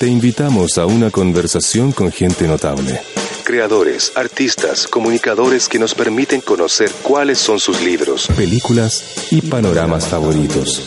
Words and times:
Te 0.00 0.06
invitamos 0.06 0.78
a 0.78 0.86
una 0.86 1.10
conversación 1.10 1.92
con 1.92 2.10
gente 2.10 2.48
notable. 2.48 3.02
Creadores, 3.44 4.12
artistas, 4.14 4.86
comunicadores 4.86 5.68
que 5.68 5.78
nos 5.78 5.94
permiten 5.94 6.40
conocer 6.40 6.90
cuáles 7.02 7.36
son 7.36 7.60
sus 7.60 7.82
libros, 7.82 8.26
películas 8.34 9.28
y 9.30 9.42
panoramas 9.42 10.06
favoritos. 10.06 10.82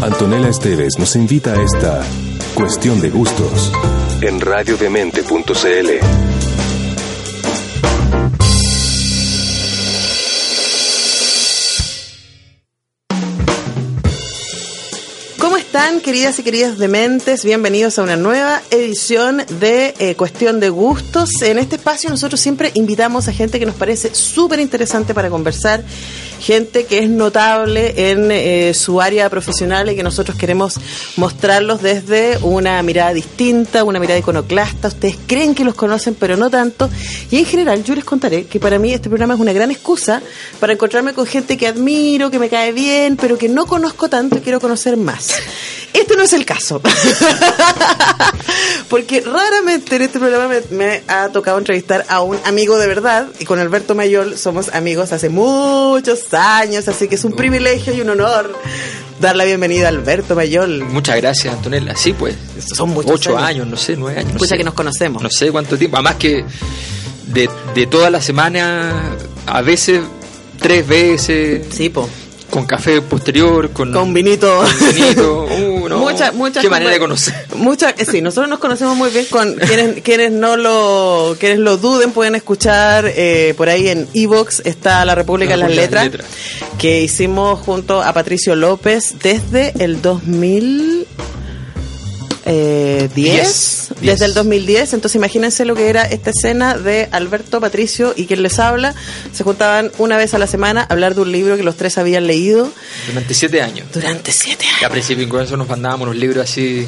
Antonella 0.00 0.48
Esteves 0.48 0.98
nos 0.98 1.14
invita 1.14 1.52
a 1.52 1.62
esta 1.62 2.02
cuestión 2.54 3.02
de 3.02 3.10
gustos 3.10 3.70
en 4.22 4.40
radiodemente.cl. 4.40 6.29
queridas 15.98 16.38
y 16.38 16.44
queridos 16.44 16.78
dementes? 16.78 17.44
Bienvenidos 17.44 17.98
a 17.98 18.02
una 18.04 18.14
nueva 18.14 18.62
edición 18.70 19.42
de 19.58 19.92
eh, 19.98 20.14
Cuestión 20.14 20.60
de 20.60 20.70
Gustos. 20.70 21.42
En 21.42 21.58
este 21.58 21.76
espacio 21.76 22.08
nosotros 22.08 22.40
siempre 22.40 22.70
invitamos 22.74 23.26
a 23.26 23.32
gente 23.32 23.58
que 23.58 23.66
nos 23.66 23.74
parece 23.74 24.14
súper 24.14 24.60
interesante 24.60 25.14
para 25.14 25.28
conversar, 25.28 25.82
gente 26.40 26.84
que 26.84 26.98
es 26.98 27.08
notable 27.08 28.10
en 28.10 28.30
eh, 28.30 28.72
su 28.74 29.00
área 29.00 29.28
profesional 29.28 29.90
y 29.90 29.96
que 29.96 30.02
nosotros 30.02 30.36
queremos 30.36 30.78
mostrarlos 31.16 31.82
desde 31.82 32.38
una 32.38 32.82
mirada 32.82 33.12
distinta, 33.12 33.84
una 33.84 34.00
mirada 34.00 34.18
iconoclasta. 34.18 34.88
Ustedes 34.88 35.16
creen 35.26 35.54
que 35.54 35.64
los 35.64 35.74
conocen, 35.74 36.14
pero 36.14 36.36
no 36.36 36.50
tanto. 36.50 36.88
Y 37.30 37.38
en 37.38 37.44
general 37.44 37.84
yo 37.84 37.94
les 37.94 38.04
contaré 38.04 38.46
que 38.46 38.58
para 38.58 38.78
mí 38.78 38.92
este 38.92 39.08
programa 39.08 39.34
es 39.34 39.40
una 39.40 39.52
gran 39.52 39.70
excusa 39.70 40.22
para 40.58 40.72
encontrarme 40.72 41.12
con 41.12 41.26
gente 41.26 41.56
que 41.56 41.66
admiro, 41.66 42.30
que 42.30 42.38
me 42.38 42.48
cae 42.48 42.72
bien, 42.72 43.16
pero 43.16 43.36
que 43.36 43.48
no 43.48 43.66
conozco 43.66 44.08
tanto 44.08 44.38
y 44.38 44.40
quiero 44.40 44.60
conocer 44.60 44.96
más. 44.96 45.30
Este 45.92 46.16
no 46.16 46.22
es 46.22 46.32
el 46.32 46.46
caso. 46.46 46.80
Porque 48.88 49.20
raramente 49.20 49.96
en 49.96 50.02
este 50.02 50.18
programa 50.18 50.48
me, 50.48 50.76
me, 50.76 51.02
ha 51.08 51.28
tocado 51.28 51.58
entrevistar 51.58 52.06
a 52.08 52.22
un 52.22 52.38
amigo 52.44 52.78
de 52.78 52.86
verdad. 52.86 53.28
Y 53.38 53.44
con 53.44 53.58
Alberto 53.58 53.94
Mayol 53.94 54.38
somos 54.38 54.70
amigos 54.70 55.12
hace 55.12 55.28
muchos 55.28 56.29
años. 56.34 56.88
Así 56.88 57.08
que 57.08 57.14
es 57.16 57.24
un 57.24 57.32
privilegio 57.32 57.92
y 57.94 58.00
un 58.00 58.10
honor 58.10 58.52
dar 59.20 59.36
la 59.36 59.44
bienvenida 59.44 59.86
a 59.86 59.88
Alberto 59.90 60.34
Mayol. 60.34 60.84
Muchas 60.84 61.16
gracias, 61.16 61.54
Antonella. 61.54 61.94
Sí, 61.96 62.12
pues. 62.12 62.36
Son 62.74 62.90
muchos 62.90 63.12
Ocho 63.12 63.36
años. 63.38 63.66
no 63.66 63.76
sé, 63.76 63.96
nueve 63.96 64.18
años. 64.20 64.30
No 64.32 64.36
Escucha 64.36 64.50
sé. 64.54 64.58
que 64.58 64.64
nos 64.64 64.74
conocemos. 64.74 65.22
No 65.22 65.30
sé 65.30 65.50
cuánto 65.50 65.76
tiempo. 65.76 65.96
Además 65.96 66.16
que 66.16 66.44
de, 67.26 67.48
de 67.74 67.86
toda 67.86 68.10
la 68.10 68.20
semana, 68.20 69.16
a 69.46 69.62
veces 69.62 70.00
tres 70.58 70.86
veces. 70.86 71.66
Sí, 71.70 71.88
po. 71.90 72.08
Con 72.50 72.66
café 72.66 73.00
posterior, 73.00 73.70
con, 73.70 73.92
Con 73.92 74.12
vinito. 74.12 74.64
con 74.78 74.94
vinito. 74.94 75.46
No. 75.90 75.98
Muchas, 75.98 76.32
muchas 76.34 76.62
Qué 76.62 76.70
manera 76.70 76.92
de 76.92 77.00
conocer. 77.00 77.34
Muchas, 77.56 77.94
eh, 77.98 78.04
sí, 78.04 78.22
nosotros 78.22 78.48
nos 78.48 78.60
conocemos 78.60 78.96
muy 78.96 79.10
bien 79.10 79.26
con 79.26 79.54
quienes, 79.56 80.02
quienes 80.02 80.30
no 80.30 80.56
lo, 80.56 81.36
quienes 81.38 81.58
lo 81.58 81.78
duden 81.78 82.12
pueden 82.12 82.36
escuchar 82.36 83.06
eh, 83.06 83.54
por 83.56 83.68
ahí 83.68 83.88
en 83.88 84.08
Evox 84.14 84.62
está 84.64 85.04
La 85.04 85.16
República 85.16 85.56
La 85.56 85.66
las 85.66 85.76
Letras, 85.76 86.12
las 86.12 86.26
que 86.78 87.02
hicimos 87.02 87.58
junto 87.58 88.02
a 88.02 88.12
Patricio 88.12 88.54
López 88.54 89.16
desde 89.20 89.72
el 89.82 90.00
2000 90.00 91.08
eh, 92.52 93.08
10, 93.14 93.14
Diez. 93.14 93.88
desde 94.00 94.24
el 94.26 94.30
Diez. 94.32 94.34
2010, 94.34 94.92
entonces 94.94 95.16
imagínense 95.16 95.64
lo 95.64 95.74
que 95.74 95.88
era 95.88 96.02
esta 96.02 96.30
escena 96.30 96.76
de 96.76 97.08
Alberto, 97.12 97.60
Patricio 97.60 98.12
y 98.16 98.26
quien 98.26 98.42
les 98.42 98.58
habla, 98.58 98.94
se 99.32 99.44
juntaban 99.44 99.92
una 99.98 100.16
vez 100.16 100.34
a 100.34 100.38
la 100.38 100.46
semana 100.46 100.82
a 100.82 100.92
hablar 100.92 101.14
de 101.14 101.20
un 101.22 101.32
libro 101.32 101.56
que 101.56 101.62
los 101.62 101.76
tres 101.76 101.96
habían 101.98 102.26
leído 102.26 102.70
Durante 103.06 103.34
siete 103.34 103.62
años. 103.62 103.86
durante 103.92 104.32
siete 104.32 104.64
Y 104.64 104.68
años. 104.68 104.82
al 104.84 104.90
principio 104.90 105.24
incluso 105.24 105.56
nos 105.56 105.68
mandábamos 105.68 106.08
unos 106.08 106.16
libros 106.16 106.44
así. 106.44 106.86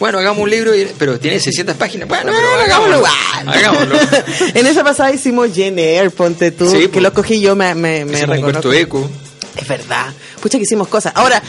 Bueno, 0.00 0.18
hagamos 0.18 0.42
un 0.42 0.50
libro, 0.50 0.74
y- 0.74 0.88
pero 0.98 1.20
tiene 1.20 1.38
600 1.38 1.76
páginas. 1.76 2.08
Bueno, 2.08 2.32
pero 2.34 2.48
hagámoslo. 2.64 3.04
hagámoslo 3.06 3.52
Hagámoslo. 3.52 3.96
en 4.54 4.66
esa 4.66 4.82
pasada 4.82 5.12
hicimos 5.12 5.50
Jane 5.54 5.96
Eyre, 5.98 6.10
ponte 6.10 6.50
tú, 6.50 6.68
Sí, 6.68 6.78
que 6.82 6.88
pues. 6.88 7.02
lo 7.04 7.12
cogí 7.12 7.40
yo, 7.40 7.54
me, 7.54 7.72
me, 7.76 8.04
me 8.04 8.12
reconozco. 8.26 8.46
Humberto 8.46 8.72
Eco. 8.72 9.10
Es 9.56 9.68
verdad. 9.68 10.06
Pucha 10.40 10.58
que 10.58 10.64
hicimos 10.64 10.88
cosas. 10.88 11.12
Ahora, 11.14 11.42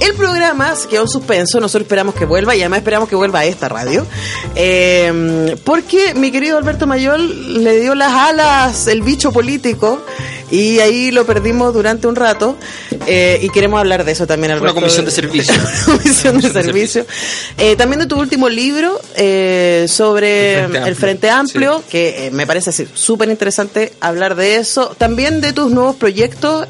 el 0.00 0.14
programa 0.14 0.74
se 0.76 0.88
quedó 0.88 1.02
en 1.02 1.08
suspenso. 1.08 1.60
Nosotros 1.60 1.82
esperamos 1.86 2.14
que 2.14 2.24
vuelva 2.24 2.54
y 2.54 2.60
además 2.60 2.78
esperamos 2.78 3.08
que 3.08 3.16
vuelva 3.16 3.40
a 3.40 3.44
esta 3.46 3.68
radio. 3.68 4.06
Eh, 4.54 5.56
porque 5.64 6.14
mi 6.14 6.30
querido 6.30 6.56
Alberto 6.58 6.86
Mayol 6.86 7.62
le 7.64 7.80
dio 7.80 7.94
las 7.94 8.12
alas 8.12 8.86
el 8.86 9.02
bicho 9.02 9.32
político 9.32 10.02
y 10.50 10.78
ahí 10.78 11.10
lo 11.10 11.26
perdimos 11.26 11.74
durante 11.74 12.06
un 12.06 12.16
rato. 12.16 12.56
Eh, 13.06 13.40
y 13.42 13.48
queremos 13.50 13.80
hablar 13.80 14.04
de 14.04 14.12
eso 14.12 14.26
también, 14.26 14.52
Una 14.52 14.60
Alberto. 14.60 14.76
comisión 14.76 15.04
de 15.04 15.10
servicio. 15.12 15.54
Una 15.54 15.62
comisión 15.64 15.86
de 15.86 16.22
Comisión 16.32 16.40
de 16.40 16.62
servicio. 16.62 17.06
Eh, 17.58 17.76
también 17.76 18.00
de 18.00 18.06
tu 18.06 18.18
último 18.18 18.48
libro 18.48 19.00
sobre 19.88 20.60
El 20.60 20.68
Frente 20.70 20.88
el 20.88 20.96
Frente 20.96 21.30
Amplio, 21.30 21.82
que 21.90 22.30
me 22.32 22.46
parece 22.46 22.86
súper 22.94 23.28
interesante 23.28 23.92
hablar 24.00 24.36
de 24.36 24.56
eso. 24.56 24.94
También 24.96 25.40
de 25.40 25.52
tus 25.52 25.70
nuevos 25.70 25.96
proyectos. 25.96 26.66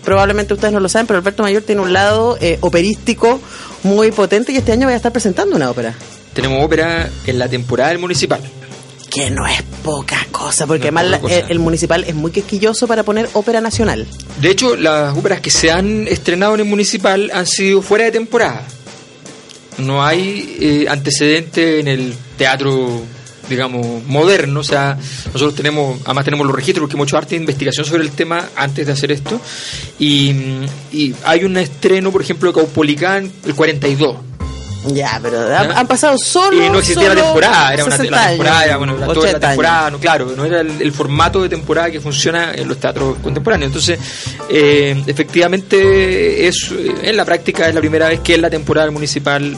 Eh, 0.00 0.04
probablemente 0.04 0.54
ustedes 0.54 0.72
no 0.72 0.80
lo 0.80 0.88
saben, 0.88 1.06
pero 1.06 1.18
Alberto 1.18 1.42
Mayor 1.42 1.62
tiene 1.62 1.80
un 1.82 1.92
lado 1.92 2.36
eh, 2.40 2.58
operístico 2.60 3.40
muy 3.82 4.10
potente 4.12 4.52
y 4.52 4.56
este 4.56 4.72
año 4.72 4.86
voy 4.86 4.94
a 4.94 4.96
estar 4.96 5.12
presentando 5.12 5.56
una 5.56 5.70
ópera. 5.70 5.94
Tenemos 6.34 6.64
ópera 6.64 7.08
en 7.26 7.38
la 7.38 7.48
temporada 7.48 7.90
del 7.90 7.98
municipal. 7.98 8.40
Que 9.10 9.28
no 9.30 9.44
es 9.46 9.60
poca 9.82 10.24
cosa, 10.30 10.66
porque 10.68 10.92
No 10.92 11.00
además 11.00 11.20
cosa. 11.20 11.38
el, 11.38 11.50
el 11.50 11.58
municipal 11.58 12.04
es 12.04 12.14
muy 12.14 12.30
quisquilloso 12.30 12.86
para 12.86 13.02
poner 13.02 13.28
ópera 13.32 13.60
nacional. 13.60 14.06
De 14.40 14.50
hecho, 14.50 14.76
las 14.76 15.16
óperas 15.18 15.40
que 15.40 15.50
se 15.50 15.72
han 15.72 16.06
estrenado 16.06 16.54
en 16.54 16.60
el 16.60 16.66
municipal 16.66 17.28
han 17.34 17.46
sido 17.46 17.82
fuera 17.82 18.04
de 18.04 18.12
temporada. 18.12 18.62
No 19.78 20.04
hay 20.04 20.56
eh, 20.60 20.86
antecedente 20.88 21.80
en 21.80 21.88
el 21.88 22.14
teatro, 22.38 23.02
digamos, 23.50 24.04
moderno. 24.06 24.60
O 24.60 24.64
sea, 24.64 24.96
nosotros 25.26 25.54
tenemos, 25.54 26.00
además 26.04 26.24
tenemos 26.24 26.46
los 26.46 26.56
registros, 26.56 26.84
porque 26.84 26.96
hemos 26.96 27.08
hecho 27.08 27.18
arte 27.18 27.34
de 27.34 27.42
investigación 27.42 27.84
sobre 27.84 28.04
el 28.04 28.12
tema 28.12 28.48
antes 28.56 28.86
de 28.86 28.92
hacer 28.92 29.12
esto. 29.12 29.38
Y, 29.98 30.32
mm, 30.32 30.66
y 30.92 31.14
hay 31.24 31.44
un 31.44 31.58
estreno, 31.58 32.10
por 32.10 32.22
ejemplo, 32.22 32.50
de 32.50 32.54
Caupolicán, 32.58 33.30
el 33.44 33.54
42. 33.54 34.16
Ya, 34.86 35.20
pero 35.22 35.54
han, 35.54 35.86
pasado 35.86 36.16
solo. 36.16 36.56
y 36.56 36.70
no 36.70 36.78
existía 36.78 37.10
la 37.10 37.14
temporada, 37.14 37.74
era 37.74 37.84
una 37.84 37.96
60 37.96 38.16
la 38.16 38.28
temporada, 38.28 38.64
era, 38.64 38.76
bueno, 38.78 38.96
era 38.96 39.06
toda 39.08 39.20
80 39.20 39.38
la 39.38 39.48
temporada, 39.48 39.90
no, 39.90 39.98
claro, 39.98 40.32
no 40.34 40.44
era 40.46 40.60
el, 40.60 40.80
el 40.80 40.92
formato 40.92 41.42
de 41.42 41.50
temporada 41.50 41.90
que 41.90 42.00
funciona 42.00 42.54
en 42.54 42.66
los 42.66 42.78
teatros 42.78 43.18
contemporáneos. 43.22 43.68
Entonces, 43.68 43.98
eh, 44.48 45.02
efectivamente, 45.06 46.48
es 46.48 46.72
en 47.02 47.14
la 47.14 47.26
práctica 47.26 47.68
es 47.68 47.74
la 47.74 47.80
primera 47.80 48.08
vez 48.08 48.20
que 48.20 48.34
en 48.34 48.42
la 48.42 48.48
temporada 48.48 48.90
municipal 48.90 49.54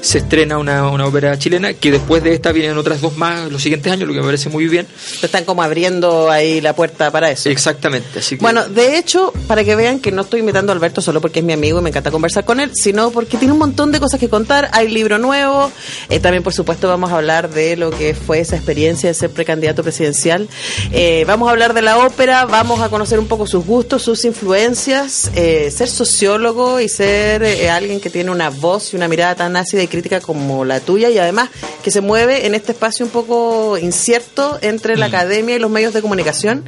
se 0.00 0.18
estrena 0.18 0.58
una, 0.58 0.88
una 0.88 1.06
ópera 1.06 1.38
chilena, 1.38 1.74
que 1.74 1.90
después 1.90 2.22
de 2.22 2.34
esta 2.34 2.52
vienen 2.52 2.76
otras 2.78 3.00
dos 3.00 3.16
más 3.16 3.50
los 3.50 3.62
siguientes 3.62 3.92
años, 3.92 4.08
lo 4.08 4.14
que 4.14 4.20
me 4.20 4.26
parece 4.26 4.48
muy 4.48 4.66
bien. 4.66 4.86
Están 5.22 5.44
como 5.44 5.62
abriendo 5.62 6.30
ahí 6.30 6.60
la 6.60 6.74
puerta 6.74 7.10
para 7.10 7.30
eso. 7.30 7.48
Exactamente, 7.48 8.18
así 8.18 8.36
que 8.36 8.42
Bueno, 8.42 8.68
de 8.68 8.98
hecho, 8.98 9.32
para 9.46 9.64
que 9.64 9.74
vean 9.76 10.00
que 10.00 10.12
no 10.12 10.22
estoy 10.22 10.40
invitando 10.40 10.72
a 10.72 10.74
Alberto 10.74 11.00
solo 11.00 11.20
porque 11.20 11.40
es 11.40 11.44
mi 11.44 11.52
amigo 11.52 11.78
y 11.78 11.82
me 11.82 11.90
encanta 11.90 12.10
conversar 12.10 12.44
con 12.44 12.60
él, 12.60 12.70
sino 12.74 13.10
porque 13.10 13.36
tiene 13.36 13.52
un 13.52 13.58
montón 13.58 13.92
de 13.92 14.00
cosas 14.00 14.18
que 14.20 14.28
contar. 14.28 14.70
Hay 14.72 14.88
libro 14.88 15.18
nuevo. 15.18 15.70
eh, 16.08 16.20
también, 16.20 16.42
por 16.42 16.52
supuesto, 16.52 16.88
vamos 16.88 17.12
a 17.12 17.16
hablar 17.16 17.50
de 17.50 17.76
lo 17.76 17.90
que 17.90 18.14
fue 18.14 18.40
esa 18.40 18.56
experiencia 18.56 19.08
de 19.08 19.14
ser 19.14 19.30
precandidato 19.30 19.82
presidencial. 19.82 20.48
Eh, 20.92 21.24
vamos 21.26 21.48
a 21.48 21.52
hablar 21.52 21.74
de 21.74 21.82
la 21.82 21.98
ópera. 21.98 22.46
Vamos 22.46 22.80
a 22.80 22.88
conocer 22.88 23.18
un 23.18 23.26
poco 23.28 23.46
sus 23.46 23.64
gustos, 23.64 24.02
sus 24.02 24.24
influencias. 24.24 25.30
eh, 25.34 25.70
ser 25.70 25.88
sociólogo 25.88 26.80
y 26.80 26.88
ser 26.88 27.44
alguien 27.70 28.00
que 28.00 28.10
tiene 28.10 28.30
una 28.30 28.50
voz 28.50 28.92
y 28.92 28.96
una 28.96 29.08
mirada 29.08 29.34
tan 29.34 29.56
ácida 29.56 29.82
y 29.82 29.89
crítica 29.90 30.20
como 30.20 30.64
la 30.64 30.80
tuya 30.80 31.10
y 31.10 31.18
además 31.18 31.50
que 31.82 31.90
se 31.90 32.00
mueve 32.00 32.46
en 32.46 32.54
este 32.54 32.72
espacio 32.72 33.04
un 33.04 33.12
poco 33.12 33.76
incierto 33.76 34.58
entre 34.62 34.96
la 34.96 35.06
academia 35.06 35.56
y 35.56 35.58
los 35.58 35.70
medios 35.70 35.92
de 35.92 36.00
comunicación. 36.00 36.64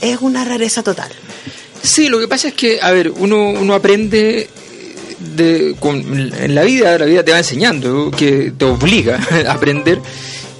Es 0.00 0.18
una 0.20 0.44
rareza 0.44 0.82
total. 0.82 1.10
Sí, 1.82 2.08
lo 2.08 2.20
que 2.20 2.28
pasa 2.28 2.48
es 2.48 2.54
que, 2.54 2.78
a 2.80 2.92
ver, 2.92 3.10
uno, 3.10 3.50
uno 3.50 3.74
aprende 3.74 4.48
de, 5.18 5.74
con, 5.80 5.96
en 5.96 6.54
la 6.54 6.62
vida, 6.62 6.98
la 6.98 7.06
vida 7.06 7.24
te 7.24 7.32
va 7.32 7.38
enseñando, 7.38 8.10
que 8.10 8.52
te 8.56 8.64
obliga 8.64 9.18
a 9.46 9.52
aprender 9.52 10.00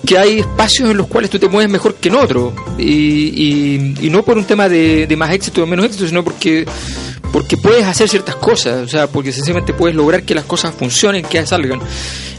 que 0.06 0.18
hay 0.18 0.40
espacios 0.40 0.90
en 0.90 0.96
los 0.96 1.06
cuales 1.06 1.30
tú 1.30 1.38
te 1.38 1.48
mueves 1.48 1.70
mejor 1.70 1.94
que 1.94 2.08
en 2.08 2.16
otros. 2.16 2.52
Y, 2.78 3.94
y, 4.00 4.10
no 4.10 4.24
por 4.24 4.38
un 4.38 4.44
tema 4.44 4.68
de, 4.68 5.12
más 5.16 5.32
éxito 5.32 5.62
o 5.62 5.66
menos 5.66 5.86
éxito, 5.86 6.06
sino 6.06 6.24
porque, 6.24 6.66
porque 7.32 7.56
puedes 7.56 7.84
hacer 7.84 8.08
ciertas 8.08 8.36
cosas, 8.36 8.84
o 8.84 8.88
sea, 8.88 9.06
porque 9.06 9.32
sencillamente 9.32 9.72
puedes 9.72 9.96
lograr 9.96 10.22
que 10.22 10.34
las 10.34 10.44
cosas 10.44 10.74
funcionen, 10.74 11.24
que 11.24 11.44
salgan. 11.46 11.80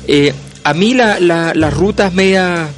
Eh, 0.07 0.33
a 0.63 0.73
mí 0.73 0.93
la, 0.93 1.19
las 1.19 1.73
rutas 1.73 2.13
medias, 2.13 2.69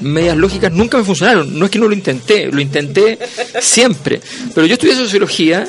medias 0.00 0.36
lógicas 0.36 0.72
nunca 0.72 0.98
me 0.98 1.04
funcionaron. 1.04 1.58
No 1.58 1.66
es 1.66 1.70
que 1.70 1.78
no 1.78 1.88
lo 1.88 1.94
intenté, 1.94 2.50
lo 2.50 2.60
intenté 2.60 3.18
siempre. 3.60 4.20
Pero 4.54 4.66
yo 4.66 4.74
estudié 4.74 4.94
sociología 4.94 5.66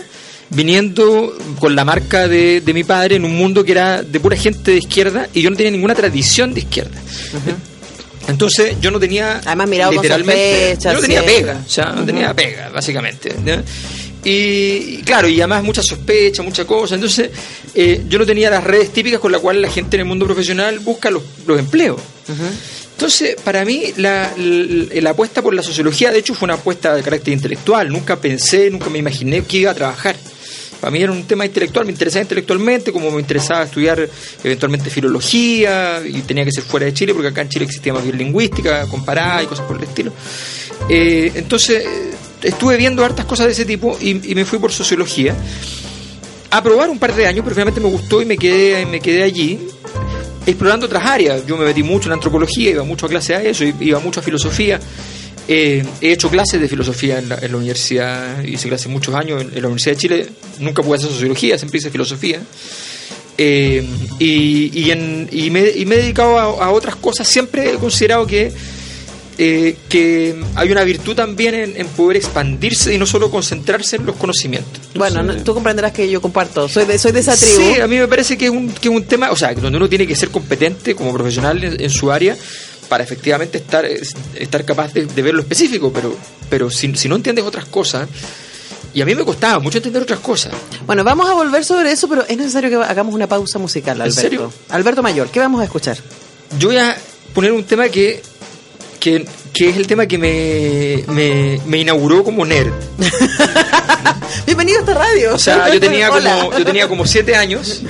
viniendo 0.49 1.37
con 1.59 1.75
la 1.75 1.85
marca 1.85 2.27
de, 2.27 2.61
de 2.61 2.73
mi 2.73 2.83
padre 2.83 3.17
en 3.17 3.25
un 3.25 3.37
mundo 3.37 3.63
que 3.63 3.71
era 3.73 4.01
de 4.01 4.19
pura 4.19 4.35
gente 4.35 4.71
de 4.71 4.77
izquierda 4.77 5.27
y 5.33 5.41
yo 5.41 5.51
no 5.51 5.55
tenía 5.55 5.71
ninguna 5.71 5.93
tradición 5.93 6.53
de 6.53 6.61
izquierda. 6.61 6.99
Entonces 8.29 8.75
yo 8.81 8.91
no 8.91 8.99
tenía 8.99 9.41
Además, 9.45 9.69
literalmente 9.69 10.77
yo 10.81 10.93
no 10.93 11.01
tenía 11.01 11.23
pega, 11.23 11.61
o 11.65 11.69
sea, 11.69 11.91
no 11.91 12.05
tenía 12.05 12.33
pega, 12.33 12.69
básicamente. 12.69 13.33
Y 14.23 14.97
claro, 15.03 15.29
y 15.29 15.39
además 15.39 15.63
mucha 15.63 15.81
sospecha, 15.81 16.43
mucha 16.43 16.65
cosa. 16.65 16.95
Entonces, 16.95 17.29
eh, 17.73 18.03
yo 18.07 18.19
no 18.19 18.25
tenía 18.25 18.49
las 18.49 18.63
redes 18.63 18.91
típicas 18.91 19.19
con 19.19 19.31
las 19.31 19.39
cuales 19.39 19.61
la 19.61 19.69
gente 19.69 19.95
en 19.95 20.01
el 20.01 20.07
mundo 20.07 20.25
profesional 20.25 20.79
busca 20.79 21.09
los, 21.09 21.23
empleos. 21.47 22.01
Entonces, 22.91 23.37
para 23.41 23.63
mí, 23.63 23.93
la, 23.95 24.33
la, 24.37 25.09
apuesta 25.11 25.41
por 25.41 25.53
la 25.53 25.63
sociología, 25.63 26.11
de 26.11 26.19
hecho, 26.19 26.35
fue 26.35 26.47
una 26.47 26.55
apuesta 26.55 26.93
de 26.93 27.01
carácter 27.01 27.33
intelectual. 27.33 27.89
Nunca 27.89 28.19
pensé, 28.19 28.69
nunca 28.69 28.89
me 28.89 28.99
imaginé 28.99 29.41
que 29.43 29.57
iba 29.57 29.71
a 29.71 29.75
trabajar. 29.75 30.17
Para 30.79 30.91
mí 30.91 31.01
era 31.01 31.11
un 31.11 31.25
tema 31.25 31.45
intelectual, 31.45 31.85
me 31.85 31.91
interesaba 31.91 32.23
intelectualmente, 32.23 32.91
como 32.91 33.11
me 33.11 33.19
interesaba 33.19 33.63
estudiar 33.63 34.07
eventualmente 34.43 34.89
filología, 34.89 36.01
y 36.05 36.21
tenía 36.21 36.45
que 36.45 36.51
ser 36.51 36.63
fuera 36.63 36.85
de 36.85 36.93
Chile, 36.93 37.13
porque 37.13 37.29
acá 37.29 37.41
en 37.41 37.49
Chile 37.49 37.65
existía 37.65 37.93
más 37.93 38.03
bien 38.03 38.17
lingüística, 38.17 38.87
comparada 38.87 39.43
y 39.43 39.47
cosas 39.47 39.65
por 39.65 39.77
el 39.77 39.83
estilo. 39.83 40.13
Eh, 40.89 41.31
entonces, 41.35 41.85
estuve 42.41 42.77
viendo 42.77 43.03
hartas 43.03 43.25
cosas 43.25 43.47
de 43.47 43.51
ese 43.51 43.65
tipo 43.65 43.97
y, 43.99 44.13
me 44.13 44.45
fui 44.45 44.59
por 44.59 44.71
sociología. 44.71 45.35
A 46.51 46.63
probar 46.63 46.89
un 46.89 46.97
par 46.97 47.13
de 47.13 47.27
años, 47.27 47.43
pero 47.43 47.53
finalmente 47.53 47.79
me 47.79 47.89
gustó 47.89 48.21
y 48.21 48.25
me 48.25 48.37
quedé, 48.37 48.85
me 48.85 48.99
quedé 48.99 49.21
allí 49.23 49.59
explorando 50.47 50.87
otras 50.87 51.05
áreas. 51.05 51.45
Yo 51.45 51.57
me 51.57 51.65
metí 51.65 51.83
mucho 51.83 52.09
en 52.09 52.13
antropología, 52.13 52.71
iba 52.71 52.83
mucho 52.83 53.05
a 53.05 53.09
clase 53.09 53.35
a 53.35 53.43
eso, 53.43 53.63
iba 53.63 53.99
mucho 53.99 54.19
a 54.19 54.23
filosofía. 54.23 54.79
Eh, 55.51 55.83
he 55.99 56.11
hecho 56.11 56.29
clases 56.29 56.61
de 56.61 56.67
filosofía 56.67 57.17
en 57.17 57.27
la, 57.27 57.57
universidad, 57.57 58.43
hice 58.43 58.67
clases 58.67 58.87
muchos 58.87 59.15
años 59.15 59.41
en, 59.41 59.59
la 59.59 59.67
Universidad 59.67 59.95
de 59.95 59.99
Chile. 59.99 60.29
Nunca 60.59 60.83
pude 60.83 60.97
hacer 60.97 61.09
sociología, 61.09 61.57
siempre 61.57 61.79
hice 61.79 61.89
filosofía. 61.89 62.39
Eh, 63.35 63.83
y, 64.19 65.49
me, 65.49 65.61
he 65.61 65.85
dedicado 65.85 66.37
a, 66.37 66.69
otras 66.69 66.97
cosas. 66.97 67.27
Siempre 67.27 67.73
he 67.73 67.77
considerado 67.77 68.27
que, 68.27 68.51
eh, 69.39 69.75
que 69.89 70.35
hay 70.53 70.71
una 70.71 70.83
virtud 70.83 71.15
también 71.15 71.55
en, 71.55 71.87
poder 71.87 72.17
expandirse 72.17 72.93
y 72.93 72.99
no 72.99 73.07
solo 73.07 73.31
concentrarse 73.31 73.95
en 73.95 74.05
los 74.05 74.17
conocimientos. 74.17 74.79
bueno, 74.93 75.35
tú 75.37 75.55
comprenderás 75.55 75.93
que 75.93 76.07
yo 76.11 76.21
comparto. 76.21 76.69
Soy 76.69 76.85
de, 76.85 76.99
soy 76.99 77.11
de 77.11 77.21
esa 77.21 77.35
tribu. 77.35 77.73
Sí, 77.73 77.81
a 77.81 77.87
mí 77.87 77.97
me 77.97 78.07
parece 78.07 78.37
que 78.37 78.45
es 78.45 78.51
un, 78.51 78.71
que 78.71 78.87
un 78.87 79.03
tema, 79.05 79.31
o 79.31 79.35
sea, 79.35 79.51
donde 79.55 79.77
uno 79.77 79.89
tiene 79.89 80.05
que 80.05 80.15
ser 80.15 80.29
competente 80.29 80.93
como 80.93 81.11
profesional 81.11 81.63
en 81.63 81.89
su 81.89 82.11
área 82.11 82.37
para 82.89 83.03
efectivamente 83.03 83.59
estar, 83.59 83.85
estar 83.85 84.65
capaz 84.65 84.93
de, 84.93 85.05
ver 85.05 85.33
lo 85.33 85.41
específico, 85.41 85.93
pero, 85.93 86.17
pero 86.49 86.69
si, 86.71 86.93
si 86.95 87.07
no 87.07 87.15
entiendes 87.15 87.45
otras 87.45 87.65
cosas, 87.65 88.09
y 88.93 89.01
a 89.01 89.05
mí 89.05 89.13
me 89.13 89.23
costaba 89.23 89.59
mucho 89.59 89.77
entender 89.77 90.01
otras 90.01 90.19
cosas. 90.19 90.53
Bueno, 90.87 91.03
vamos 91.03 91.29
a 91.29 91.33
volver 91.33 91.63
sobre 91.63 91.91
eso, 91.91 92.09
pero 92.09 92.25
es 92.27 92.35
necesario 92.35 92.69
que 92.69 92.75
hagamos 92.75 93.13
una 93.13 93.27
pausa 93.27 93.59
musical, 93.59 94.01
Alberto. 94.01 94.19
¿En 94.19 94.23
serio? 94.23 94.53
Alberto 94.69 95.03
Mayor, 95.03 95.29
¿qué 95.29 95.39
vamos 95.39 95.61
a 95.61 95.65
escuchar? 95.65 95.97
Yo 96.57 96.69
voy 96.69 96.77
a 96.77 96.97
poner 97.33 97.51
un 97.51 97.63
tema 97.63 97.87
que, 97.89 98.23
que, 98.99 99.27
es 99.59 99.77
el 99.77 99.85
tema 99.85 100.07
que 100.07 100.17
me, 100.17 101.03
me, 101.13 101.61
me 101.67 101.77
inauguró 101.77 102.23
como 102.23 102.43
nerd. 102.43 102.73
Bienvenido 104.47 104.79
a 104.79 104.81
esta 104.81 104.93
radio. 104.95 105.35
O 105.35 105.39
sea, 105.39 105.71
yo 105.71 105.79
tenía, 105.79 106.09
como, 106.09 106.57
yo 106.57 106.65
tenía 106.65 106.87
como 106.87 107.05
siete 107.05 107.35
años. 107.35 107.83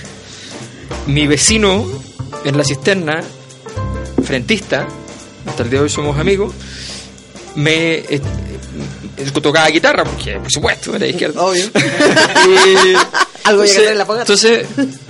Mi 1.08 1.26
vecino 1.26 1.88
en 2.44 2.58
la 2.58 2.66
cisterna 2.66 3.24
frentista, 4.24 4.88
hasta 5.46 5.64
el 5.64 5.70
día 5.70 5.80
de 5.80 5.84
hoy 5.86 5.90
somos 5.90 6.18
amigos, 6.18 6.54
me 7.56 7.96
eh, 7.96 8.22
tocaba 9.42 9.68
guitarra, 9.70 10.04
porque 10.04 10.40
por 10.40 10.52
supuesto, 10.52 10.96
era 10.96 11.06
de 11.06 11.10
izquierda. 11.10 11.42
Obvio. 11.42 11.66
Algo 13.44 13.64
entonces, 13.64 13.90
que 13.90 13.96
la 13.96 14.06
Entonces, 14.20 14.68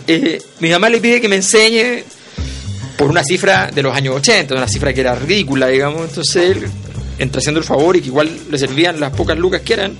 eh, 0.08 0.42
mi 0.60 0.70
mamá 0.70 0.90
le 0.90 1.00
pide 1.00 1.20
que 1.20 1.28
me 1.28 1.36
enseñe 1.36 2.04
por 2.98 3.10
una 3.10 3.24
cifra 3.24 3.72
de 3.74 3.82
los 3.82 3.96
años 3.96 4.16
80, 4.16 4.56
una 4.56 4.68
cifra 4.68 4.94
que 4.94 5.02
era 5.02 5.16
ridícula, 5.16 5.68
digamos. 5.68 6.10
Entonces 6.10 6.36
él, 6.58 6.68
entre 7.18 7.40
haciendo 7.40 7.60
el 7.60 7.66
favor 7.66 7.96
y 7.96 8.02
que 8.02 8.08
igual 8.08 8.30
le 8.50 8.58
servían 8.58 9.00
las 9.00 9.12
pocas 9.12 9.38
lucas 9.38 9.62
que 9.62 9.74
eran, 9.74 9.98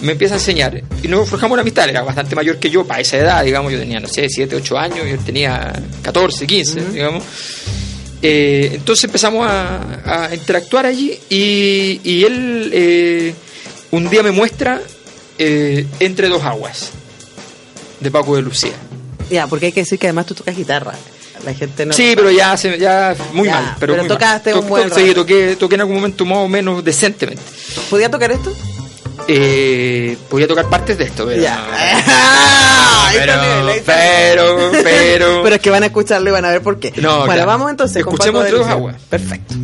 me 0.00 0.12
empieza 0.12 0.34
a 0.34 0.38
enseñar. 0.38 0.82
Y 1.02 1.08
nos 1.08 1.28
forjamos 1.28 1.54
una 1.54 1.62
amistad, 1.62 1.88
era 1.88 2.02
bastante 2.02 2.34
mayor 2.34 2.58
que 2.58 2.70
yo 2.70 2.86
para 2.86 3.00
esa 3.00 3.16
edad, 3.16 3.44
digamos. 3.44 3.72
Yo 3.72 3.78
tenía, 3.78 4.00
no 4.00 4.08
sé, 4.08 4.28
7, 4.28 4.56
8 4.56 4.78
años, 4.78 5.00
yo 5.08 5.18
tenía 5.18 5.72
14, 6.02 6.46
15, 6.46 6.80
digamos. 6.92 7.22
Eh, 8.22 8.70
entonces 8.74 9.04
empezamos 9.04 9.46
a, 9.48 10.30
interactuar 10.32 10.86
allí 10.86 11.18
y, 11.28 12.24
él 12.24 12.70
eh, 12.72 13.34
un 13.90 14.08
día 14.08 14.22
me 14.22 14.32
muestra 14.32 14.80
eh, 15.38 15.86
Entre 16.00 16.28
dos 16.28 16.42
aguas 16.42 16.90
de 18.00 18.10
Paco 18.10 18.36
de 18.36 18.42
Lucía. 18.42 18.72
Ya, 19.30 19.46
porque 19.46 19.66
hay 19.66 19.72
que 19.72 19.80
decir 19.80 19.98
que 19.98 20.06
además 20.06 20.26
tú 20.26 20.34
tocas 20.34 20.56
guitarra. 20.56 20.94
La 21.44 21.54
gente 21.54 21.86
no 21.86 21.92
sí, 21.92 22.14
pero 22.16 22.30
ya, 22.32 22.56
se, 22.56 22.78
ya 22.78 23.14
muy 23.32 23.48
mal. 23.48 23.76
Pero, 23.78 24.04
tocaste 24.06 24.52
un 24.54 24.68
buen 24.68 24.92
Sí, 24.92 25.14
toqué, 25.14 25.54
toqué 25.56 25.76
en 25.76 25.82
algún 25.82 25.96
momento 25.96 26.24
más 26.24 26.38
o 26.38 26.48
menos 26.48 26.84
decentemente. 26.84 27.42
¿Podía 27.88 28.10
tocar 28.10 28.32
esto? 28.32 28.52
Eh, 29.28 30.16
podía 30.28 30.48
tocar 30.48 30.66
partes 30.70 30.96
de 30.96 31.04
esto, 31.04 31.26
pero, 31.26 31.42
pero, 33.12 33.32
pero, 33.84 34.70
pero, 34.82 35.42
pero, 35.42 35.54
es 35.54 35.60
que 35.60 35.70
van 35.70 35.82
a 35.82 35.86
escucharlo 35.86 36.30
y 36.30 36.32
van 36.32 36.46
a 36.46 36.50
ver 36.50 36.62
por 36.62 36.78
qué. 36.80 36.92
bueno, 36.98 37.46
vamos 37.46 37.70
entonces. 37.70 37.98
Escuchemos 37.98 38.44
con 38.44 38.58
dos 38.58 38.66
aguas. 38.66 38.96
Perfecto. 39.08 39.54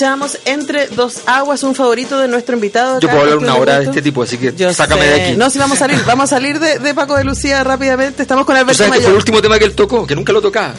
Escuchábamos 0.00 0.38
Entre 0.46 0.86
dos 0.86 1.20
aguas, 1.26 1.62
un 1.62 1.74
favorito 1.74 2.18
de 2.18 2.26
nuestro 2.26 2.54
invitado. 2.54 3.00
Yo 3.00 3.08
puedo 3.08 3.20
hablar 3.20 3.36
en 3.36 3.44
una 3.44 3.56
hora 3.56 3.78
de 3.80 3.84
este 3.84 4.00
tipo, 4.00 4.22
así 4.22 4.38
que 4.38 4.54
Yo 4.56 4.72
sácame 4.72 5.02
sé. 5.02 5.08
de 5.08 5.22
aquí. 5.22 5.36
No, 5.36 5.50
si 5.50 5.58
vamos 5.58 5.76
a 5.76 5.80
salir, 5.80 6.02
vamos 6.06 6.24
a 6.24 6.36
salir 6.36 6.58
de, 6.58 6.78
de 6.78 6.94
Paco 6.94 7.16
de 7.18 7.24
Lucía 7.24 7.62
rápidamente. 7.64 8.22
Estamos 8.22 8.46
con 8.46 8.54
¿Tú 8.54 8.60
Alberto 8.62 8.78
sabes 8.82 8.94
que 8.94 9.02
fue 9.02 9.10
el 9.10 9.18
último 9.18 9.42
tema 9.42 9.58
que 9.58 9.66
él 9.66 9.74
tocó? 9.74 10.06
Que 10.06 10.14
nunca 10.14 10.32
lo 10.32 10.40
tocaba. 10.40 10.72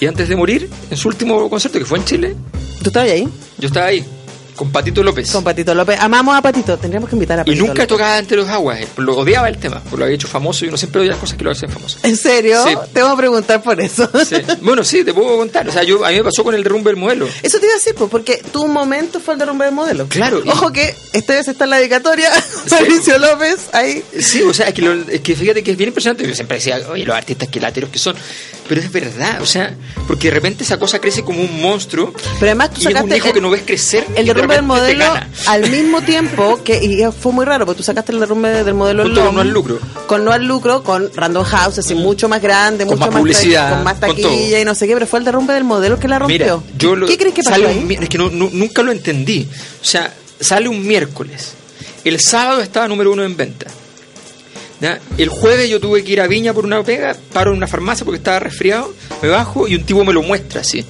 Y 0.00 0.06
antes 0.06 0.28
de 0.28 0.36
morir, 0.36 0.68
en 0.90 0.96
su 0.98 1.08
último 1.08 1.48
concierto, 1.48 1.78
que 1.78 1.86
fue 1.86 1.96
en 2.00 2.04
Chile, 2.04 2.36
¿Tú 2.82 2.90
estabas 2.90 3.08
ahí? 3.08 3.26
yo 3.56 3.68
estaba 3.68 3.86
ahí, 3.86 4.04
con 4.62 4.70
Patito 4.70 5.02
López. 5.02 5.28
Con 5.32 5.42
Patito 5.42 5.74
López. 5.74 5.98
Amamos 6.00 6.36
a 6.36 6.40
Patito. 6.40 6.78
Tendríamos 6.78 7.10
que 7.10 7.16
invitar 7.16 7.38
a 7.40 7.42
y 7.42 7.44
Patito 7.46 7.58
nunca 7.60 7.72
López. 7.74 7.88
tocaba 7.88 8.18
entre 8.18 8.36
los 8.36 8.48
aguas. 8.48 8.80
eh, 8.80 8.86
Lo 8.98 9.16
odiaba 9.16 9.48
el 9.48 9.58
tema, 9.58 9.80
porque 9.82 9.96
lo 9.96 10.04
había 10.04 10.14
hecho 10.14 10.28
famoso 10.28 10.64
y 10.64 10.68
uno 10.68 10.76
siempre 10.76 11.00
odia 11.00 11.10
las 11.10 11.18
cosas 11.18 11.36
que 11.36 11.42
lo 11.42 11.50
hacen 11.50 11.68
famoso. 11.68 11.98
¿En 12.04 12.16
serio? 12.16 12.62
Sí. 12.64 12.74
Te 12.92 13.02
voy 13.02 13.12
a 13.12 13.16
preguntar 13.16 13.60
por 13.60 13.80
eso. 13.80 14.08
Sí. 14.24 14.36
Bueno, 14.60 14.84
sí, 14.84 15.02
te 15.04 15.12
puedo 15.12 15.36
contar. 15.36 15.68
O 15.68 15.72
sea, 15.72 15.82
yo, 15.82 16.04
a 16.06 16.10
mí 16.10 16.14
me 16.16 16.22
pasó 16.24 16.44
con 16.44 16.54
el 16.54 16.62
derrumbe 16.62 16.90
del 16.90 16.96
modelo. 16.96 17.28
Eso 17.42 17.58
te 17.58 17.66
iba 17.66 17.74
a 17.74 17.78
decir, 17.78 17.94
pues, 17.96 18.08
porque 18.08 18.40
tu 18.52 18.68
momento 18.68 19.18
fue 19.18 19.34
el 19.34 19.40
derrumbe 19.40 19.64
del 19.64 19.74
modelo. 19.74 20.06
Claro, 20.08 20.40
y- 20.44 20.48
Ojo 20.48 20.70
que 20.72 20.94
esta 21.12 21.34
vez 21.34 21.48
está 21.48 21.64
en 21.64 21.70
la 21.70 21.76
dedicatoria. 21.78 22.30
Mauricio 22.70 23.18
López, 23.18 23.68
ahí. 23.72 24.04
Sí, 24.20 24.42
o 24.42 24.54
sea, 24.54 24.68
es 24.68 24.74
que, 24.74 24.82
lo- 24.82 24.92
es 25.10 25.20
que 25.22 25.34
fíjate 25.34 25.62
que 25.64 25.72
es 25.72 25.76
bien 25.76 25.88
impresionante. 25.88 26.26
Yo 26.26 26.34
siempre 26.36 26.58
decía, 26.58 26.80
oye, 26.88 27.04
los 27.04 27.16
artistas 27.16 27.48
que 27.48 27.58
láteros 27.60 27.90
que 27.90 27.98
son. 27.98 28.14
Pero 28.72 28.80
es 28.86 28.90
verdad, 28.90 29.42
o 29.42 29.44
sea, 29.44 29.74
porque 30.08 30.28
de 30.28 30.34
repente 30.34 30.64
esa 30.64 30.78
cosa 30.78 30.98
crece 30.98 31.22
como 31.22 31.42
un 31.42 31.60
monstruo. 31.60 32.10
Pero 32.40 32.46
además 32.52 32.70
tú 32.70 32.76
y 32.76 32.80
es 32.80 32.86
un 32.86 32.92
sacaste 32.94 33.16
hijo 33.18 33.26
el- 33.28 33.34
que 33.34 33.40
no 33.42 33.50
ves 33.50 33.62
crecer. 33.66 34.06
El 34.16 34.24
de 34.26 34.32
derrumbe 34.32 34.54
del 34.54 34.64
modelo 34.64 35.04
al 35.46 35.70
mismo 35.70 36.00
tiempo 36.00 36.58
que, 36.64 36.82
y 36.82 37.02
fue 37.12 37.32
muy 37.32 37.44
raro, 37.44 37.66
porque 37.66 37.76
tú 37.76 37.82
sacaste 37.82 38.12
el 38.12 38.20
derrumbe 38.20 38.64
del 38.64 38.72
modelo 38.72 39.02
Junto 39.02 39.26
con 39.26 39.34
No 39.34 39.40
al 39.42 39.48
Lucro. 39.50 39.78
Con 40.06 40.24
no 40.24 40.32
al 40.32 40.46
lucro, 40.46 40.82
con 40.82 41.10
Random 41.14 41.44
House, 41.44 41.80
así 41.80 41.94
mucho 41.94 42.30
más 42.30 42.40
grande, 42.40 42.86
Con 42.86 42.98
mucho 42.98 43.10
más 43.10 43.20
publicidad, 43.20 43.74
con 43.74 43.84
más 43.84 44.00
taquilla 44.00 44.58
y 44.58 44.64
no 44.64 44.74
sé 44.74 44.86
qué, 44.86 44.94
pero 44.94 45.06
fue 45.06 45.18
el 45.18 45.26
derrumbe 45.26 45.52
del 45.52 45.64
modelo 45.64 45.98
que 45.98 46.08
la 46.08 46.18
rompió. 46.18 46.38
Mira, 46.64 46.78
yo 46.78 46.96
lo- 46.96 47.06
¿Qué 47.06 47.18
crees 47.18 47.34
que 47.34 47.42
pasó 47.42 47.56
sale 47.56 47.68
ahí? 47.68 47.76
un 47.76 47.86
mi- 47.86 47.94
es 47.96 48.08
que 48.08 48.16
no- 48.16 48.30
no- 48.30 48.48
nunca 48.50 48.82
lo 48.82 48.90
entendí. 48.90 49.46
O 49.82 49.84
sea, 49.84 50.10
sale 50.40 50.66
un 50.66 50.86
miércoles. 50.86 51.52
El 52.06 52.18
sábado 52.20 52.62
estaba 52.62 52.88
número 52.88 53.12
uno 53.12 53.22
en 53.22 53.36
venta. 53.36 53.66
¿Ya? 54.82 55.00
El 55.16 55.28
jueves 55.30 55.70
yo 55.70 55.78
tuve 55.80 56.02
que 56.04 56.12
ir 56.12 56.20
a 56.20 56.26
Viña 56.26 56.52
por 56.52 56.64
una 56.66 56.82
pega, 56.82 57.16
paro 57.32 57.52
en 57.52 57.56
una 57.56 57.66
farmacia 57.68 58.04
porque 58.04 58.18
estaba 58.18 58.40
resfriado, 58.40 58.92
me 59.22 59.28
bajo 59.28 59.66
y 59.68 59.76
un 59.76 59.84
tipo 59.84 60.04
me 60.04 60.12
lo 60.12 60.22
muestra 60.22 60.60
así. 60.62 60.84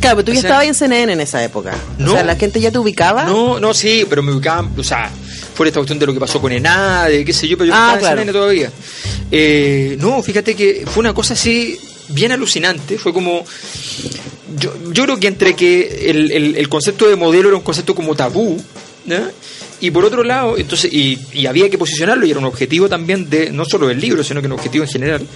Claro, 0.00 0.16
pero 0.18 0.24
tú 0.26 0.32
ya 0.32 0.40
sea- 0.40 0.50
estabas 0.50 0.66
en 0.68 0.74
CNN 0.74 1.12
en 1.12 1.20
esa 1.20 1.42
época. 1.44 1.74
No. 1.98 2.12
O 2.12 2.14
sea, 2.14 2.22
la 2.24 2.36
gente 2.36 2.60
ya 2.60 2.70
te 2.70 2.78
ubicaba. 2.78 3.24
No, 3.24 3.58
no, 3.60 3.74
sí, 3.74 4.06
pero 4.08 4.22
me 4.22 4.32
ubicaban, 4.32 4.70
o 4.78 4.84
sea, 4.84 5.10
fue 5.54 5.66
esta 5.66 5.80
cuestión 5.80 5.98
de 5.98 6.06
lo 6.06 6.14
que 6.14 6.20
pasó 6.20 6.40
con 6.40 6.52
ENADE, 6.52 7.24
qué 7.24 7.32
sé 7.32 7.48
yo, 7.48 7.58
pero 7.58 7.68
yo 7.68 7.74
Ah, 7.74 7.78
no 7.78 7.84
estaba 7.96 7.98
claro. 8.14 8.20
en 8.20 8.26
CNN 8.28 8.32
todavía. 8.32 8.70
Eh, 9.32 9.96
no, 9.98 10.22
fíjate 10.22 10.54
que 10.54 10.84
fue 10.86 11.00
una 11.00 11.12
cosa 11.12 11.34
así 11.34 11.76
bien 12.08 12.30
alucinante, 12.30 12.98
fue 12.98 13.12
como... 13.12 13.44
Yo, 14.58 14.72
yo 14.92 15.02
creo 15.04 15.18
que 15.18 15.26
entre 15.26 15.56
que 15.56 16.08
el, 16.08 16.30
el- 16.30 16.56
el 16.56 16.68
concepto 16.68 17.08
de 17.08 17.16
modelo 17.16 17.48
era 17.48 17.56
un 17.56 17.64
concepto 17.64 17.94
como 17.96 18.14
tabú, 18.14 18.62
¿ya? 19.04 19.28
Y 19.80 19.90
por 19.90 20.04
otro 20.04 20.22
lado, 20.24 20.56
entonces, 20.56 20.92
y, 20.92 21.18
y 21.32 21.46
había 21.46 21.68
que 21.68 21.76
posicionarlo, 21.78 22.24
y 22.26 22.30
era 22.30 22.38
un 22.40 22.46
objetivo 22.46 22.88
también 22.88 23.28
de, 23.28 23.50
no 23.50 23.64
solo 23.64 23.86
del 23.88 24.00
libro, 24.00 24.22
sino 24.24 24.40
que 24.40 24.46
un 24.46 24.52
objetivo 24.54 24.84
en 24.84 24.90
general. 24.90 25.26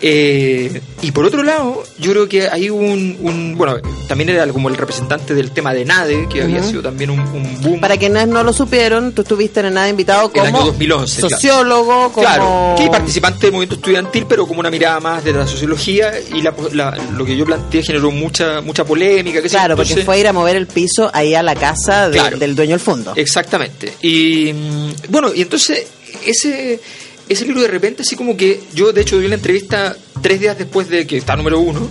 Eh, 0.00 0.80
y 1.02 1.10
por 1.10 1.24
otro 1.24 1.42
lado, 1.42 1.82
yo 1.98 2.12
creo 2.12 2.28
que 2.28 2.48
hay 2.48 2.70
un, 2.70 3.16
un- 3.20 3.54
bueno, 3.56 3.76
también 4.06 4.28
era 4.30 4.46
como 4.48 4.68
el 4.68 4.76
representante 4.76 5.34
del 5.34 5.50
tema 5.50 5.72
de 5.74 5.84
NADE, 5.84 6.28
que 6.32 6.42
había 6.42 6.62
sido 6.62 6.82
también 6.82 7.10
un, 7.10 7.20
un 7.20 7.60
boom. 7.62 7.80
Para 7.80 7.96
quienes 7.96 8.28
no 8.28 8.42
lo 8.44 8.52
supieron, 8.52 9.12
tú 9.12 9.22
estuviste 9.22 9.60
en 9.60 9.74
nada 9.74 9.88
invitado 9.88 10.26
El 10.26 10.30
como 10.32 10.44
año 10.44 10.64
2011, 10.66 11.20
claro. 11.20 11.36
sociólogo, 11.36 12.12
como... 12.12 12.26
Claro, 12.26 12.74
que 12.78 12.88
participante 12.88 13.46
del 13.46 13.52
movimiento 13.52 13.74
estudiantil, 13.76 14.26
pero 14.28 14.46
como 14.46 14.60
una 14.60 14.70
mirada 14.70 15.00
más 15.00 15.24
de 15.24 15.32
la 15.32 15.46
sociología 15.46 16.12
y 16.34 16.42
la- 16.42 16.54
la- 16.72 16.96
lo 17.16 17.24
que 17.24 17.36
yo 17.36 17.44
planteé 17.44 17.82
generó 17.82 18.10
mucha 18.10 18.60
mucha 18.60 18.84
polémica. 18.84 19.40
yo. 19.40 19.48
Claro, 19.48 19.76
porque 19.76 19.90
Entonces- 19.92 20.04
fue 20.04 20.14
a 20.16 20.18
ir 20.18 20.28
a 20.28 20.32
mover 20.32 20.56
el 20.56 20.66
piso 20.66 21.10
ahí 21.12 21.34
a 21.34 21.42
la 21.42 21.54
casa 21.54 22.08
de- 22.08 22.18
Claro. 22.18 22.38
del 22.38 22.54
dueño 22.54 22.72
del 22.72 22.80
fondo. 22.80 23.12
Exactamente. 23.16 23.77
Y 24.02 24.52
mm, 24.52 24.92
bueno, 25.10 25.32
y 25.34 25.42
entonces 25.42 25.86
ese, 26.26 26.80
ese 27.28 27.44
libro 27.44 27.62
de 27.62 27.68
repente, 27.68 28.02
así 28.02 28.16
como 28.16 28.36
que 28.36 28.60
yo 28.74 28.92
de 28.92 29.00
hecho 29.02 29.18
di 29.18 29.28
la 29.28 29.34
entrevista 29.36 29.96
tres 30.22 30.40
días 30.40 30.56
después 30.58 30.88
de 30.88 31.06
que 31.06 31.16
está 31.18 31.36
número 31.36 31.60
uno, 31.60 31.88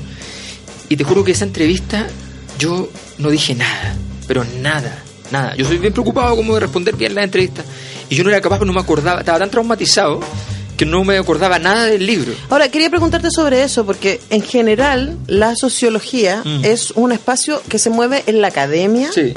y 0.90 0.96
te 0.96 1.04
juro 1.04 1.24
que 1.24 1.32
esa 1.34 1.46
entrevista 1.46 2.08
yo 2.60 2.90
no 3.18 3.30
dije 3.30 3.54
nada, 3.56 3.96
pero 4.28 4.44
nada, 4.62 5.04
nada. 5.32 5.56
Yo 5.56 5.66
soy 5.66 5.78
bien 5.78 5.94
preocupado 5.94 6.36
como 6.36 6.54
de 6.56 6.62
responder 6.62 6.96
bien 6.96 7.14
las 7.16 7.24
entrevistas, 7.26 7.66
y 8.10 8.16
yo 8.16 8.24
no 8.24 8.30
era 8.30 8.42
capaz, 8.42 8.60
no 8.66 8.74
me 8.74 8.80
acordaba, 8.82 9.20
estaba 9.20 9.40
tan 9.40 9.50
traumatizado 9.50 10.20
que 10.78 10.86
no 10.86 11.04
me 11.04 11.18
acordaba 11.18 11.58
nada 11.58 11.86
del 11.86 12.06
libro. 12.06 12.34
Ahora, 12.50 12.70
quería 12.70 12.90
preguntarte 12.92 13.32
sobre 13.32 13.64
eso, 13.64 13.84
porque 13.86 14.22
en 14.30 14.44
general 14.44 15.18
la 15.26 15.56
sociología 15.56 16.44
Mm. 16.46 16.64
es 16.66 16.92
un 16.92 17.12
espacio 17.12 17.62
que 17.68 17.80
se 17.80 17.90
mueve 17.90 18.24
en 18.28 18.42
la 18.42 18.50
academia 18.50 19.12
Sí. 19.12 19.34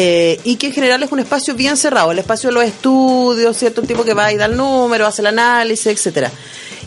Eh, 0.00 0.38
y 0.44 0.54
que 0.54 0.68
en 0.68 0.72
general 0.72 1.02
es 1.02 1.10
un 1.10 1.18
espacio 1.18 1.56
bien 1.56 1.76
cerrado, 1.76 2.12
el 2.12 2.20
espacio 2.20 2.50
de 2.50 2.54
los 2.54 2.62
estudios, 2.62 3.56
¿cierto? 3.56 3.82
Tipo 3.82 4.04
que 4.04 4.14
va 4.14 4.32
y 4.32 4.36
da 4.36 4.44
el 4.44 4.56
número, 4.56 5.04
hace 5.04 5.22
el 5.22 5.26
análisis, 5.26 5.88
etcétera. 5.88 6.30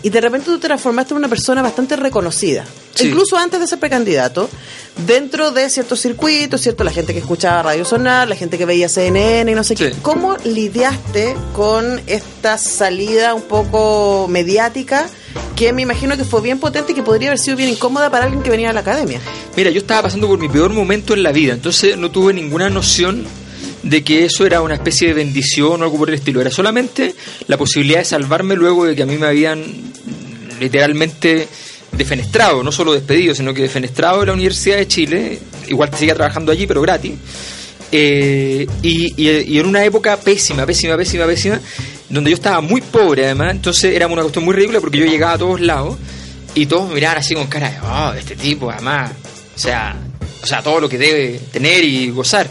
Y 0.03 0.09
de 0.09 0.19
repente 0.21 0.45
tú 0.47 0.57
te 0.57 0.67
transformaste 0.67 1.13
en 1.13 1.17
una 1.19 1.27
persona 1.27 1.61
bastante 1.61 1.95
reconocida, 1.95 2.65
Sí. 2.95 3.07
incluso 3.07 3.37
antes 3.37 3.59
de 3.59 3.67
ser 3.67 3.79
precandidato, 3.79 4.49
dentro 5.05 5.51
de 5.51 5.69
ciertos 5.69 5.99
circuitos, 6.01 6.59
¿cierto? 6.61 6.83
La 6.83 6.91
gente 6.91 7.13
que 7.13 7.19
escuchaba 7.19 7.61
Radio 7.63 7.85
Sonar, 7.85 8.27
la 8.27 8.35
gente 8.35 8.57
que 8.57 8.65
veía 8.65 8.89
CNN 8.89 9.51
y 9.51 9.55
no 9.55 9.63
sé 9.63 9.75
qué. 9.75 9.93
¿Cómo 10.01 10.35
lidiaste 10.43 11.35
con 11.53 12.01
esta 12.07 12.57
salida 12.57 13.33
un 13.35 13.43
poco 13.43 14.27
mediática 14.27 15.07
que 15.55 15.71
me 15.71 15.83
imagino 15.83 16.17
que 16.17 16.23
fue 16.23 16.41
bien 16.41 16.59
potente 16.59 16.93
y 16.93 16.95
que 16.95 17.03
podría 17.03 17.29
haber 17.29 17.39
sido 17.39 17.55
bien 17.57 17.69
incómoda 17.69 18.09
para 18.09 18.25
alguien 18.25 18.41
que 18.41 18.49
venía 18.49 18.69
de 18.69 18.73
la 18.73 18.79
academia? 18.81 19.21
Mira, 19.55 19.69
yo 19.69 19.79
estaba 19.79 20.03
pasando 20.03 20.27
por 20.27 20.39
mi 20.39 20.49
peor 20.49 20.71
momento 20.73 21.13
en 21.13 21.21
la 21.23 21.31
vida, 21.31 21.53
entonces 21.53 21.95
no 21.97 22.09
tuve 22.09 22.33
ninguna 22.33 22.69
noción 22.69 23.25
de 23.83 24.03
que 24.03 24.25
eso 24.25 24.45
era 24.45 24.61
una 24.61 24.75
especie 24.75 25.07
de 25.09 25.13
bendición 25.15 25.81
o 25.81 25.83
algo 25.85 25.97
por 25.97 26.09
el 26.09 26.15
estilo. 26.15 26.41
Era 26.41 26.51
solamente 26.51 27.15
la 27.47 27.57
posibilidad 27.57 27.99
de 27.99 28.05
salvarme 28.05 28.55
luego 28.55 28.85
de 28.85 28.95
que 28.95 29.03
a 29.03 29.05
mí 29.05 29.17
me 29.17 29.27
habían 29.27 29.63
literalmente 30.59 31.47
defenestrado, 31.91 32.63
no 32.63 32.71
solo 32.71 32.93
despedido, 32.93 33.35
sino 33.35 33.53
que 33.53 33.63
defenestrado 33.63 34.21
de 34.21 34.27
la 34.27 34.33
Universidad 34.33 34.77
de 34.77 34.87
Chile. 34.87 35.39
Igual 35.67 35.89
te 35.89 35.97
seguía 35.97 36.15
trabajando 36.15 36.51
allí, 36.51 36.67
pero 36.67 36.81
gratis. 36.81 37.13
Eh, 37.91 38.65
y, 38.81 39.13
y- 39.21 39.55
y 39.55 39.59
en 39.59 39.65
una 39.65 39.83
época 39.83 40.15
pésima, 40.17 40.65
pésima, 40.65 40.95
pésima, 40.95 41.25
pésima, 41.25 41.59
donde 42.09 42.29
yo 42.31 42.35
estaba 42.35 42.61
muy 42.61 42.79
pobre 42.81 43.25
además, 43.25 43.51
entonces 43.51 43.93
era 43.93 44.07
una 44.07 44.21
cuestión 44.21 44.45
muy 44.45 44.53
ridícula 44.53 44.79
porque 44.79 44.97
yo 44.99 45.05
llegaba 45.05 45.33
a 45.33 45.37
todos 45.37 45.59
lados 45.59 45.97
y 46.55 46.65
todos 46.67 46.87
me 46.87 46.95
miraban 46.95 47.17
así 47.17 47.33
con 47.35 47.47
cara 47.47 47.69
de, 47.69 47.77
oh, 47.81 48.13
este 48.17 48.35
tipo 48.37 48.71
además, 48.71 49.11
o 49.55 49.59
sea, 49.59 49.95
o 50.41 50.45
sea, 50.45 50.61
todo 50.63 50.79
lo 50.79 50.87
que 50.87 50.97
debe 50.97 51.39
tener 51.51 51.83
y 51.83 52.09
gozar. 52.11 52.49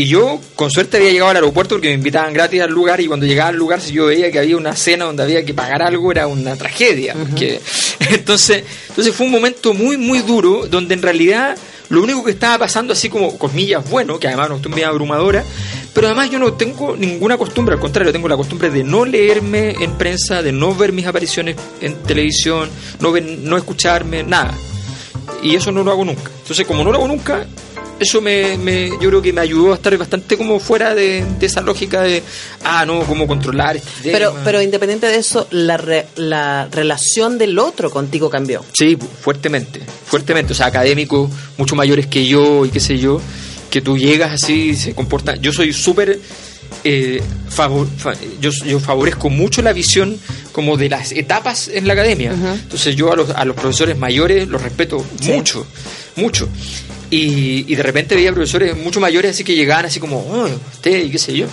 Y 0.00 0.06
yo, 0.06 0.40
con 0.56 0.70
suerte, 0.70 0.96
había 0.96 1.10
llegado 1.10 1.28
al 1.28 1.36
aeropuerto 1.36 1.74
porque 1.74 1.88
me 1.88 1.94
invitaban 1.94 2.32
gratis 2.32 2.62
al 2.62 2.70
lugar 2.70 3.02
y 3.02 3.06
cuando 3.06 3.26
llegaba 3.26 3.50
al 3.50 3.56
lugar, 3.56 3.82
si 3.82 3.92
yo 3.92 4.06
veía 4.06 4.30
que 4.32 4.38
había 4.38 4.56
una 4.56 4.74
cena 4.74 5.04
donde 5.04 5.22
había 5.22 5.44
que 5.44 5.52
pagar 5.52 5.82
algo, 5.82 6.10
era 6.10 6.26
una 6.26 6.56
tragedia. 6.56 7.12
porque- 7.12 7.60
entonces, 8.10 8.64
entonces 8.88 9.14
fue 9.14 9.26
un 9.26 9.32
momento 9.32 9.74
muy, 9.74 9.98
muy 9.98 10.20
duro 10.20 10.66
donde 10.70 10.94
en 10.94 11.02
realidad 11.02 11.54
lo 11.90 12.02
único 12.02 12.24
que 12.24 12.30
estaba 12.30 12.56
pasando, 12.56 12.94
así 12.94 13.10
como 13.10 13.36
comillas, 13.36 13.90
bueno, 13.90 14.18
que 14.18 14.28
además 14.28 14.48
no 14.48 14.56
estoy 14.56 14.72
muy 14.72 14.82
abrumadora, 14.84 15.44
pero 15.92 16.06
además 16.06 16.30
yo 16.30 16.38
no 16.38 16.54
tengo 16.54 16.96
ninguna 16.96 17.36
costumbre, 17.36 17.74
al 17.74 17.80
contrario, 17.80 18.10
tengo 18.10 18.26
la 18.26 18.38
costumbre 18.38 18.70
de 18.70 18.82
no 18.82 19.04
leerme 19.04 19.72
en 19.80 19.98
prensa, 19.98 20.42
de 20.42 20.50
no 20.50 20.74
ver 20.74 20.92
mis 20.94 21.04
apariciones 21.04 21.56
en 21.82 21.96
televisión, 22.04 22.70
no, 23.00 23.12
ver, 23.12 23.22
no 23.24 23.58
escucharme, 23.58 24.22
nada 24.22 24.54
y 25.42 25.54
eso 25.54 25.72
no 25.72 25.82
lo 25.84 25.90
hago 25.90 26.04
nunca. 26.04 26.30
Entonces, 26.42 26.66
como 26.66 26.84
no 26.84 26.90
lo 26.90 26.98
hago 26.98 27.08
nunca, 27.08 27.46
eso 28.00 28.20
me, 28.20 28.56
me- 28.58 28.88
yo 29.00 29.08
creo 29.10 29.22
que 29.22 29.32
me 29.32 29.40
ayudó 29.42 29.72
a 29.72 29.74
estar 29.76 29.96
bastante 29.96 30.36
como 30.36 30.58
fuera 30.58 30.94
de, 30.94 31.24
de 31.38 31.46
esa 31.46 31.60
lógica 31.60 32.02
de, 32.02 32.22
ah, 32.64 32.84
no, 32.86 33.00
cómo 33.04 33.26
controlar 33.26 33.76
este 33.76 34.10
Pero, 34.10 34.30
tema. 34.30 34.44
pero 34.44 34.62
independiente 34.62 35.06
de 35.06 35.16
eso, 35.16 35.46
la, 35.50 35.76
re- 35.76 36.06
la 36.16 36.66
relación 36.72 37.38
del 37.38 37.58
otro 37.58 37.90
contigo 37.90 38.28
cambió. 38.30 38.64
Sí, 38.72 38.96
fuertemente, 39.20 39.80
fuertemente. 40.06 40.52
O 40.52 40.56
sea, 40.56 40.66
académicos 40.66 41.30
mucho 41.58 41.76
mayores 41.76 42.06
que 42.06 42.26
yo 42.26 42.64
y 42.66 42.70
qué 42.70 42.80
sé 42.80 42.98
yo, 42.98 43.20
que 43.70 43.80
tú 43.82 43.96
llegas 43.96 44.32
así 44.32 44.70
y 44.70 44.74
se 44.76 44.94
comportan. 44.94 45.40
Yo 45.40 45.52
soy 45.52 45.72
súper. 45.72 46.18
eh, 46.84 47.20
favor- 47.50 47.86
fa- 47.98 48.14
yo, 48.40 48.50
yo 48.64 48.78
favorezco 48.80 49.28
mucho 49.28 49.60
la 49.60 49.72
visión 49.72 50.16
como 50.52 50.76
de 50.76 50.88
las 50.88 51.12
etapas 51.12 51.68
en 51.68 51.86
la 51.86 51.92
academia. 51.94 52.30
Entonces 52.32 52.94
yo 52.96 53.12
a 53.12 53.16
los, 53.16 53.28
a 53.30 53.44
los 53.44 53.56
profesores 53.56 53.98
mayores 53.98 54.48
los 54.48 54.62
respeto 54.62 55.04
Sí. 55.20 55.32
mucho, 55.32 55.66
mucho. 56.16 56.48
Y, 57.10 57.64
y 57.72 57.74
de 57.74 57.82
repente 57.82 58.14
veía 58.14 58.32
profesores 58.32 58.76
mucho 58.76 59.00
mayores 59.00 59.32
así 59.32 59.42
que 59.44 59.54
llegaban 59.54 59.86
así 59.86 59.98
como, 60.00 60.18
oh, 60.18 60.48
usted 60.72 61.04
y 61.04 61.10
qué 61.10 61.18
sé 61.18 61.36
yo. 61.36 61.46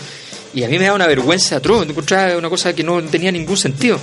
Y 0.54 0.64
a 0.64 0.70
mí 0.70 0.80
me 0.80 0.86
da 0.86 0.94
una 0.94 1.08
vergüenza 1.08 1.58
atroz, 1.58 1.86
me 1.86 1.92
encontraba 1.92 2.38
una 2.38 2.50
cosa 2.50 2.74
que 2.74 2.84
no 2.84 3.02
tenía 3.04 3.32
ningún 3.32 3.58
sentido. 3.58 4.00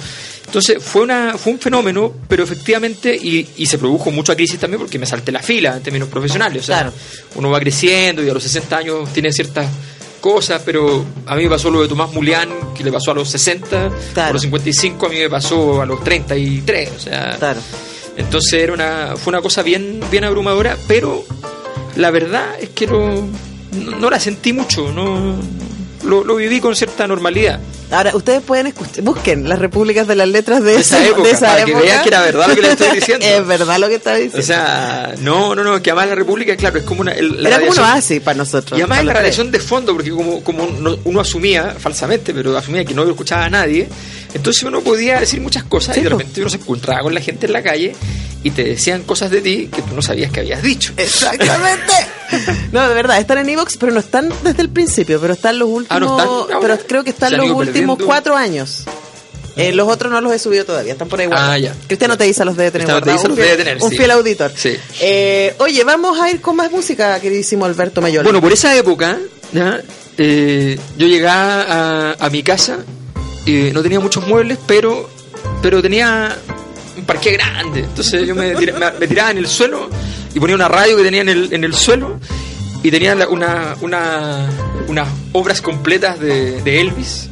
Entonces 0.47 0.77
fue 0.83 1.03
una 1.03 1.37
fue 1.39 1.53
un 1.55 1.59
fenómeno, 1.59 2.13
pero 2.29 2.45
efectivamente, 2.45 3.15
y, 3.17 3.49
y 3.57 3.67
se 3.67 3.79
produjo 3.79 4.11
mucha 4.11 4.37
crisis 4.37 4.59
también 4.61 4.79
porque 4.81 4.99
me 4.99 5.07
salté 5.07 5.33
la 5.33 5.43
fila 5.43 5.77
en 5.77 5.83
términos 5.83 6.09
profesionales. 6.09 6.63
O 6.63 6.67
sea, 6.67 6.77
Claro. 6.81 6.93
uno 7.37 7.51
va 7.51 7.59
creciendo 7.61 8.23
y 8.23 8.29
a 8.29 8.35
los 8.35 8.43
60 8.43 8.77
años 8.77 9.13
tiene 9.13 9.33
ciertas 9.33 9.67
cosas, 10.21 10.63
pero 10.65 11.05
a 11.27 11.35
mí 11.37 11.45
me 11.45 11.51
pasó 11.51 11.71
lo 11.71 11.83
de 11.83 11.89
Tomás 11.89 12.13
Mulián, 12.13 12.49
que 12.77 12.85
le 12.85 12.93
pasó 12.93 13.11
a 13.11 13.15
los 13.15 13.29
60, 13.31 13.91
Claro. 14.13 14.31
a 14.31 14.33
los 14.35 14.43
55 14.43 15.07
a 15.07 15.09
mí 15.09 15.17
me 15.17 15.31
pasó 15.31 15.83
a 15.83 15.87
los 15.87 16.03
33, 16.05 16.91
o 16.97 17.01
sea, 17.01 17.37
Claro. 17.39 17.61
Entonces 18.17 18.55
era 18.55 18.73
una, 18.73 19.15
fue 19.17 19.33
una 19.33 19.43
cosa 19.43 19.63
bien, 19.63 20.01
bien 20.11 20.25
abrumadora, 20.25 20.77
pero 20.87 21.25
la 21.97 22.11
verdad 22.11 22.59
es 22.61 22.71
que 22.71 22.87
no, 22.87 23.27
no, 23.99 24.11
la 24.11 24.21
sentí 24.21 24.53
mucho, 24.53 24.93
no, 24.93 25.37
lo, 26.05 26.25
lo 26.25 26.37
viví 26.37 26.61
con 26.61 26.75
cierta 26.75 27.07
normalidad. 27.07 27.61
Ahora, 27.95 28.17
ustedes 28.17 28.43
pueden 28.43 28.67
escuchar, 28.67 29.03
busquen 29.03 29.49
las 29.49 29.59
repúblicas 29.59 30.07
de 30.07 30.17
las 30.17 30.29
letras 30.29 30.63
de, 30.63 30.77
esa, 30.77 31.05
época, 31.07 31.29
para 31.39 31.65
que 31.65 31.75
vean 31.75 32.03
que 32.03 32.09
era 32.09 32.23
verdad 32.23 32.49
lo 32.49 32.55
que 32.55 32.63
les 32.63 32.73
estoy 32.73 32.89
diciendo. 32.95 33.25
es 33.25 33.47
verdad 33.47 33.79
lo 33.79 33.89
que 33.89 33.95
está 33.95 34.15
diciendo. 34.15 34.41
O 34.41 34.43
sea, 34.43 35.15
no, 35.21 35.55
no, 35.55 35.63
no, 35.63 35.81
que 35.81 35.91
además 35.91 36.09
la 36.09 36.15
república, 36.17 36.57
claro, 36.57 36.79
es 36.79 36.85
como 36.85 37.03
una... 37.03 37.15
la 37.15 37.49
era 37.49 37.61
como 37.61 37.73
un 37.73 37.79
oasis 37.79 38.21
para 38.21 38.37
nosotros. 38.37 38.79
Y 38.79 38.83
además 38.83 39.01
es 39.01 39.05
la 39.07 39.13
radiación 39.15 39.51
de 39.51 39.61
fondo, 39.61 39.93
porque 39.93 40.11
como, 40.11 40.43
como 40.43 40.69
uno 41.05 41.21
asumía, 41.21 41.77
falsamente, 41.79 42.35
pero 42.35 42.57
asumía 42.57 42.85
que 42.85 42.95
no 42.95 43.05
lo 43.05 43.13
escuchaba 43.13 43.45
a 43.45 43.51
nadie, 43.51 43.89
entonces 44.35 44.63
uno 44.65 44.81
podía 44.81 45.21
decir 45.21 45.41
muchas 45.41 45.63
cosas 45.65 45.97
y 45.97 46.01
de 46.01 46.09
repente 46.09 46.41
uno 46.41 46.51
se 46.51 46.57
encontraba 46.57 47.03
con 47.03 47.15
la 47.15 47.21
gente 47.21 47.47
en 47.47 47.53
la 47.53 47.63
calle 47.63 47.95
y 48.45 48.51
te 48.51 48.63
decían 48.63 49.03
cosas 49.05 49.31
de 49.31 49.41
ti 49.41 49.71
que 49.75 49.81
tú 49.83 49.95
no 49.95 50.03
sabías 50.03 50.31
que 50.31 50.41
habías 50.41 50.63
dicho. 50.63 50.93
Exactamente. 50.97 51.93
no, 52.73 52.87
de 52.89 52.95
verdad, 52.95 53.19
están 53.19 53.39
en 53.39 53.49
Evox, 53.49 53.77
pero 53.79 53.93
no 53.93 54.01
están 54.01 54.31
desde 54.43 54.63
el 54.63 54.69
principio, 54.69 55.21
pero 55.21 55.33
están 55.33 55.59
los 55.59 55.69
últimos. 55.69 55.97
Ah, 55.97 56.01
no 56.01 56.43
están, 56.43 56.61
pero 56.61 56.79
creo 56.87 57.05
que 57.05 57.11
están 57.11 57.37
los 57.37 57.51
últimos 57.51 57.84
cuatro 58.05 58.37
años. 58.37 58.85
Eh, 59.57 59.73
los 59.73 59.89
otros 59.89 60.11
no 60.11 60.21
los 60.21 60.33
he 60.33 60.39
subido 60.41 60.65
todavía, 60.65 60.93
están 60.95 61.09
por 61.09 61.21
ahí 61.21 61.29
Ah, 61.31 61.57
ya. 61.57 61.73
Cristiano 61.87 62.19
te 62.19 62.25
dice 62.25 62.45
los 62.45 62.57
debe 62.57 62.73
tener. 62.73 62.89
Cristiano 62.89 63.21
te 63.21 63.29
los 63.29 63.37
debe 63.37 63.57
tener, 63.57 63.83
Un 63.83 63.91
fiel 63.93 64.11
auditor. 64.11 64.53
Sí. 64.57 64.77
Eh, 65.01 65.55
oye, 65.59 65.85
vamos 65.85 66.19
a 66.21 66.29
ir 66.31 66.41
con 66.41 66.57
más 66.57 66.73
música, 66.73 67.21
queridísimo 67.21 67.65
Alberto 67.65 68.01
Mayor. 68.01 68.25
Bueno, 68.25 68.41
por 68.41 68.53
esa 68.53 68.77
época, 68.77 69.17
¿ya? 69.53 69.81
Eh, 70.19 70.77
yo 70.97 71.07
llegaba 71.07 71.63
a, 71.63 72.17
a 72.19 72.31
mi 72.31 72.43
casa, 72.43 72.79
y 73.47 73.71
no 73.73 73.83
tenía 73.83 74.01
muchos 74.01 74.27
muebles, 74.27 74.59
pero, 74.67 75.09
pero 75.63 75.83
tenía 75.83 76.37
un 76.97 77.05
parque 77.05 77.33
grande. 77.33 77.81
Entonces 77.81 78.27
yo 78.27 78.35
me, 78.35 78.55
me, 78.55 79.07
tiraba 79.07 79.31
en 79.31 79.39
el 79.39 79.47
suelo 79.47 79.89
y 80.35 80.41
ponía 80.41 80.57
una 80.57 80.69
radio 80.69 80.97
que 80.97 81.03
tenía 81.03 81.21
en 81.21 81.29
el, 81.29 81.53
en 81.53 81.65
el 81.65 81.75
suelo 81.75 82.19
y 82.83 82.91
tenía 82.91 83.15
una, 83.29 83.77
una, 83.81 84.49
unas 84.89 85.09
obras 85.33 85.61
completas 85.61 86.19
de, 86.21 86.63
de 86.63 86.81
Elvis 86.81 87.29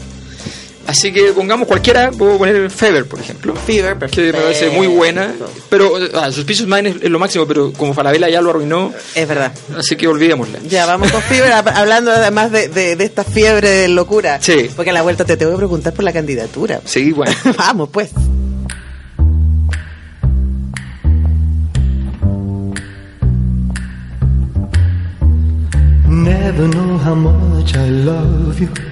Así 0.87 1.13
que 1.13 1.33
pongamos 1.33 1.67
cualquiera, 1.69 2.11
puedo 2.11 2.39
poner 2.39 2.71
Fever, 2.71 3.07
por 3.07 3.21
ejemplo. 3.21 3.55
Fever, 3.55 3.97
Que 4.11 4.33
me 4.33 4.33
parece 4.33 4.71
muy 4.71 4.87
buena. 4.87 5.33
Pero 5.69 5.95
ah, 6.15 6.31
sus 6.33 6.45
pisos 6.45 6.67
Mine 6.67 6.97
es, 7.01 7.11
lo 7.11 7.19
máximo, 7.19 7.47
pero 7.47 7.73
como 7.73 7.95
Falabella 7.95 8.29
ya 8.29 8.41
lo 8.41 8.51
arruinó. 8.51 8.93
Es 9.15 9.29
verdad. 9.29 9.53
Así 9.77 9.97
que 9.97 10.09
olvidémosla. 10.09 10.59
Ya, 10.69 10.87
vamos 10.87 11.11
con 11.13 11.23
Fever, 11.23 11.53
hablando 11.53 12.11
además 12.11 12.51
de, 12.51 12.69
de, 12.69 13.05
esta 13.05 13.25
fiebre 13.25 13.69
de 13.69 13.89
locura. 13.89 14.39
Sí. 14.41 14.69
Porque 14.75 14.91
a 14.91 14.95
la 14.95 15.03
vuelta 15.03 15.25
te 15.25 15.37
tengo 15.37 15.53
que 15.53 15.59
preguntar 15.59 15.93
por 15.93 16.05
la 16.05 16.13
candidatura. 16.13 16.81
Sí, 16.85 17.13
bueno. 17.13 17.33
vamos, 17.57 17.89
pues. 17.91 18.11
Never 26.09 26.69
know 26.69 26.99
how 26.99 27.15
much 27.15 27.75
I 27.75 27.89
love 27.89 28.61
you. 28.61 28.92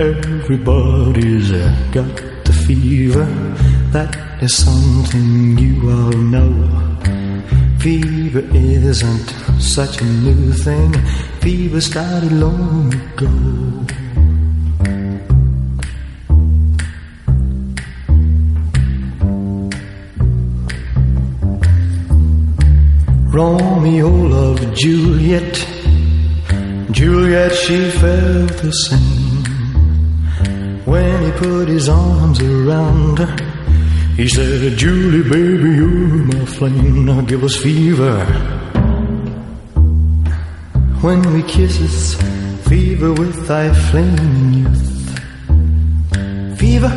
Everybody's 0.00 1.52
uh, 1.52 1.90
got 1.92 2.16
the 2.44 2.52
fever. 2.66 3.24
That 3.92 4.42
is 4.42 4.56
something 4.56 5.56
you 5.56 5.88
all 5.88 6.10
know. 6.10 6.98
Fever 7.78 8.40
isn't 8.52 9.28
such 9.60 10.00
a 10.00 10.04
new 10.04 10.52
thing. 10.52 10.92
Fever 11.38 11.80
started 11.80 12.32
long 12.32 12.92
ago. 12.92 13.30
Romeo 23.30 24.08
loved 24.08 24.76
Juliet. 24.76 25.54
Juliet, 26.90 27.52
she 27.52 27.90
felt 27.90 28.56
the 28.58 28.72
same. 28.72 29.23
When 30.94 31.24
he 31.24 31.32
put 31.32 31.66
his 31.66 31.88
arms 31.88 32.40
around 32.40 33.18
her, 33.18 33.36
he 34.14 34.28
said, 34.28 34.78
Julie, 34.78 35.28
baby, 35.28 35.70
you're 35.80 35.88
my 35.88 36.44
flame. 36.44 37.04
Now 37.04 37.20
give 37.22 37.42
us 37.42 37.56
fever. 37.56 38.24
When 41.02 41.20
we 41.32 41.42
kisses, 41.42 42.14
fever 42.68 43.12
with 43.12 43.48
thy 43.48 43.74
flaming 43.74 44.54
youth. 44.54 44.88
Fever, 46.60 46.92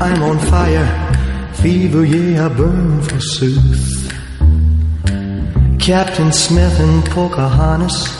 I'm 0.00 0.20
on 0.24 0.40
fire. 0.50 0.90
Fever, 1.62 2.04
yeah, 2.04 2.46
I 2.46 2.48
burn 2.48 3.02
forsooth. 3.02 4.12
Captain 5.78 6.32
Smith 6.32 6.80
and 6.80 7.04
Pocahontas 7.04 8.19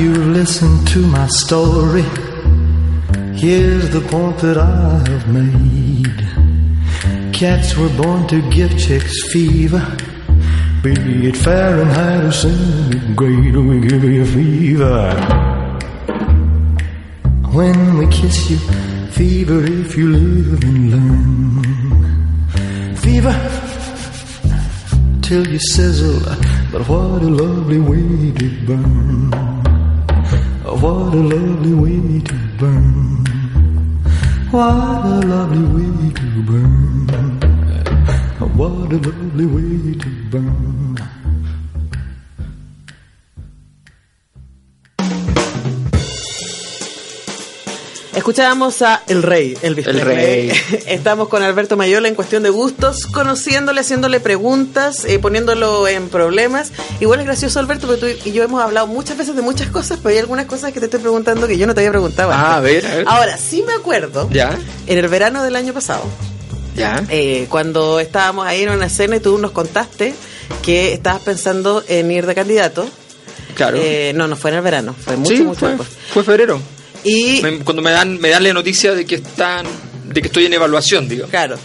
You've 0.00 0.28
listened 0.28 0.88
to 0.88 1.06
my 1.06 1.26
story. 1.26 2.02
Here's 3.36 3.90
the 3.90 4.00
point 4.10 4.38
that 4.38 4.56
I 4.56 5.04
have 5.10 5.28
made. 5.28 6.24
Cats 7.34 7.76
were 7.76 7.90
born 8.00 8.26
to 8.28 8.40
give 8.50 8.78
chicks 8.78 9.30
fever. 9.30 9.84
Be 10.82 10.92
it 11.28 11.36
Fahrenheit 11.36 12.24
or 12.24 12.32
centigrade, 12.32 13.56
we 13.56 13.80
give 13.80 14.04
you 14.04 14.24
fever. 14.24 15.12
When 17.52 17.98
we 17.98 18.06
kiss 18.06 18.48
you, 18.50 18.58
fever 19.10 19.62
if 19.64 19.98
you 19.98 20.08
live 20.08 20.64
and 20.64 20.90
learn. 20.92 21.62
Fever 22.96 23.34
till 25.20 25.46
you 25.46 25.58
sizzle, 25.58 26.20
but 26.72 26.88
what 26.88 27.20
a 27.22 27.28
lovely 27.42 27.80
way 27.80 28.32
to 28.38 28.48
burn. 28.66 29.59
What 30.70 30.86
a 30.86 31.16
lovely 31.16 31.74
way 31.74 32.20
to 32.20 32.34
burn. 32.56 33.24
What 34.52 35.04
a 35.04 35.20
lovely 35.26 35.64
way 35.74 36.10
to 36.14 36.42
burn. 36.46 37.08
What 38.56 38.92
a 38.92 38.96
lovely 38.96 39.46
way 39.46 39.94
to 39.98 40.10
burn. 40.30 40.89
Escuchábamos 48.20 48.82
a 48.82 49.02
El 49.08 49.22
Rey, 49.22 49.56
El 49.62 49.74
Presley. 49.76 50.02
Rey. 50.04 50.52
Estamos 50.86 51.28
con 51.28 51.42
Alberto 51.42 51.78
Mayola 51.78 52.06
en 52.06 52.14
cuestión 52.14 52.42
de 52.42 52.50
gustos, 52.50 53.06
conociéndole, 53.06 53.80
haciéndole 53.80 54.20
preguntas, 54.20 55.06
eh, 55.06 55.18
poniéndolo 55.18 55.88
en 55.88 56.10
problemas. 56.10 56.70
Igual 57.00 57.20
es 57.20 57.24
gracioso, 57.26 57.60
Alberto, 57.60 57.86
porque 57.86 58.18
tú 58.18 58.28
y 58.28 58.32
yo 58.32 58.42
hemos 58.42 58.62
hablado 58.62 58.86
muchas 58.86 59.16
veces 59.16 59.34
de 59.36 59.40
muchas 59.40 59.68
cosas, 59.68 60.00
pero 60.02 60.10
hay 60.12 60.18
algunas 60.18 60.44
cosas 60.44 60.70
que 60.74 60.80
te 60.80 60.84
estoy 60.84 61.00
preguntando 61.00 61.46
que 61.48 61.56
yo 61.56 61.66
no 61.66 61.72
te 61.74 61.80
había 61.80 61.92
preguntado 61.92 62.30
Ah, 62.30 62.56
a 62.56 62.60
ver, 62.60 62.84
a 62.86 62.94
ver. 62.96 63.04
Ahora, 63.08 63.38
sí 63.38 63.64
me 63.66 63.72
acuerdo, 63.72 64.28
Ya, 64.30 64.54
en 64.86 64.98
el 64.98 65.08
verano 65.08 65.42
del 65.42 65.56
año 65.56 65.72
pasado, 65.72 66.02
ya. 66.76 67.02
eh, 67.08 67.46
cuando 67.48 68.00
estábamos 68.00 68.46
ahí 68.46 68.64
en 68.64 68.68
una 68.68 68.84
escena 68.84 69.16
y 69.16 69.20
tú 69.20 69.38
nos 69.38 69.52
contaste 69.52 70.14
que 70.62 70.92
estabas 70.92 71.22
pensando 71.22 71.82
en 71.88 72.10
ir 72.10 72.26
de 72.26 72.34
candidato. 72.34 72.86
Claro. 73.54 73.78
Eh, 73.80 74.12
no, 74.14 74.28
no 74.28 74.36
fue 74.36 74.50
en 74.50 74.58
el 74.58 74.62
verano, 74.62 74.94
fue 75.02 75.16
mucho, 75.16 75.34
sí, 75.36 75.42
mucho 75.42 75.60
fue, 75.60 75.68
después. 75.70 75.88
fue 76.12 76.22
febrero. 76.22 76.60
Y 77.04 77.40
Me- 77.42 77.58
cuando 77.60 77.82
me 77.82 77.90
dan, 77.90 78.20
me 78.20 78.28
dan 78.30 78.42
la 78.42 78.52
noticia 78.52 78.94
de 78.94 79.04
que 79.06 79.16
están, 79.16 79.66
de 80.04 80.20
que 80.20 80.28
estoy 80.28 80.46
en 80.46 80.54
evaluación, 80.54 81.08
digamos. 81.08 81.30
Claro. 81.30 81.56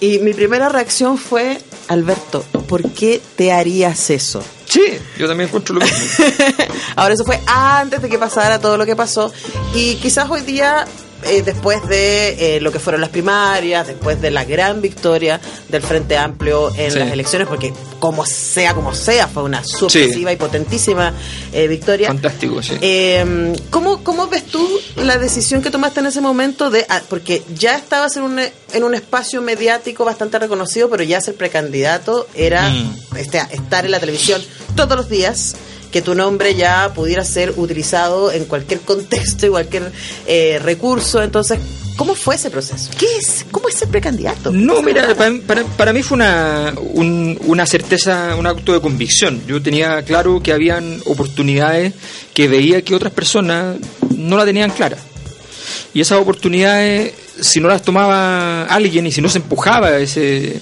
Y 0.00 0.18
mi 0.20 0.32
primera 0.32 0.68
reacción 0.68 1.18
fue, 1.18 1.60
Alberto, 1.88 2.42
¿por 2.66 2.90
qué 2.92 3.20
te 3.36 3.52
harías 3.52 4.08
eso? 4.10 4.42
Sí, 4.64 4.80
yo 5.18 5.26
también 5.28 5.48
encuentro 5.48 5.74
lo 5.74 5.80
mismo. 5.82 5.98
Ahora, 6.96 7.14
eso 7.14 7.24
fue 7.24 7.40
antes 7.46 8.00
de 8.00 8.08
que 8.08 8.18
pasara 8.18 8.58
todo 8.60 8.76
lo 8.78 8.86
que 8.86 8.96
pasó. 8.96 9.32
Y 9.74 9.96
quizás 9.96 10.30
hoy 10.30 10.40
día, 10.42 10.86
eh, 11.24 11.42
después 11.42 11.86
de 11.88 12.56
eh, 12.56 12.60
lo 12.60 12.72
que 12.72 12.78
fueron 12.78 13.00
las 13.00 13.10
primarias, 13.10 13.86
después 13.86 14.20
de 14.20 14.30
la 14.30 14.44
gran 14.44 14.80
victoria 14.80 15.40
del 15.68 15.82
Frente 15.82 16.16
Amplio 16.16 16.74
en 16.76 16.90
Sí. 16.92 16.98
las 16.98 17.10
elecciones, 17.12 17.46
porque 17.48 17.72
como 17.98 18.24
sea, 18.26 18.74
como 18.74 18.94
sea, 18.94 19.28
fue 19.28 19.42
una 19.42 19.62
sorpresiva 19.64 20.32
y 20.32 20.36
potentísima 20.36 21.12
eh, 21.52 21.66
victoria. 21.68 22.08
Fantástico, 22.08 22.62
sí. 22.62 22.74
Eh, 22.80 23.54
¿cómo, 23.70 24.02
¿Cómo 24.02 24.26
ves 24.28 24.44
tú 24.46 24.66
la 24.96 25.18
decisión 25.18 25.62
que 25.62 25.70
tomaste 25.70 26.00
en 26.00 26.06
ese 26.06 26.20
momento 26.20 26.70
de, 26.70 26.86
ah, 26.88 27.02
porque 27.08 27.42
ya 27.54 27.76
estabas 27.76 28.16
en 28.16 28.22
un, 28.22 28.38
en 28.40 28.84
un 28.84 28.94
espacio 28.94 29.42
mediático 29.42 30.04
bastante 30.04 30.38
reconocido, 30.38 30.88
pero 30.88 31.02
ya 31.02 31.20
ser 31.20 31.34
precandidato 31.34 32.26
era 32.34 32.70
Mm. 32.70 32.96
este, 33.16 33.38
estar 33.52 33.84
en 33.84 33.90
la 33.90 34.00
televisión 34.00 34.42
todos 34.76 34.96
los 34.96 35.08
días, 35.08 35.54
que 35.90 36.02
tu 36.02 36.14
nombre 36.14 36.54
ya 36.54 36.92
pudiera 36.94 37.24
ser 37.24 37.54
utilizado 37.56 38.30
en 38.32 38.44
cualquier 38.44 38.80
contexto 38.80 39.46
y 39.46 39.50
cualquier 39.50 39.90
eh, 40.26 40.58
recurso. 40.62 41.22
Entonces, 41.22 41.58
¿cómo 41.96 42.14
fue 42.14 42.36
ese 42.36 42.50
proceso? 42.50 42.90
¿Qué 42.98 43.06
es? 43.18 43.44
¿Cómo 43.50 43.68
es 43.68 43.74
ser 43.74 43.88
precandidato? 43.88 44.52
No, 44.52 44.82
mira, 44.82 45.14
para, 45.16 45.32
para- 45.46 45.64
para 45.64 45.92
mí 45.92 46.02
fue 46.02 46.16
una, 46.16 46.72
un- 46.94 47.38
una 47.46 47.66
certeza, 47.66 48.36
un 48.36 48.46
acto 48.46 48.72
de 48.72 48.80
convicción. 48.80 49.42
Yo 49.46 49.60
tenía 49.60 50.02
claro 50.04 50.40
que 50.42 50.52
habían 50.52 51.00
oportunidades 51.06 51.92
que 52.34 52.46
veía 52.48 52.82
que 52.82 52.94
otras 52.94 53.12
personas 53.12 53.76
no 54.14 54.36
la 54.36 54.44
tenían 54.44 54.70
clara. 54.70 54.96
Y 55.92 56.00
esas 56.00 56.20
oportunidades, 56.20 57.12
si 57.40 57.58
no 57.60 57.66
las 57.68 57.82
tomaba 57.82 58.64
alguien 58.66 59.06
y 59.08 59.12
si 59.12 59.20
no 59.20 59.28
se 59.28 59.38
empujaba, 59.38 59.98
ese, 59.98 60.60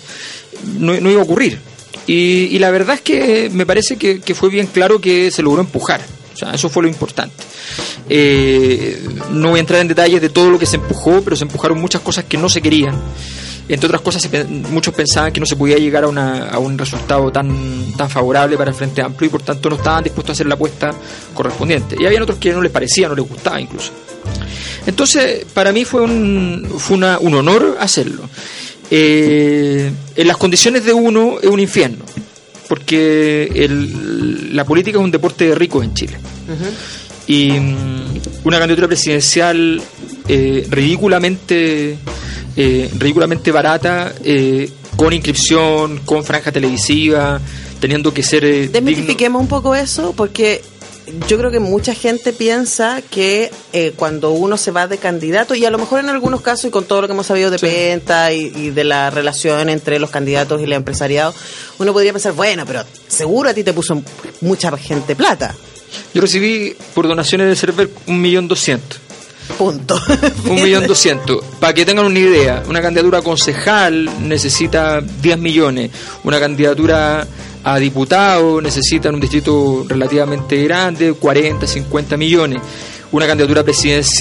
no, 0.78 0.98
no 1.00 1.10
iba 1.10 1.20
a 1.20 1.24
ocurrir. 1.24 1.60
Y, 2.08 2.48
y 2.50 2.58
la 2.58 2.70
verdad 2.72 2.96
es 2.96 3.00
que 3.02 3.48
me 3.52 3.64
parece 3.66 3.96
que, 3.96 4.20
que 4.20 4.34
fue 4.34 4.48
bien 4.50 4.66
claro 4.66 5.00
que 5.00 5.30
se 5.30 5.42
logró 5.42 5.60
empujar. 5.60 6.00
O 6.34 6.36
sea, 6.36 6.52
eso 6.54 6.68
fue 6.68 6.82
lo 6.82 6.88
importante. 6.88 7.44
Eh, 8.08 9.06
no 9.32 9.50
voy 9.50 9.58
a 9.58 9.60
entrar 9.60 9.80
en 9.80 9.88
detalles 9.88 10.20
de 10.20 10.28
todo 10.28 10.50
lo 10.50 10.58
que 10.58 10.66
se 10.66 10.76
empujó, 10.76 11.20
pero 11.22 11.36
se 11.36 11.44
empujaron 11.44 11.80
muchas 11.80 12.00
cosas 12.00 12.24
que 12.24 12.36
no 12.38 12.48
se 12.48 12.60
querían. 12.62 13.00
Entre 13.68 13.86
otras 13.86 14.00
cosas, 14.00 14.22
se 14.22 14.44
muchos 14.44 14.94
pensaban 14.94 15.30
que 15.30 15.40
no 15.40 15.46
se 15.46 15.54
podía 15.56 15.76
llegar 15.76 16.04
a, 16.04 16.08
una- 16.08 16.48
a 16.48 16.58
un 16.58 16.78
resultado 16.78 17.30
tan, 17.30 17.92
tan 17.96 18.08
favorable 18.08 18.56
para 18.56 18.70
el 18.70 18.76
Frente 18.76 19.02
Amplio 19.02 19.26
y 19.28 19.30
por 19.30 19.42
tanto 19.42 19.68
no 19.68 19.76
estaban 19.76 20.02
dispuestos 20.02 20.30
a 20.30 20.32
hacer 20.34 20.46
la 20.46 20.54
apuesta 20.54 20.94
correspondiente. 21.34 21.96
Y 22.00 22.06
había 22.06 22.22
otros 22.22 22.38
que 22.38 22.50
no 22.52 22.62
les 22.62 22.72
parecía, 22.72 23.08
no 23.08 23.14
les 23.14 23.28
gustaba 23.28 23.60
incluso. 23.60 23.92
Entonces, 24.86 25.44
para 25.52 25.72
mí 25.72 25.84
fue 25.84 26.00
un, 26.00 26.66
fue 26.78 26.96
una- 26.96 27.18
un 27.18 27.34
honor 27.34 27.76
hacerlo. 27.78 28.22
Eh, 28.90 29.90
en 30.16 30.27
las 30.27 30.37
condiciones 30.37 30.85
de 30.85 30.92
uno 30.92 31.38
es 31.42 31.48
un 31.48 31.61
infierno, 31.61 32.05
porque 32.68 33.51
el- 33.55 34.55
la 34.57 34.64
política 34.64 34.98
es 34.98 35.05
un 35.05 35.11
deporte 35.11 35.48
de 35.48 35.55
ricos 35.55 35.85
en 35.85 35.94
Chile. 35.94 36.16
Y 37.27 37.51
mm, 37.53 38.20
una 38.44 38.59
candidatura 38.59 38.88
presidencial 38.88 39.83
eh, 40.29 40.66
ridículamente, 40.70 41.98
eh, 42.57 42.90
ridículamente 42.98 43.51
barata, 43.53 44.14
eh, 44.24 44.70
con 44.96 45.12
inscripción, 45.12 46.01
con 46.05 46.24
franja 46.24 46.51
televisiva, 46.53 47.40
teniendo 47.81 48.12
que 48.12 48.22
ser... 48.22 48.44
eh, 48.44 48.61
digno- 48.68 48.72
Desmitifiquemos 48.72 49.40
un 49.42 49.48
poco 49.48 49.74
eso, 49.74 50.12
porque 50.16 50.62
yo 51.28 51.38
creo 51.38 51.50
que 51.50 51.60
mucha 51.60 51.94
gente 51.94 52.32
piensa 52.32 53.02
que 53.02 53.50
eh, 53.72 53.92
cuando 53.96 54.30
uno 54.30 54.56
se 54.56 54.70
va 54.70 54.86
de 54.86 54.98
candidato, 54.98 55.54
y 55.54 55.64
a 55.64 55.70
lo 55.70 55.78
mejor 55.78 56.00
en 56.00 56.08
algunos 56.08 56.40
casos, 56.40 56.66
y 56.66 56.70
con 56.70 56.84
todo 56.84 57.02
lo 57.02 57.08
que 57.08 57.12
hemos 57.12 57.26
sabido 57.26 57.50
de 57.50 57.58
Sí. 57.58 57.66
Penta 57.66 58.32
y, 58.32 58.52
y 58.54 58.70
de 58.70 58.84
la 58.84 59.10
relación 59.10 59.68
entre 59.68 59.98
los 59.98 60.10
candidatos 60.10 60.60
y 60.60 60.64
el 60.64 60.72
empresariado, 60.72 61.34
uno 61.78 61.92
podría 61.92 62.12
pensar, 62.12 62.32
bueno, 62.32 62.64
pero 62.66 62.84
seguro 63.06 63.50
a 63.50 63.54
ti 63.54 63.64
te 63.64 63.72
puso 63.72 64.02
mucha 64.40 64.76
gente 64.76 65.16
plata. 65.16 65.54
Yo 66.14 66.20
recibí 66.20 66.76
por 66.94 67.08
donaciones 67.08 67.48
de 67.48 67.56
Server 67.56 67.90
un 68.06 68.20
millón 68.20 68.48
doscientos. 68.48 69.00
Punto. 69.56 69.98
Un 70.44 70.62
millón 70.62 70.86
doscientos. 70.86 71.42
Para 71.58 71.72
que 71.72 71.86
tengan 71.86 72.04
una 72.04 72.18
idea, 72.18 72.62
una 72.68 72.82
candidatura 72.82 73.22
concejal 73.22 74.28
necesita 74.28 75.00
10 75.00 75.38
millones. 75.38 75.90
Una 76.24 76.38
candidatura 76.38 77.26
a 77.74 77.78
diputado 77.78 78.62
necesita 78.62 79.09
en 79.09 79.16
un 79.16 79.20
distrito 79.20 79.85
relativamente 79.87 80.62
grande 80.62 81.12
40, 81.12 81.66
50 81.66 82.16
millones. 82.16 82.62
Una 83.11 83.26
candidatura 83.26 83.64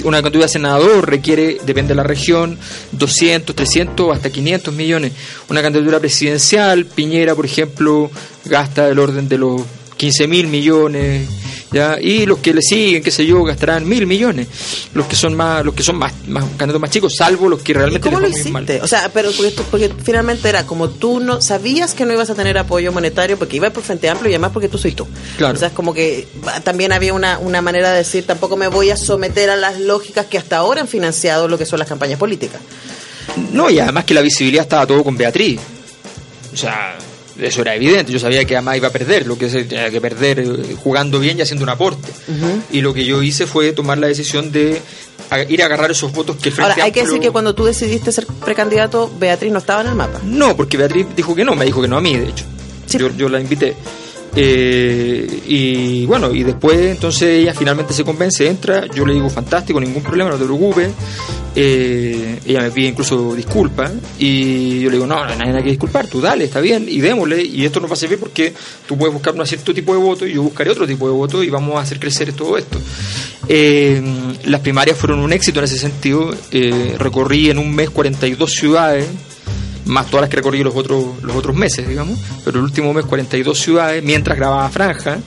una 0.04 0.18
candidatura 0.18 0.46
a 0.46 0.50
senador 0.50 1.10
requiere, 1.10 1.58
depende 1.66 1.90
de 1.90 1.96
la 1.96 2.04
región, 2.04 2.58
200, 2.92 3.56
300 3.56 4.16
hasta 4.16 4.30
500 4.30 4.74
millones. 4.74 5.14
Una 5.50 5.62
candidatura 5.62 6.00
presidencial, 6.00 6.86
Piñera, 6.86 7.36
por 7.36 7.46
ejemplo, 7.46 8.10
gasta 8.46 8.88
del 8.88 9.00
orden 9.00 9.30
de 9.30 9.38
los 9.38 9.62
15 9.98 10.28
mil 10.28 10.48
millones. 10.48 11.28
¿Ya? 11.78 11.98
y 12.02 12.26
los 12.26 12.40
que 12.40 12.54
le 12.54 12.62
siguen 12.62 13.02
qué 13.04 13.12
sé 13.12 13.26
yo 13.26 13.44
gastarán 13.44 13.88
mil 13.88 14.06
millones 14.08 14.48
los 14.94 15.06
que 15.08 15.16
son 15.16 15.34
más 15.36 15.64
los 15.64 15.74
que 15.74 15.84
son 15.84 15.98
más, 15.98 16.14
más 16.28 16.44
candidatos 16.58 16.82
más 16.82 16.90
chicos 16.90 17.16
salvo 17.16 17.48
los 17.50 17.62
que 17.62 17.72
¿Y 17.72 17.76
realmente 17.76 18.10
cómo 18.10 18.20
lo 18.20 18.28
les 18.28 18.50
mal. 18.50 18.64
hiciste? 18.64 18.82
O 18.84 18.88
sea, 18.88 19.10
pero 19.14 19.32
porque, 19.32 19.52
tú- 19.52 19.64
porque 19.72 19.92
finalmente 20.04 20.50
era 20.50 20.66
como 20.66 20.90
tú 20.90 21.20
no 21.20 21.42
sabías 21.42 21.94
que 21.94 22.06
no 22.06 22.14
ibas 22.14 22.30
a 22.30 22.36
tener 22.36 22.58
apoyo 22.58 22.92
monetario 22.92 23.38
porque 23.38 23.56
ibas 23.58 23.72
por 23.72 23.84
Frente 23.84 24.10
Amplio 24.10 24.30
y 24.32 24.34
además 24.34 24.52
porque 24.54 24.68
tú 24.70 24.78
soy 24.78 24.92
tú. 24.94 25.08
Claro. 25.38 25.54
O 25.56 25.58
sea, 25.58 25.70
es 25.70 25.74
como 25.74 25.94
que 25.94 26.28
también 26.64 26.92
había 26.92 27.14
una, 27.14 27.38
una 27.40 27.62
manera 27.62 27.92
de 27.92 27.98
decir, 28.00 28.26
tampoco 28.26 28.58
me 28.58 28.68
voy 28.68 28.90
a 28.90 28.98
someter 28.98 29.50
a 29.50 29.56
las 29.56 29.80
lógicas 29.80 30.26
que 30.26 30.38
hasta 30.38 30.58
ahora 30.58 30.82
han 30.82 30.88
financiado 30.88 31.48
lo 31.48 31.58
que 31.58 31.66
son 31.66 31.80
las 31.80 31.88
campañas 31.88 32.18
políticas. 32.20 32.60
No, 33.52 33.70
y 33.70 33.80
además 33.80 34.06
que 34.06 34.14
la 34.14 34.22
visibilidad 34.22 34.64
estaba 34.64 34.86
todo 34.88 35.04
con 35.04 35.16
Beatriz. 35.18 35.60
O 36.54 36.58
sea, 36.58 36.98
eso 37.40 37.62
era 37.62 37.76
evidente. 37.76 38.12
Yo 38.12 38.20
sabía 38.20 38.46
que 38.46 38.56
además 38.56 38.78
iba 38.78 38.88
a 38.88 38.92
perder, 38.92 39.28
lo 39.28 39.38
que 39.38 39.50
se 39.50 39.64
tenía 39.64 39.90
que 39.90 40.02
perder 40.02 40.40
eh, 40.40 40.76
jugando 40.82 41.20
bien 41.20 41.38
y 41.38 41.42
haciendo 41.42 41.64
un 41.64 41.70
aporte. 41.70 42.12
Y 42.72 42.82
lo 42.82 42.94
que 42.94 43.06
yo 43.06 43.22
hice 43.22 43.48
fue 43.48 43.74
tomar 43.74 43.98
la 43.98 44.08
decisión 44.08 44.52
de 44.52 44.82
ir 45.50 45.62
a 45.62 45.66
agarrar 45.66 45.92
esos 45.92 46.12
votos 46.12 46.38
que 46.38 46.50
el 46.50 46.56
Frente 46.56 46.72
Ahora, 46.72 46.84
hay 46.86 46.92
que 46.92 47.04
decir 47.04 47.20
que 47.20 47.32
cuando 47.32 47.54
tú 47.54 47.66
decidiste 47.66 48.12
ser 48.12 48.26
precandidato, 48.26 49.12
Beatriz 49.20 49.52
no 49.52 49.60
estaba 49.60 49.82
en 49.82 49.88
el 49.88 49.96
mapa. 49.96 50.20
No, 50.24 50.56
porque 50.56 50.78
Beatriz 50.78 51.08
dijo 51.16 51.36
que 51.36 51.44
no, 51.44 51.56
me 51.56 51.66
dijo 51.66 51.82
que 51.82 51.88
no 51.88 51.98
a 51.98 52.02
mí, 52.02 52.16
de 52.18 52.30
hecho. 52.30 52.46
Sí. 52.86 52.98
Yo, 52.98 53.10
yo 53.16 53.30
la 53.30 53.40
invité. 53.40 53.76
Eh, 54.36 55.42
y 55.48 56.06
bueno, 56.06 56.34
y 56.34 56.44
después 56.44 56.80
entonces 56.80 57.42
ella 57.42 57.54
finalmente 57.54 57.94
se 57.94 58.04
convence, 58.04 58.48
entra, 58.48 58.86
yo 58.88 59.06
le 59.06 59.14
digo 59.14 59.30
fantástico, 59.30 59.80
ningún 59.80 60.04
problema, 60.04 60.30
no 60.30 60.38
te 60.38 60.46
preocupes. 60.46 60.92
Eh, 61.60 62.40
ella 62.46 62.62
me 62.62 62.70
pide 62.70 62.90
incluso 62.90 63.34
disculpas 63.34 63.92
y 64.20 64.82
yo 64.82 64.92
le 64.92 64.98
digo, 64.98 65.08
no, 65.08 65.16
no 65.16 65.32
hay 65.32 65.40
nada 65.40 65.64
que 65.64 65.70
disculpar, 65.70 66.06
tú 66.06 66.22
dale, 66.22 66.44
está 66.44 66.60
bien, 66.60 66.86
y 66.88 67.00
démosle, 67.00 67.44
y 67.44 67.66
esto 67.66 67.80
nos 67.80 67.90
va 67.90 67.96
a 67.96 67.98
servir 67.98 68.20
porque 68.20 68.54
tú 68.88 68.96
puedes 68.96 69.12
buscar 69.12 69.34
un 69.34 69.44
cierto 69.48 69.74
tipo 69.74 69.92
de 69.92 70.00
voto 70.00 70.28
y 70.28 70.34
yo 70.34 70.44
buscaré 70.44 70.70
otro 70.70 70.86
tipo 70.86 71.08
de 71.08 71.16
voto 71.16 71.42
y 71.42 71.50
vamos 71.50 71.76
a 71.78 71.82
hacer 71.82 72.00
crecer 72.00 72.32
todo 72.34 72.58
esto. 72.58 72.78
Eh, 73.50 74.00
las 74.46 74.62
primarias 74.62 74.98
fueron 74.98 75.20
un 75.20 75.34
éxito 75.34 75.58
en 75.60 75.66
ese 75.66 75.80
sentido, 75.80 76.32
eh, 76.52 76.96
recorrí 77.00 77.50
en 77.50 77.58
un 77.58 77.74
mes 77.74 77.90
42 77.90 78.52
ciudades, 78.52 79.08
más 79.88 80.08
todas 80.08 80.22
las 80.22 80.30
que 80.30 80.38
recorrí 80.38 80.64
los 80.64 80.76
otros, 80.76 81.24
los 81.24 81.36
otros 81.36 81.56
meses, 81.56 81.88
digamos, 81.88 82.20
pero 82.46 82.60
el 82.60 82.66
último 82.66 82.94
mes 82.94 83.06
42 83.06 83.58
ciudades, 83.58 84.04
mientras 84.04 84.38
grababa 84.38 84.70
Franja, 84.70 85.18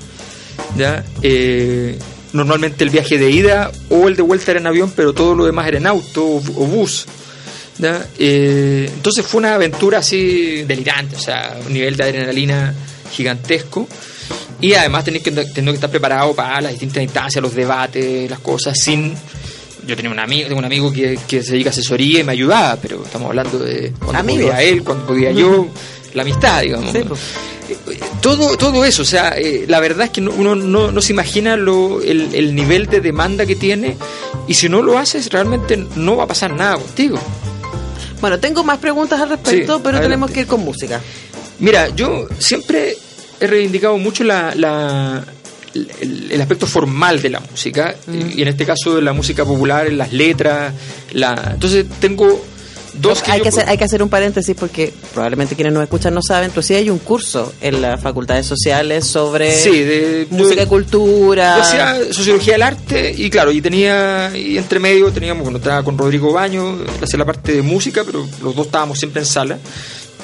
¿ya? 0.76 1.04
Eh, 1.22 1.98
normalmente 2.32 2.84
el 2.84 2.90
viaje 2.90 3.18
de 3.18 3.30
ida 3.30 3.70
o 3.88 4.08
el 4.08 4.16
de 4.16 4.22
vuelta 4.22 4.52
era 4.52 4.60
en 4.60 4.66
avión, 4.66 4.92
pero 4.94 5.12
todo 5.12 5.34
lo 5.34 5.44
demás 5.46 5.66
era 5.66 5.78
en 5.78 5.86
auto 5.86 6.24
o, 6.26 6.40
bus. 6.40 7.06
¿ya? 7.78 8.06
Eh, 8.18 8.90
entonces 8.92 9.26
fue 9.26 9.38
una 9.38 9.54
aventura 9.54 9.98
así 9.98 10.62
delirante, 10.62 11.16
o 11.16 11.20
sea, 11.20 11.58
un 11.66 11.72
nivel 11.72 11.96
de 11.96 12.04
adrenalina 12.04 12.74
gigantesco. 13.12 13.88
Y 14.60 14.74
además 14.74 15.04
tenés 15.04 15.22
que, 15.22 15.30
tenés 15.30 15.54
que 15.54 15.70
estar 15.70 15.90
preparado 15.90 16.34
para 16.34 16.60
las 16.60 16.72
distintas 16.72 17.02
instancias, 17.02 17.42
los 17.42 17.54
debates, 17.54 18.30
las 18.30 18.40
cosas, 18.40 18.78
sin 18.78 19.14
yo 19.90 19.96
tenía 19.96 20.12
un 20.12 20.20
amigo, 20.20 20.46
tengo 20.46 20.60
un 20.60 20.64
amigo 20.64 20.92
que, 20.92 21.18
que 21.26 21.42
se 21.42 21.52
dedica 21.52 21.70
a 21.70 21.72
asesoría 21.72 22.20
y 22.20 22.24
me 22.24 22.30
ayudaba, 22.32 22.76
pero 22.76 23.02
estamos 23.04 23.28
hablando 23.28 23.58
de 23.58 23.92
cuando 23.98 24.18
Amigos. 24.20 24.44
podía 24.44 24.62
él, 24.62 24.84
cuando 24.84 25.04
podía 25.04 25.32
yo, 25.32 25.66
la 26.14 26.22
amistad, 26.22 26.62
digamos. 26.62 26.92
Sí, 26.92 27.00
pues. 27.06 27.20
todo, 28.20 28.56
todo 28.56 28.84
eso, 28.84 29.02
o 29.02 29.04
sea, 29.04 29.34
eh, 29.36 29.64
la 29.66 29.80
verdad 29.80 30.06
es 30.06 30.10
que 30.10 30.20
uno 30.20 30.54
no, 30.54 30.92
no, 30.92 31.02
se 31.02 31.12
imagina 31.12 31.56
lo, 31.56 32.00
el, 32.02 32.32
el, 32.32 32.54
nivel 32.54 32.86
de 32.86 33.00
demanda 33.00 33.46
que 33.46 33.56
tiene 33.56 33.96
y 34.46 34.54
si 34.54 34.68
no 34.68 34.80
lo 34.80 34.96
haces 34.96 35.28
realmente 35.32 35.76
no 35.96 36.16
va 36.16 36.24
a 36.24 36.28
pasar 36.28 36.54
nada 36.54 36.76
contigo. 36.76 37.18
Bueno, 38.20 38.38
tengo 38.38 38.62
más 38.62 38.78
preguntas 38.78 39.20
al 39.20 39.30
respecto, 39.30 39.82
pero 39.82 40.00
tenemos 40.00 40.30
que 40.30 40.40
ir 40.40 40.46
con 40.46 40.60
música. 40.60 41.00
Mira, 41.58 41.88
yo 41.88 42.28
siempre 42.38 42.96
he 43.40 43.46
reivindicado 43.46 43.98
mucho 43.98 44.22
la, 44.22 44.54
la 44.54 45.24
el, 45.74 46.40
aspecto 46.40 46.66
formal 46.66 47.22
de 47.22 47.30
la 47.30 47.40
música, 47.40 47.94
mm. 48.06 48.38
y 48.38 48.42
en 48.42 48.48
este 48.48 48.66
caso 48.66 49.00
la 49.00 49.12
música 49.12 49.44
popular, 49.44 49.90
las 49.92 50.12
letras, 50.12 50.72
la, 51.12 51.50
entonces 51.54 51.86
tengo 52.00 52.44
hay, 53.26 53.40
que 53.40 53.48
hacer, 53.48 53.68
hay 53.68 53.78
que 53.78 53.84
hacer 53.84 54.02
un 54.02 54.08
paréntesis 54.08 54.56
porque 54.58 54.92
probablemente 55.12 55.54
quienes 55.54 55.72
nos 55.72 55.82
escuchan 55.82 56.14
no 56.14 56.22
saben, 56.22 56.50
pero 56.50 56.62
sí 56.62 56.74
hay 56.74 56.90
un 56.90 56.98
curso 56.98 57.52
en 57.60 57.80
las 57.80 58.00
facultades 58.00 58.46
sociales 58.46 59.06
sobre 59.06 59.56
de, 59.56 60.26
música 60.30 60.62
y 60.62 60.66
cultura. 60.66 62.06
Yo 62.08 62.12
sociología 62.12 62.54
del 62.54 62.62
arte 62.62 63.14
y 63.16 63.30
claro, 63.30 63.52
y 63.52 63.60
tenía, 63.60 64.36
y 64.36 64.58
entre 64.58 64.78
medio 64.80 65.10
teníamos, 65.12 65.44
bueno, 65.44 65.58
estaba 65.58 65.82
con 65.82 65.96
Rodrigo 65.96 66.32
Baño, 66.32 66.78
hacía 67.02 67.18
la 67.18 67.26
parte 67.26 67.52
de 67.52 67.62
música, 67.62 68.02
pero 68.04 68.26
los 68.42 68.54
dos 68.54 68.66
estábamos 68.66 68.98
siempre 68.98 69.20
en 69.22 69.26
sala 69.26 69.58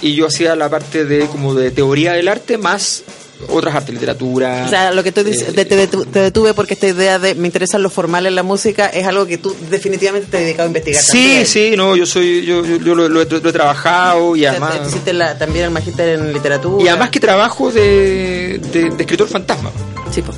y 0.02 0.14
yo 0.14 0.26
hacía 0.26 0.54
la 0.56 0.68
parte 0.68 1.04
de 1.04 1.26
como 1.26 1.54
de 1.54 1.70
teoría 1.70 2.12
del 2.12 2.28
arte 2.28 2.58
más 2.58 3.04
otras 3.48 3.74
artes, 3.74 3.94
literatura. 3.94 4.64
O 4.66 4.68
sea, 4.68 4.92
lo 4.92 5.02
que 5.02 5.12
tú 5.12 5.22
dices, 5.22 5.56
eh, 5.56 5.64
te, 5.64 6.20
detuve 6.20 6.54
porque 6.54 6.74
esta 6.74 6.86
idea 6.86 7.18
de 7.18 7.34
me 7.34 7.46
interesa 7.46 7.78
lo 7.78 7.90
formal 7.90 8.26
en 8.26 8.34
la 8.34 8.42
música 8.42 8.86
es 8.86 9.06
algo 9.06 9.26
que 9.26 9.38
tú 9.38 9.54
definitivamente 9.70 10.28
te 10.30 10.36
has 10.36 10.42
dedicado 10.42 10.64
a 10.64 10.66
investigar. 10.68 11.02
Sí, 11.02 11.44
sí, 11.44 11.74
no, 11.76 11.96
yo 11.96 12.06
soy, 12.06 12.44
yo, 12.44 12.64
yo, 12.64 12.94
lo, 12.94 13.20
he, 13.20 13.26
trabajado 13.26 14.36
y 14.36 14.46
además. 14.46 14.80
Hiciste 14.86 15.12
también 15.38 15.66
el 15.66 15.70
magíster 15.70 16.18
en 16.18 16.32
literatura. 16.32 16.84
Y 16.84 16.88
además 16.88 17.10
que 17.10 17.20
trabajo 17.20 17.70
de, 17.70 18.60
de, 18.72 18.90
de 18.90 19.02
escritor 19.02 19.28
fantasma. 19.28 19.70
Sí, 20.10 20.22
pues. 20.22 20.36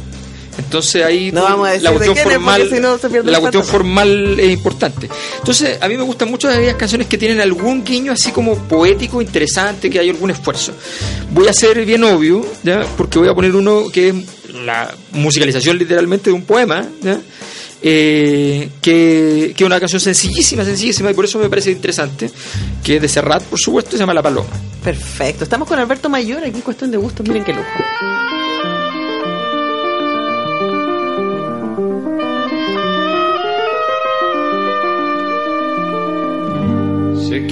Entonces 0.59 1.05
ahí 1.05 1.31
la 1.31 1.55
cuestión 1.93 2.17
formal, 2.17 2.69
la 3.25 3.41
cuestión 3.41 3.65
formal 3.65 4.41
es 4.41 4.51
importante. 4.51 5.09
Entonces 5.39 5.79
a 5.81 5.89
mí 5.89 5.97
me 5.97 6.03
gustan 6.03 6.31
mucho 6.31 6.49
aquellas 6.49 6.75
canciones 6.75 7.07
que 7.07 7.17
tienen 7.17 7.41
algún 7.41 7.85
guiño 7.85 8.13
así 8.13 8.33
como 8.33 8.57
poético, 8.57 9.23
interesante, 9.23 9.89
que 9.89 10.01
hay 10.01 10.11
algún 10.11 10.31
esfuerzo. 10.31 10.73
Voy 11.33 11.49
a 11.49 11.53
ser 11.53 11.85
bien 11.85 12.05
obvio, 12.05 12.45
¿ya? 12.63 12.85
porque 12.97 13.19
voy 13.19 13.29
a 13.29 13.35
poner 13.35 13.55
uno 13.55 13.89
que 13.93 14.09
es 14.09 14.15
la 14.65 14.93
musicalización 15.13 15.79
literalmente 15.79 16.31
de 16.31 16.35
un 16.35 16.43
poema, 16.43 16.87
eh, 17.83 18.71
que, 18.83 19.55
es 19.57 19.63
una 19.63 19.79
canción 19.79 20.01
sencillísima, 20.01 20.65
sencillísima, 20.65 21.11
y 21.11 21.15
por 21.15 21.25
eso 21.25 21.39
me 21.39 21.49
parece 21.49 21.71
interesante, 21.71 22.31
que 22.83 22.97
es 22.97 23.03
de 23.03 23.09
Serrat, 23.09 23.43
por 23.45 23.59
supuesto, 23.59 23.93
se 23.93 23.99
llama 23.99 24.15
La 24.15 24.23
Paloma. 24.23 24.51
Perfecto, 24.83 25.45
estamos 25.45 25.69
con 25.69 25.79
Alberto 25.79 26.09
Mayor 26.09 26.43
aquí 26.45 26.57
en 26.57 26.63
Cuestión 26.63 26.91
de 26.91 26.97
Gusto, 26.97 27.23
miren 27.23 27.45
qué 27.45 27.53
lujo. 27.53 28.38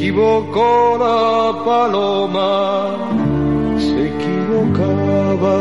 Equivocó 0.07 0.97
la 1.01 1.65
paloma, 1.65 2.97
se 3.77 4.07
equivocaba. 4.07 5.59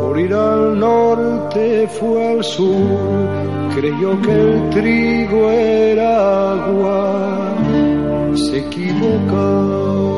Por 0.00 0.18
ir 0.18 0.34
al 0.34 0.78
norte 0.78 1.86
fue 1.86 2.32
al 2.32 2.42
sur, 2.42 3.28
creyó 3.76 4.20
que 4.22 4.32
el 4.32 4.70
trigo 4.70 5.50
era 5.50 6.52
agua, 6.52 7.54
se 8.34 8.58
equivocaba. 8.58 10.10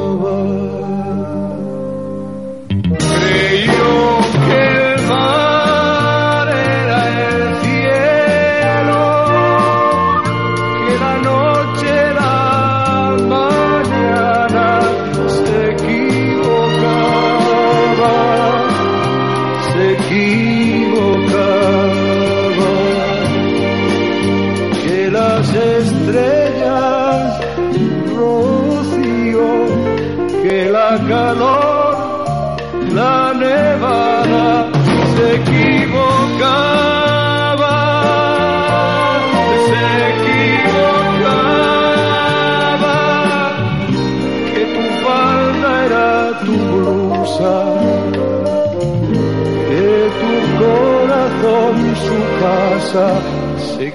Creyó 2.99 4.23
se 4.33 4.97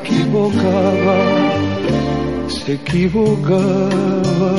equivocaba, 0.02 1.20
se 2.48 2.74
equivocaba. 2.74 4.54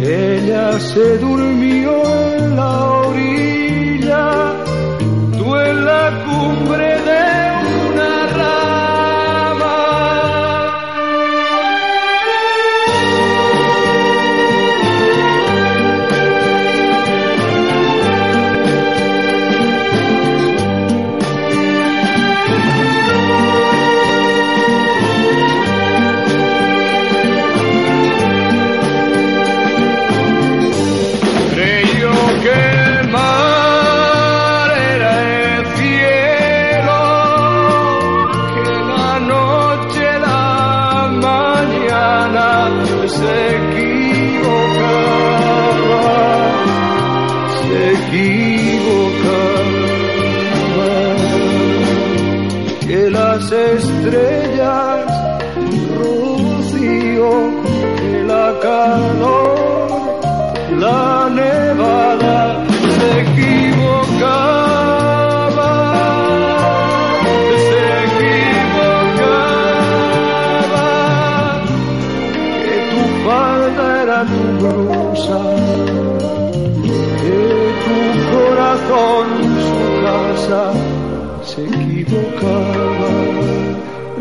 Ella 0.00 0.78
se 0.80 1.18
durmió 1.18 1.92
en 2.36 2.56
la 2.56 2.90
orilla, 2.90 3.67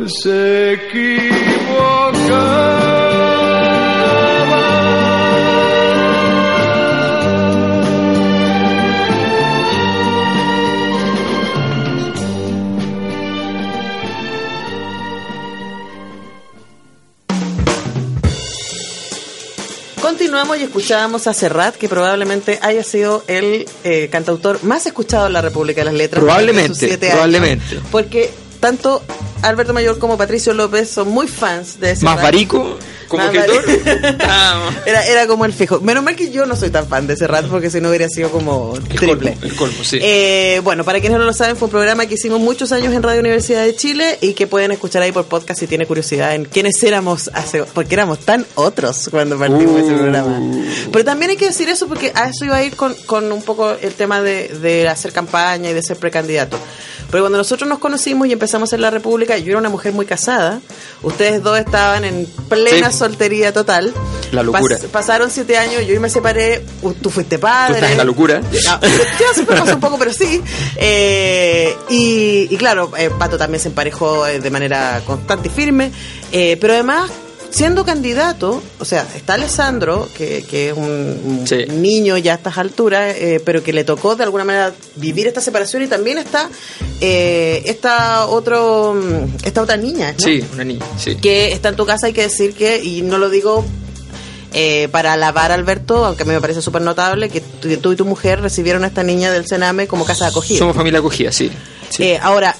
se 0.09 0.73
equivoca. 0.73 2.07
Continuamos 20.01 20.57
y 20.57 20.63
escuchábamos 20.63 21.27
a 21.27 21.33
Serrat, 21.33 21.75
que 21.75 21.89
probablemente 21.89 22.59
haya 22.61 22.83
sido 22.83 23.23
el 23.27 23.67
eh, 23.83 24.07
cantautor 24.09 24.63
más 24.63 24.85
escuchado 24.85 25.27
en 25.27 25.33
la 25.33 25.41
República 25.41 25.81
de 25.81 25.85
las 25.85 25.93
Letras. 25.93 26.23
Probablemente, 26.23 26.97
probablemente. 26.97 27.79
porque 27.91 28.31
tanto 28.59 29.03
Alberto 29.47 29.73
Mayor 29.73 29.99
como 29.99 30.17
Patricio 30.17 30.53
López 30.53 30.89
son 30.89 31.09
muy 31.09 31.27
fans 31.27 31.79
de 31.79 31.91
ese 31.91 32.05
Más 32.05 32.21
Barico. 32.21 32.77
Como 33.07 33.25
vale. 33.25 33.39
estábamos- 33.39 34.75
era, 34.85 35.05
era 35.05 35.27
como 35.27 35.45
el 35.45 35.53
fijo. 35.53 35.79
Menos 35.81 36.03
mal 36.03 36.15
que 36.15 36.31
yo 36.31 36.45
no 36.45 36.55
soy 36.55 36.69
tan 36.69 36.87
fan 36.87 37.07
de 37.07 37.13
ese 37.13 37.27
rato 37.27 37.47
porque 37.49 37.69
si 37.69 37.79
no 37.81 37.89
hubiera 37.89 38.07
sido 38.09 38.29
como 38.31 38.73
El 38.75 38.83
triple. 38.83 39.33
colmo, 39.33 39.37
el 39.43 39.55
colmo, 39.55 39.83
sí. 39.83 39.99
Eh, 40.01 40.61
bueno, 40.63 40.83
para 40.83 40.99
quienes 40.99 41.17
no 41.19 41.25
lo 41.25 41.33
saben, 41.33 41.55
fue 41.57 41.67
un 41.67 41.71
programa 41.71 42.05
que 42.05 42.15
hicimos 42.15 42.39
muchos 42.39 42.71
años 42.71 42.93
en 42.93 43.03
Radio 43.03 43.19
Universidad 43.21 43.63
de 43.63 43.75
Chile 43.75 44.17
y 44.21 44.33
que 44.33 44.47
pueden 44.47 44.71
escuchar 44.71 45.01
ahí 45.01 45.11
por 45.11 45.25
podcast 45.25 45.59
si 45.59 45.67
tiene 45.67 45.85
curiosidad 45.85 46.35
en 46.35 46.45
quiénes 46.45 46.81
éramos 46.83 47.29
hace, 47.33 47.63
porque 47.63 47.95
éramos 47.95 48.19
tan 48.19 48.45
otros 48.55 49.07
cuando 49.09 49.37
partimos 49.37 49.81
ese 49.81 49.93
Uh. 49.93 49.97
programa. 49.97 50.39
Pero 50.91 51.05
también 51.05 51.31
hay 51.31 51.37
que 51.37 51.45
decir 51.47 51.69
eso 51.69 51.87
porque 51.87 52.11
a 52.15 52.29
eso 52.29 52.45
iba 52.45 52.55
a 52.57 52.63
ir 52.63 52.75
con, 52.75 52.93
con 53.05 53.31
un 53.31 53.41
poco 53.41 53.71
el 53.71 53.93
tema 53.93 54.21
de, 54.21 54.49
de 54.49 54.87
hacer 54.87 55.11
campaña 55.13 55.69
y 55.69 55.73
de 55.73 55.81
ser 55.81 55.97
precandidato. 55.97 56.57
Porque 57.09 57.21
cuando 57.21 57.37
nosotros 57.37 57.69
nos 57.69 57.79
conocimos 57.79 58.27
y 58.27 58.33
empezamos 58.33 58.67
hacer 58.67 58.81
la 58.81 58.89
República, 58.91 59.37
yo 59.37 59.51
era 59.51 59.59
una 59.59 59.69
mujer 59.69 59.93
muy 59.93 60.05
casada, 60.05 60.59
ustedes 61.03 61.41
dos 61.41 61.57
estaban 61.57 62.03
en 62.03 62.25
plena 62.49 62.91
Sí. 62.91 62.96
Soltería 62.97 63.53
total. 63.53 63.93
La 64.31 64.43
locura. 64.43 64.77
Pas- 64.77 64.87
pasaron 64.87 65.29
siete 65.31 65.57
años, 65.57 65.85
yo 65.87 65.99
me 66.01 66.09
separé, 66.09 66.63
tú 67.01 67.09
fuiste 67.09 67.39
padre. 67.39 67.69
Tú 67.69 67.75
estás 67.75 67.91
en 67.91 67.97
la 67.97 68.03
locura. 68.03 68.41
Yo 68.51 69.33
siempre 69.33 69.57
pasó 69.57 69.75
un 69.75 69.79
poco, 69.79 69.97
pero 69.97 70.11
sí. 70.11 70.41
Eh, 70.75 71.75
y, 71.89 72.47
y 72.53 72.57
claro, 72.57 72.91
eh, 72.97 73.09
Pato 73.17 73.37
también 73.37 73.61
se 73.61 73.69
emparejó 73.69 74.25
eh, 74.27 74.39
de 74.39 74.49
manera 74.51 75.01
constante 75.05 75.47
y 75.47 75.51
firme. 75.51 75.91
Eh, 76.31 76.57
pero 76.59 76.73
además, 76.73 77.09
siendo 77.57 77.85
candidato, 77.85 78.61
o 78.77 78.85
sea, 78.85 79.07
está 79.15 79.33
Alessandro, 79.33 80.07
que, 80.15 80.43
que 80.47 80.69
es 80.69 80.77
un, 80.77 81.41
Sí. 81.47 81.65
niño 81.67 82.15
ya 82.19 82.33
a 82.33 82.35
estas 82.35 82.59
alturas, 82.59 83.15
eh, 83.17 83.41
pero 83.43 83.63
que 83.63 83.73
le 83.73 83.83
tocó 83.83 84.15
de 84.15 84.23
alguna 84.23 84.43
manera 84.43 84.71
vivir 84.95 85.25
esta 85.25 85.41
separación 85.41 85.81
y 85.81 85.87
también 85.87 86.19
está 86.19 86.51
eh, 87.01 87.63
esta, 87.65 88.27
otro, 88.27 88.95
esta 89.43 89.63
otra 89.63 89.75
niña. 89.75 90.11
¿no? 90.11 90.23
Sí, 90.23 90.43
una 90.53 90.63
niña, 90.65 90.85
sí. 90.99 91.15
que 91.15 91.51
está 91.51 91.69
en 91.69 91.75
tu 91.75 91.87
casa, 91.87 92.05
hay 92.05 92.13
que 92.13 92.21
decir 92.21 92.53
que, 92.53 92.77
y 92.83 93.01
no 93.01 93.17
lo 93.17 93.27
digo 93.27 93.65
eh, 94.53 94.87
para 94.91 95.13
alabar 95.13 95.51
a 95.51 95.55
Alberto, 95.55 96.05
aunque 96.05 96.21
a 96.21 96.25
mí 96.27 96.33
me 96.33 96.41
parece 96.41 96.61
súper 96.61 96.83
notable, 96.83 97.27
que 97.29 97.41
tú, 97.41 97.75
tú 97.77 97.91
y 97.91 97.95
tu 97.95 98.05
mujer 98.05 98.39
recibieron 98.39 98.83
a 98.83 98.87
esta 98.87 99.01
niña 99.01 99.31
del 99.31 99.47
Sename 99.47 99.87
como 99.87 100.05
casa 100.05 100.25
de 100.25 100.29
acogida. 100.29 100.59
Somos 100.59 100.75
familia 100.75 100.99
acogida, 100.99 101.31
sí. 101.31 101.49
sí. 101.89 102.03
Eh, 102.03 102.19
ahora, 102.21 102.55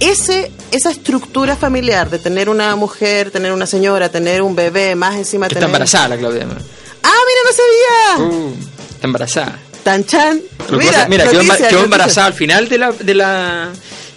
ese, 0.00 0.50
esa 0.72 0.90
estructura 0.90 1.54
familiar 1.56 2.10
de 2.10 2.18
tener 2.18 2.48
una 2.48 2.74
mujer, 2.76 3.30
tener 3.30 3.52
una 3.52 3.66
señora, 3.66 4.08
tener 4.08 4.42
un 4.42 4.56
bebé, 4.56 4.94
más 4.94 5.16
encima 5.16 5.46
tener... 5.48 5.58
está 5.62 5.66
embarazada 5.66 6.08
la 6.08 6.16
Claudia. 6.18 6.42
además. 6.44 6.62
¡Ah, 7.02 7.12
mira, 7.28 7.40
no 7.46 8.24
sabía! 8.26 8.36
Uh, 8.36 8.54
está 8.92 9.06
embarazada. 9.06 9.58
Tan 9.84 10.04
chan. 10.04 10.40
Pasa- 10.58 11.08
mira, 11.08 11.24
quedó, 11.28 11.42
embar- 11.42 11.68
quedó 11.68 11.84
embarazada 11.84 12.26
al 12.26 12.34
final 12.34 12.68
de 12.68 12.78
la, 12.78 12.92
de 12.92 13.14
la 13.14 13.68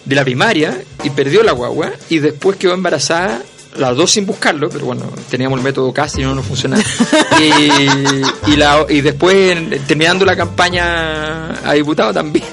de 0.05 0.15
la 0.15 0.23
primaria 0.25 0.83
y 1.03 1.09
perdió 1.11 1.43
la 1.43 1.53
guagua 1.53 1.91
y 2.09 2.19
después 2.19 2.57
quedó 2.57 2.73
embarazada 2.73 3.41
las 3.77 3.95
dos 3.95 4.11
sin 4.11 4.25
buscarlo, 4.25 4.69
pero 4.69 4.85
bueno, 4.85 5.09
teníamos 5.31 5.57
el 5.57 5.63
método 5.63 5.91
casi 5.93 6.19
y 6.21 6.23
no 6.25 6.35
nos 6.35 6.45
funcionaba. 6.45 6.83
y, 7.39 8.51
y, 8.51 8.55
la, 8.57 8.85
y 8.89 8.99
después, 9.01 9.57
terminando 9.87 10.25
la 10.25 10.35
campaña 10.35 11.67
a 11.67 11.73
diputado 11.73 12.13
también. 12.13 12.45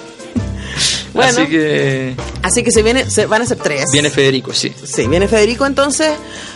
Bueno. 1.22 1.38
Así 1.42 1.46
que 1.50 2.14
Así 2.42 2.62
que 2.62 2.70
se, 2.70 2.82
viene, 2.82 3.10
se 3.10 3.26
van 3.26 3.42
a 3.42 3.46
ser 3.46 3.58
tres. 3.58 3.84
viene 3.92 4.10
Federico, 4.10 4.52
sí. 4.52 4.72
Sí, 4.84 5.06
viene 5.08 5.28
Federico. 5.28 5.66
Entonces, 5.66 6.10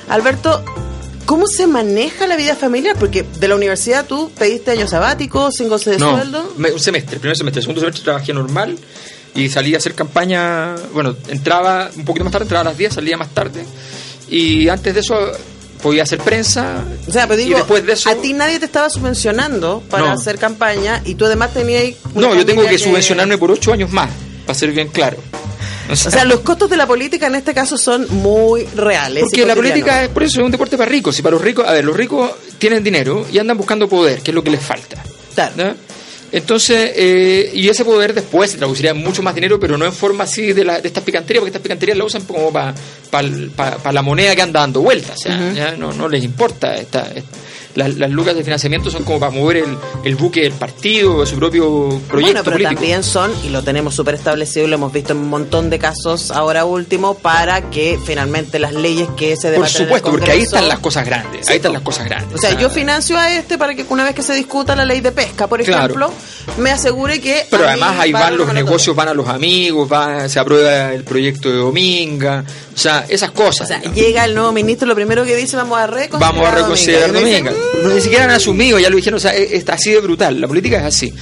Alberto, 0.08 0.64
¿cómo 1.26 1.46
se 1.46 1.66
maneja 1.66 2.26
la 2.26 2.36
vida 2.36 2.54
familiar? 2.56 2.96
Porque 2.98 3.22
de 3.22 3.48
la 3.48 3.54
universidad 3.56 4.06
tú 4.06 4.30
pediste 4.38 4.70
año 4.72 4.88
sabático, 4.88 5.50
sin 5.52 5.68
goce 5.68 5.90
de 5.90 5.98
No, 5.98 6.16
sueldo. 6.16 6.52
me- 6.56 6.72
un 6.72 6.80
semestre, 6.80 7.18
primer 7.18 7.36
semestre, 7.36 7.62
segundo 7.62 7.80
semestre 7.80 8.04
trabajé 8.04 8.32
normal 8.32 8.76
y 9.34 9.48
salí 9.48 9.74
a 9.74 9.78
hacer 9.78 9.94
campaña, 9.94 10.74
bueno, 10.92 11.16
entraba 11.28 11.90
un 11.96 12.04
poquito 12.04 12.24
más 12.24 12.32
tarde, 12.32 12.44
entraba 12.44 12.60
a 12.62 12.64
las 12.70 12.78
10, 12.78 12.94
salía 12.94 13.16
más 13.16 13.30
tarde 13.34 13.64
y 14.28 14.68
antes 14.68 14.94
de 14.94 15.00
eso 15.00 15.16
podía 15.82 16.04
hacer 16.04 16.18
prensa 16.18 16.82
O 17.06 17.12
sea, 17.12 17.26
pero 17.28 17.40
y 17.42 17.44
digo, 17.46 17.58
después 17.58 17.84
de 17.84 17.92
eso... 17.92 18.08
a 18.08 18.14
ti 18.14 18.32
nadie 18.32 18.58
te 18.58 18.64
estaba 18.64 18.88
subvencionando 18.88 19.82
para 19.90 20.06
No. 20.06 20.12
hacer 20.12 20.38
campaña 20.38 21.02
y 21.04 21.14
tú 21.16 21.26
además 21.26 21.52
tenías... 21.52 21.94
No, 22.14 22.34
yo 22.34 22.46
tengo 22.46 22.64
que 22.64 22.78
subvencionarme 22.78 23.36
por 23.38 23.50
ocho 23.50 23.72
años 23.72 23.90
más, 23.90 24.08
para 24.46 24.58
ser 24.58 24.72
bien 24.72 24.88
claro. 24.88 25.16
O 25.90 25.96
sea, 25.96 26.24
los 26.24 26.40
costos 26.40 26.70
de 26.70 26.76
la 26.78 26.86
política 26.86 27.26
en 27.26 27.34
este 27.34 27.52
caso 27.52 27.76
son 27.76 28.06
muy 28.10 28.64
reales. 28.74 29.22
Porque 29.24 29.44
la 29.44 29.54
política 29.54 30.02
es 30.04 30.08
por 30.08 30.22
eso 30.22 30.40
es 30.40 30.44
un 30.46 30.50
deporte 30.50 30.78
para 30.78 30.90
ricos 30.90 31.18
y 31.18 31.22
para 31.22 31.34
los 31.34 31.42
ricos, 31.42 31.66
a 31.68 31.72
ver, 31.72 31.84
los 31.84 31.94
ricos 31.96 32.30
tienen 32.58 32.82
dinero 32.82 33.26
y 33.30 33.38
andan 33.38 33.56
buscando 33.58 33.86
poder, 33.88 34.20
que 34.20 34.30
es 34.30 34.34
lo 34.34 34.42
que 34.42 34.50
les 34.50 34.62
falta. 34.62 35.02
Claro. 35.34 35.52
¿no? 35.56 35.74
Entonces, 36.32 36.92
eh, 36.96 37.50
y 37.54 37.68
ese 37.68 37.84
poder 37.84 38.12
después 38.14 38.50
se 38.50 38.56
traduciría 38.58 38.90
en 38.90 38.96
mucho 38.96 39.22
más 39.22 39.34
dinero, 39.34 39.60
pero 39.60 39.76
no 39.78 39.84
en 39.84 39.92
forma 39.92 40.24
así 40.24 40.52
de, 40.52 40.64
la, 40.64 40.80
de 40.80 40.88
estas 40.88 41.04
picanterías, 41.04 41.40
porque 41.40 41.50
estas 41.50 41.62
picanterías 41.62 41.96
la 41.96 42.04
usan 42.04 42.22
como 42.22 42.50
para 42.50 43.92
la 43.92 44.02
moneda 44.02 44.34
que 44.34 44.42
anda 44.42 44.60
dando 44.60 44.80
vueltas. 44.80 45.16
O 45.18 45.22
sea, 45.22 45.52
ya 45.52 45.72
no, 45.76 45.92
no 45.92 46.08
les 46.08 46.24
importa. 46.24 46.74
Esta, 46.76 47.02
esta- 47.14 47.43
las, 47.74 47.94
las 47.96 48.10
lucas 48.10 48.34
de 48.36 48.44
financiamiento 48.44 48.90
son 48.90 49.04
como 49.04 49.18
para 49.20 49.32
mover 49.32 49.58
el, 49.58 49.76
el 50.04 50.16
buque 50.16 50.42
del 50.42 50.52
partido, 50.52 51.24
su 51.26 51.36
propio 51.36 51.88
proyecto 52.08 52.10
Bueno, 52.12 52.40
pero 52.44 52.52
político. 52.56 52.74
también 52.74 53.02
son, 53.02 53.32
y 53.44 53.48
lo 53.50 53.62
tenemos 53.62 53.94
súper 53.94 54.14
establecido 54.14 54.66
lo 54.66 54.74
hemos 54.76 54.92
visto 54.92 55.12
en 55.12 55.18
un 55.18 55.28
montón 55.28 55.70
de 55.70 55.78
casos 55.78 56.30
ahora 56.30 56.64
último, 56.64 57.14
para 57.18 57.70
que 57.70 57.98
finalmente 58.04 58.58
las 58.58 58.72
leyes 58.72 59.08
que 59.16 59.36
se 59.36 59.48
Por 59.48 59.52
debaten 59.52 59.76
en 59.76 59.82
el 59.82 59.86
supuesto, 59.86 60.10
porque 60.10 60.30
ahí 60.30 60.40
están 60.42 60.68
las 60.68 60.78
cosas 60.78 61.04
grandes. 61.04 61.48
Ahí 61.48 61.56
están 61.56 61.72
las 61.72 61.82
cosas 61.82 62.04
grandes. 62.06 62.38
O 62.38 62.40
sea, 62.40 62.58
yo 62.58 62.70
financio 62.70 63.18
a 63.18 63.32
este 63.34 63.58
para 63.58 63.74
que 63.74 63.84
una 63.88 64.04
vez 64.04 64.14
que 64.14 64.22
se 64.22 64.34
discuta 64.34 64.74
la 64.76 64.84
ley 64.84 65.00
de 65.00 65.12
pesca, 65.12 65.46
por 65.46 65.62
Claro. 65.64 65.84
ejemplo, 65.84 66.12
me 66.58 66.70
asegure 66.70 67.20
que... 67.20 67.46
Pero 67.50 67.66
además 67.68 67.96
ahí 67.98 68.12
va 68.12 68.20
van 68.20 68.36
lo 68.36 68.44
los 68.44 68.54
negocios, 68.54 68.94
van 68.94 69.08
a 69.08 69.14
los 69.14 69.28
amigos, 69.28 69.90
va, 69.90 70.28
se 70.28 70.38
aprueba 70.38 70.92
el 70.92 71.04
proyecto 71.04 71.48
de 71.50 71.56
Dominga, 71.56 72.44
o 72.74 72.78
sea, 72.78 73.04
esas 73.08 73.30
cosas. 73.30 73.62
O 73.62 73.66
sea, 73.66 73.78
digamos. 73.78 73.98
llega 73.98 74.24
el 74.24 74.34
nuevo 74.34 74.52
ministro, 74.52 74.86
lo 74.86 74.94
primero 74.94 75.24
que 75.24 75.34
dice, 75.36 75.56
vamos 75.56 75.78
a 75.78 75.86
reconsiderar 75.86 76.34
Vamos 76.34 76.48
a 76.48 76.54
reconsiderar 76.54 77.12
Dominga. 77.12 77.50
Dominga. 77.52 77.63
No, 77.82 77.90
ni 77.90 78.00
siquiera 78.00 78.24
han 78.24 78.30
asumido, 78.30 78.78
ya 78.78 78.88
lo 78.88 78.96
dijeron, 78.96 79.18
o 79.18 79.20
sea, 79.20 79.34
es, 79.34 79.68
así 79.68 79.90
de 79.92 80.00
brutal. 80.00 80.40
La 80.40 80.48
política 80.48 80.78
es 80.78 80.84
así. 80.84 81.12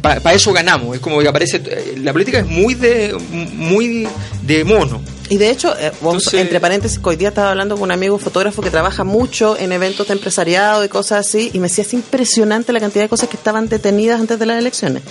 Para 0.00 0.34
eso 0.34 0.52
ganamos. 0.52 0.94
Es 0.96 1.00
como 1.00 1.20
que 1.20 1.28
aparece. 1.28 1.62
eh, 1.64 1.94
La 2.02 2.12
política 2.12 2.38
es 2.40 2.46
muy 2.46 2.74
de 2.74 3.14
muy 3.54 4.06
de 4.42 4.64
mono. 4.64 5.00
Y 5.30 5.38
de 5.38 5.48
hecho, 5.50 5.74
eh, 5.78 5.90
vos, 6.02 6.14
Entonces- 6.16 6.40
entre 6.40 6.60
paréntesis, 6.60 7.00
hoy 7.02 7.16
día 7.16 7.28
estaba 7.28 7.50
hablando 7.50 7.76
con 7.76 7.84
un 7.84 7.92
amigo 7.92 8.18
fotógrafo 8.18 8.60
que 8.60 8.70
trabaja 8.70 9.04
mucho 9.04 9.56
en 9.58 9.72
eventos 9.72 10.06
de 10.08 10.12
empresariado 10.14 10.84
y 10.84 10.88
cosas 10.88 11.26
así, 11.26 11.50
y 11.54 11.58
me 11.60 11.68
decía, 11.68 11.82
es 11.82 11.94
impresionante 11.94 12.72
la 12.74 12.80
cantidad 12.80 13.04
de 13.04 13.08
cosas 13.08 13.30
que 13.30 13.36
estaban 13.38 13.68
detenidas 13.70 14.20
antes 14.20 14.38
de 14.38 14.44
las 14.46 14.58
elecciones. 14.58 15.02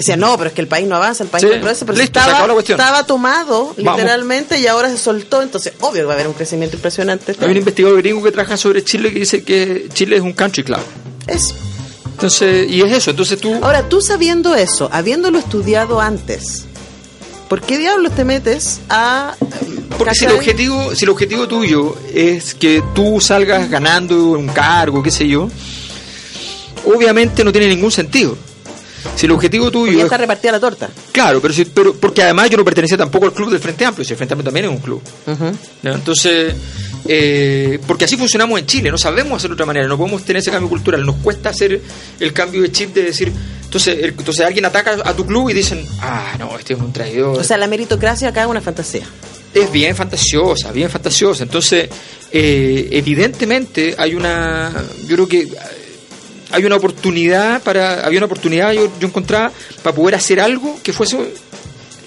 Decía, 0.00 0.16
no, 0.16 0.36
pero 0.38 0.48
es 0.48 0.54
que 0.54 0.62
el 0.62 0.66
país 0.66 0.88
no 0.88 0.96
avanza, 0.96 1.24
el 1.24 1.28
país 1.28 1.42
Sí, 1.42 1.46
no 1.46 1.52
progresa, 1.56 1.84
pero 1.84 1.98
listo, 1.98 2.18
estaba, 2.18 2.92
la 2.92 3.04
tomado 3.06 3.74
Vamos. 3.76 3.76
literalmente 4.00 4.58
y 4.58 4.66
ahora 4.66 4.88
se 4.88 4.96
soltó, 4.96 5.42
entonces 5.42 5.74
obvio 5.80 6.02
que 6.02 6.06
va 6.06 6.12
a 6.12 6.14
haber 6.14 6.26
un 6.28 6.32
crecimiento 6.32 6.76
impresionante. 6.76 7.36
Hay 7.38 7.50
un 7.50 7.56
investigador 7.58 7.98
gringo 7.98 8.22
que 8.22 8.32
trabaja 8.32 8.56
sobre 8.56 8.82
Chile 8.82 9.12
que 9.12 9.18
dice 9.18 9.42
que 9.44 9.88
Chile 9.92 10.16
es 10.16 10.22
un 10.22 10.32
country 10.32 10.64
club. 10.64 10.80
Es- 11.26 11.54
Entonces, 12.12 12.70
y 12.70 12.80
es 12.80 12.92
eso. 12.92 13.10
Entonces 13.10 13.38
tú. 13.40 13.54
Ahora, 13.62 13.88
tú 13.90 14.00
sabiendo 14.00 14.54
eso, 14.54 14.88
habiéndolo 14.92 15.38
estudiado 15.38 16.00
antes, 16.00 16.64
¿por 17.48 17.60
qué 17.60 17.76
diablos 17.76 18.14
te 18.14 18.24
metes 18.24 18.80
a... 18.88 19.34
Porque 19.98 20.14
si 20.14 20.24
el 20.24 20.32
objetivo, 20.32 20.94
si 20.94 21.04
el 21.04 21.10
objetivo 21.10 21.46
tuyo 21.46 21.94
es 22.14 22.54
que 22.54 22.82
tú 22.94 23.20
salgas 23.20 23.68
ganando 23.68 24.30
un 24.32 24.48
cargo, 24.48 25.02
qué 25.02 25.10
sé 25.10 25.28
yo, 25.28 25.50
obviamente 26.86 27.44
no 27.44 27.52
tiene 27.52 27.68
ningún 27.68 27.90
sentido. 27.90 28.36
Si 29.16 29.26
el 29.26 29.32
objetivo 29.32 29.70
tuyo 29.70 29.92
ya 29.92 29.98
es 29.98 30.04
está 30.04 30.16
repartida 30.18 30.52
la 30.52 30.60
torta. 30.60 30.88
Claro, 31.12 31.40
pero, 31.40 31.52
si- 31.54 31.64
pero 31.64 31.94
porque 31.94 32.22
además 32.22 32.50
yo 32.50 32.56
no 32.56 32.64
pertenecía 32.64 32.96
tampoco 32.98 33.26
al 33.26 33.32
club 33.32 33.50
del 33.50 33.60
Frente 33.60 33.84
Amplio, 33.84 34.04
si 34.04 34.12
el 34.12 34.16
Frente 34.16 34.34
Amplio 34.34 34.44
también 34.44 34.66
es 34.66 34.70
un 34.72 34.78
club. 34.78 35.02
Entonces, 35.82 36.54
eh, 37.08 37.78
porque 37.86 38.04
así 38.04 38.16
funcionamos 38.16 38.58
en 38.58 38.66
Chile, 38.66 38.90
no 38.90 38.98
sabemos 38.98 39.38
hacerlo 39.38 39.54
de 39.56 39.62
otra 39.62 39.66
manera, 39.66 39.86
no 39.86 39.96
podemos 39.96 40.22
tener 40.24 40.40
ese 40.42 40.50
cambio 40.50 40.68
cultural, 40.68 41.04
nos 41.04 41.16
cuesta 41.16 41.48
hacer 41.50 41.80
el 42.18 42.32
cambio 42.32 42.62
de 42.62 42.70
chip 42.72 42.94
de 42.94 43.02
decir, 43.04 43.32
entonces, 43.64 43.98
el- 43.98 44.10
entonces 44.18 44.44
alguien 44.44 44.64
ataca 44.66 44.98
a 45.04 45.14
tu 45.14 45.24
club 45.26 45.50
y 45.50 45.54
dicen, 45.54 45.84
ah, 46.00 46.34
no, 46.38 46.58
este 46.58 46.74
es 46.74 46.80
un 46.80 46.92
traidor. 46.92 47.38
O 47.38 47.44
sea, 47.44 47.56
la 47.56 47.66
meritocracia 47.66 48.28
acá 48.28 48.42
es 48.42 48.48
una 48.48 48.60
fantasía. 48.60 49.06
es 49.52 49.72
bien 49.72 49.96
fantasiosa, 49.96 50.70
bien 50.70 50.88
fantasiosa. 50.88 51.42
Entonces, 51.42 51.88
eh, 52.30 52.88
evidentemente 52.92 53.96
hay 53.98 54.14
una, 54.14 54.72
yo 55.08 55.16
creo 55.16 55.26
que 55.28 55.48
hay 56.52 56.64
una 56.64 56.76
oportunidad 56.76 57.62
para, 57.62 58.04
había 58.04 58.18
una 58.18 58.26
oportunidad 58.26 58.72
yo, 58.72 58.90
yo 59.00 59.08
encontraba 59.08 59.52
para 59.82 59.94
poder 59.94 60.14
hacer 60.16 60.40
algo 60.40 60.78
que 60.82 60.92
fuese 60.92 61.16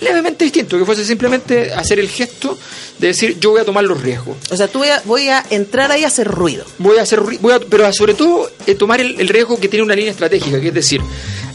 levemente 0.01 0.43
distinto, 0.43 0.77
que 0.77 0.85
fuese 0.85 1.05
simplemente 1.05 1.73
hacer 1.73 1.97
el 1.99 2.09
gesto 2.09 2.57
de 2.99 3.07
decir 3.07 3.39
yo 3.39 3.51
voy 3.51 3.61
a 3.61 3.65
tomar 3.65 3.83
los 3.85 4.01
riesgos. 4.01 4.35
O 4.51 4.57
sea, 4.57 4.67
tú 4.67 4.79
voy 4.79 4.89
a, 4.89 5.01
voy 5.05 5.29
a 5.29 5.43
entrar 5.49 5.91
ahí 5.91 6.03
a 6.03 6.07
hacer 6.07 6.27
ruido. 6.27 6.65
Voy 6.77 6.97
a 6.97 7.03
hacer, 7.03 7.21
voy 7.21 7.53
a- 7.53 7.59
pero 7.59 7.91
sobre 7.93 8.13
todo 8.13 8.49
eh, 8.67 8.75
tomar 8.75 8.99
el, 8.99 9.19
el 9.19 9.27
riesgo 9.29 9.57
que 9.59 9.69
tiene 9.69 9.83
una 9.85 9.95
línea 9.95 10.11
estratégica, 10.11 10.59
que 10.59 10.67
es 10.69 10.73
decir, 10.73 11.01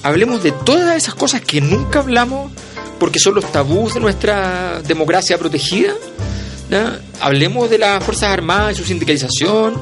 hablemos 0.02 0.42
de 0.42 0.52
todas 0.52 0.96
esas 0.96 1.14
cosas 1.14 1.42
que 1.42 1.60
nunca 1.60 1.98
hablamos 1.98 2.50
porque 2.98 3.18
son 3.18 3.34
los 3.34 3.52
tabús 3.52 3.94
de 3.94 4.00
nuestra 4.00 4.80
democracia 4.82 5.36
protegida. 5.38 5.92
Hablemos 7.20 7.70
de 7.70 7.78
las 7.78 8.02
Fuerzas 8.04 8.30
Armadas 8.30 8.72
y 8.72 8.76
su 8.76 8.84
sindicalización, 8.84 9.74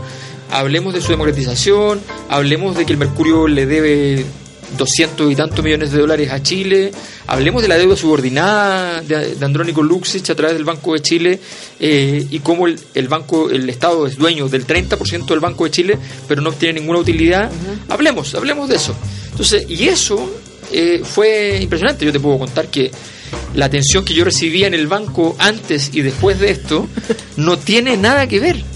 hablemos 0.50 0.94
de 0.94 1.00
su 1.00 1.10
democratización, 1.10 2.00
hablemos 2.28 2.76
de 2.76 2.86
que 2.86 2.92
el 2.92 2.98
Mercurio 2.98 3.48
le 3.48 3.66
debe 3.66 4.24
200 4.76 5.30
y 5.30 5.36
tantos 5.36 5.64
millones 5.64 5.92
de 5.92 5.98
dólares 5.98 6.30
a 6.30 6.42
Chile. 6.42 6.90
Hablemos 7.26 7.62
de 7.62 7.68
la 7.68 7.76
deuda 7.76 7.96
subordinada 7.96 9.00
de, 9.02 9.34
de 9.34 9.44
Andrónico 9.44 9.82
Luxich 9.82 10.28
a 10.30 10.34
través 10.34 10.54
del 10.54 10.64
Banco 10.64 10.92
de 10.94 11.00
Chile 11.00 11.40
eh, 11.80 12.26
y 12.30 12.38
cómo 12.40 12.66
el, 12.66 12.78
el, 12.94 13.08
banco, 13.08 13.50
el 13.50 13.68
Estado 13.68 14.06
es 14.06 14.16
dueño 14.16 14.48
del 14.48 14.66
30% 14.66 15.26
del 15.26 15.40
Banco 15.40 15.64
de 15.64 15.70
Chile, 15.70 15.98
pero 16.28 16.42
no 16.42 16.52
tiene 16.52 16.80
ninguna 16.80 17.00
utilidad. 17.00 17.50
Hablemos, 17.88 18.34
hablemos 18.34 18.68
de 18.68 18.76
eso. 18.76 18.94
Entonces, 19.30 19.66
y 19.68 19.88
eso 19.88 20.30
eh, 20.72 21.02
fue 21.04 21.58
impresionante. 21.60 22.04
Yo 22.04 22.12
te 22.12 22.20
puedo 22.20 22.38
contar 22.38 22.68
que 22.68 22.90
la 23.54 23.66
atención 23.66 24.04
que 24.04 24.14
yo 24.14 24.24
recibía 24.24 24.66
en 24.66 24.74
el 24.74 24.86
banco 24.86 25.36
antes 25.38 25.90
y 25.92 26.02
después 26.02 26.38
de 26.38 26.50
esto 26.50 26.88
no 27.36 27.58
tiene 27.58 27.96
nada 27.96 28.26
que 28.26 28.40
ver. 28.40 28.75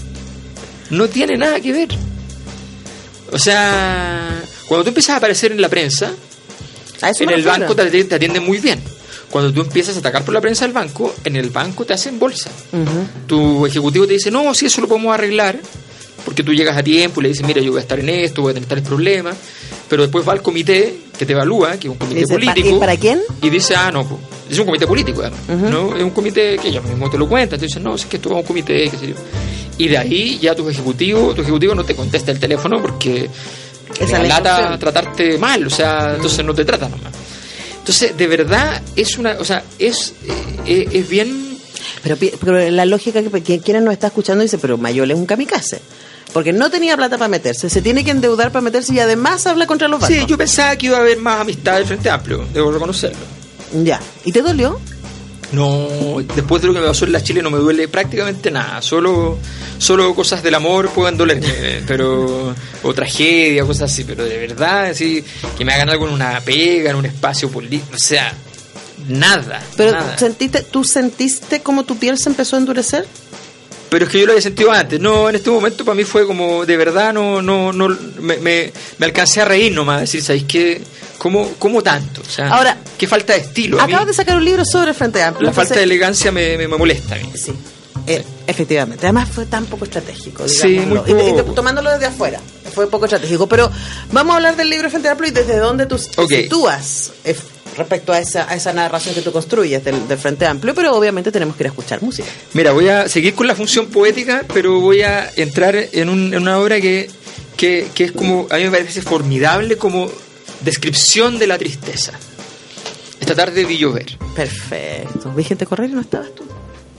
No 0.91 1.07
tiene 1.09 1.37
nada 1.37 1.59
que 1.59 1.71
ver. 1.71 1.89
O 3.31 3.39
sea, 3.39 4.43
cuando 4.67 4.83
tú 4.83 4.89
empiezas 4.89 5.15
a 5.15 5.17
aparecer 5.17 5.51
en 5.51 5.61
la 5.61 5.69
prensa, 5.69 6.11
en 7.19 7.29
el 7.29 7.43
banco 7.43 7.75
te, 7.75 8.03
te 8.03 8.15
atienden 8.15 8.45
muy 8.45 8.59
bien. 8.59 8.79
Cuando 9.29 9.53
tú 9.53 9.61
empiezas 9.61 9.95
a 9.95 9.99
atacar 9.99 10.25
por 10.25 10.33
la 10.33 10.41
prensa 10.41 10.65
del 10.65 10.73
banco, 10.73 11.15
en 11.23 11.37
el 11.37 11.49
banco 11.49 11.85
te 11.85 11.93
hacen 11.93 12.19
bolsa. 12.19 12.51
Tu 13.27 13.65
ejecutivo 13.65 14.05
te 14.05 14.13
dice, 14.13 14.29
no, 14.29 14.53
si 14.53 14.65
eso 14.65 14.81
lo 14.81 14.87
podemos 14.87 15.13
arreglar, 15.13 15.57
porque 16.25 16.43
tú 16.43 16.53
llegas 16.53 16.77
a 16.77 16.83
tiempo 16.83 17.21
y 17.21 17.23
le 17.23 17.29
dices, 17.29 17.45
mira, 17.45 17.61
yo 17.61 17.71
voy 17.71 17.79
a 17.79 17.81
estar 17.81 17.99
en 17.99 18.09
esto, 18.09 18.41
voy 18.41 18.51
a 18.51 18.53
tener 18.55 18.67
tales 18.67 18.85
problemas, 18.85 19.37
pero 19.89 20.03
después 20.03 20.27
va 20.27 20.33
al 20.33 20.41
comité 20.41 20.99
que 21.21 21.25
te 21.27 21.33
evalúa, 21.33 21.77
que 21.77 21.87
es 21.87 21.91
un 21.91 21.99
comité 21.99 22.25
político. 22.25 22.67
¿Y 22.67 22.79
para 22.79 22.97
quién? 22.97 23.21
Y 23.43 23.51
dice, 23.51 23.75
ah, 23.75 23.91
no, 23.91 24.03
pues, 24.03 24.21
es 24.49 24.57
un 24.57 24.65
comité 24.65 24.87
político, 24.87 25.21
además, 25.21 25.39
¿no? 25.71 25.95
Es 25.95 26.01
un 26.01 26.09
comité 26.09 26.57
que 26.57 26.69
ellos 26.69 26.83
mismos 26.83 27.11
te 27.11 27.17
lo 27.19 27.29
cuentan, 27.29 27.59
te 27.59 27.67
dicen, 27.67 27.83
no, 27.83 27.93
es 27.93 28.07
que 28.07 28.17
esto 28.17 28.29
es 28.29 28.35
un 28.37 28.41
comité, 28.41 28.89
qué 28.89 28.97
sé 28.97 29.07
yo. 29.09 29.15
Y 29.77 29.87
de 29.87 29.99
ahí 29.99 30.39
ya 30.39 30.55
tu 30.55 30.67
ejecutivo, 30.67 31.35
tu 31.35 31.43
ejecutivo 31.43 31.75
no 31.75 31.83
te 31.83 31.93
contesta 31.93 32.31
el 32.31 32.39
teléfono 32.39 32.81
porque 32.81 33.29
es 33.99 34.11
la 34.11 34.23
lata 34.23 34.79
tratarte 34.79 35.37
mal, 35.37 35.67
o 35.67 35.69
sea, 35.69 36.13
entonces 36.15 36.43
no 36.43 36.55
te 36.55 36.65
trata 36.65 36.89
nomás. 36.89 37.13
Entonces, 37.77 38.17
de 38.17 38.25
verdad, 38.25 38.81
es 38.95 39.19
una, 39.19 39.33
o 39.39 39.45
sea, 39.45 39.63
es, 39.77 40.15
eh, 40.65 40.89
es 40.91 41.07
bien 41.07 41.55
Pero, 42.01 42.17
pero 42.39 42.67
la 42.71 42.85
lógica 42.87 43.21
que, 43.21 43.43
que 43.43 43.59
quienes 43.59 43.83
nos 43.83 43.93
está 43.93 44.07
escuchando 44.07 44.41
dice, 44.41 44.57
pero 44.57 44.75
Mayol 44.79 45.11
es 45.11 45.17
un 45.17 45.27
kamikaze. 45.27 45.81
Porque 46.33 46.53
no 46.53 46.69
tenía 46.69 46.95
plata 46.95 47.17
para 47.17 47.27
meterse, 47.27 47.69
se 47.69 47.81
tiene 47.81 48.05
que 48.05 48.11
endeudar 48.11 48.51
para 48.51 48.61
meterse 48.61 48.93
y 48.93 48.99
además 48.99 49.45
habla 49.47 49.67
contra 49.67 49.87
los 49.87 49.99
bancos. 49.99 50.15
Sí, 50.15 50.25
yo 50.27 50.37
pensaba 50.37 50.75
que 50.77 50.85
iba 50.87 50.97
a 50.97 51.01
haber 51.01 51.17
más 51.17 51.41
amistad 51.41 51.75
del 51.75 51.85
Frente 51.85 52.09
Amplio, 52.09 52.45
debo 52.53 52.71
reconocerlo. 52.71 53.19
Ya. 53.83 53.99
¿Y 54.23 54.31
te 54.31 54.41
dolió? 54.41 54.79
No, 55.51 55.89
después 56.35 56.61
de 56.61 56.69
lo 56.69 56.73
que 56.73 56.79
me 56.79 56.87
pasó 56.87 57.03
en 57.05 57.11
la 57.11 57.21
Chile 57.21 57.41
no 57.41 57.51
me 57.51 57.57
duele 57.57 57.87
prácticamente 57.89 58.49
nada, 58.51 58.81
solo 58.81 59.37
solo 59.77 60.15
cosas 60.15 60.41
del 60.43 60.55
amor 60.55 60.89
pueden 60.91 61.17
dolerme, 61.17 61.83
pero 61.87 62.55
o 62.83 62.93
tragedia, 62.93 63.65
cosas 63.65 63.91
así, 63.91 64.05
pero 64.05 64.23
de 64.23 64.37
verdad, 64.37 64.85
así 64.85 65.23
que 65.57 65.65
me 65.65 65.73
hagan 65.73 65.89
algo 65.89 66.07
en 66.07 66.13
una 66.13 66.39
pega, 66.39 66.91
en 66.91 66.95
un 66.95 67.05
espacio 67.05 67.49
político, 67.49 67.95
o 67.95 67.99
sea, 67.99 68.33
nada, 69.09 69.61
Pero 69.75 69.91
nada. 69.91 70.17
sentiste, 70.17 70.61
¿tú 70.61 70.85
sentiste 70.85 71.61
cómo 71.61 71.83
tu 71.83 71.97
piel 71.97 72.17
se 72.17 72.29
empezó 72.29 72.55
a 72.55 72.59
endurecer? 72.59 73.05
Pero 73.91 74.05
es 74.05 74.11
que 74.11 74.19
yo 74.21 74.25
lo 74.25 74.31
había 74.31 74.41
sentido 74.41 74.71
antes. 74.71 75.01
No, 75.01 75.27
en 75.29 75.35
este 75.35 75.49
momento 75.49 75.83
para 75.83 75.95
mí 75.95 76.05
fue 76.05 76.25
como, 76.25 76.65
de 76.65 76.77
verdad, 76.77 77.11
no, 77.13 77.41
no, 77.41 77.73
no, 77.73 77.89
me, 78.21 78.37
me, 78.37 78.71
me 78.97 79.05
alcancé 79.05 79.41
a 79.41 79.45
reír 79.45 79.73
nomás, 79.73 79.97
a 79.97 80.01
decir, 80.01 80.23
¿sabéis 80.23 80.45
qué? 80.45 80.81
¿Cómo, 81.17 81.51
¿Cómo 81.59 81.83
tanto? 81.83 82.21
O 82.21 82.29
sea, 82.29 82.47
Ahora, 82.53 82.77
qué 82.97 83.05
falta 83.05 83.33
de 83.33 83.39
estilo. 83.39 83.81
Acabas 83.81 84.07
de 84.07 84.13
sacar 84.13 84.37
un 84.37 84.45
libro 84.45 84.63
sobre 84.63 84.91
el 84.91 84.95
Frente 84.95 85.21
Amplio. 85.21 85.45
la 85.45 85.53
falta 85.53 85.75
de 85.75 85.83
elegancia 85.83 86.31
me, 86.31 86.57
me, 86.57 86.69
me 86.69 86.77
molesta 86.77 87.15
a 87.15 87.17
mí. 87.19 87.29
Sí, 87.35 87.51
eh, 88.07 88.23
efectivamente. 88.47 89.05
Además 89.05 89.27
fue 89.29 89.45
tan 89.45 89.65
poco 89.65 89.83
estratégico, 89.83 90.47
Sí, 90.47 90.69
digámoslo. 90.69 91.03
muy 91.13 91.23
Y- 91.23 91.51
y 91.51 91.53
tomándolo 91.53 91.91
desde 91.91 92.05
afuera, 92.05 92.39
fue 92.73 92.89
poco 92.89 93.05
estratégico. 93.05 93.45
Pero 93.47 93.69
vamos 94.13 94.31
a 94.33 94.35
hablar 94.37 94.55
del 94.55 94.69
libro 94.69 94.89
Frente 94.89 95.09
Amplio 95.09 95.29
y 95.29 95.33
desde 95.33 95.57
dónde 95.57 95.85
tú 95.85 95.97
te 95.97 96.21
Ok. 96.21 96.29
sitúas 96.31 97.11
eh, 97.25 97.35
respecto 97.77 98.11
a 98.13 98.19
esa, 98.19 98.49
a 98.49 98.55
esa 98.55 98.73
narración 98.73 99.15
que 99.15 99.21
tú 99.21 99.31
construyes 99.31 99.83
del, 99.83 100.07
del 100.07 100.17
Frente 100.17 100.45
Amplio. 100.45 100.73
Pero 100.75 100.95
obviamente 100.95 101.31
tenemos 101.31 101.55
que 101.55 101.63
ir 101.63 101.67
a 101.67 101.69
escuchar 101.69 102.01
música. 102.01 102.27
Mira, 102.53 102.71
voy 102.71 102.89
a 102.89 103.07
seguir 103.07 103.33
con 103.33 103.47
la 103.47 103.55
función 103.55 103.87
poética, 103.87 104.43
pero 104.53 104.79
voy 104.79 105.01
a 105.03 105.29
entrar 105.35 105.75
en, 105.75 106.09
un- 106.09 106.33
en 106.33 106.41
una 106.41 106.57
obra 106.59 106.79
que, 106.81 107.09
que, 107.57 107.87
que 107.93 108.05
es 108.05 108.11
como, 108.11 108.47
a 108.49 108.57
mí 108.57 108.63
me 108.65 108.71
parece 108.71 109.01
formidable 109.01 109.77
como 109.77 110.09
descripción 110.61 111.39
de 111.39 111.47
la 111.47 111.57
tristeza. 111.57 112.13
Esta 113.19 113.35
tarde 113.35 113.65
vi 113.65 113.77
llover. 113.77 114.17
Perfecto. 114.35 115.31
¿Vi 115.35 115.43
gente 115.43 115.65
correr 115.65 115.89
no 115.91 116.01
estabas 116.01 116.33
tú? 116.35 116.43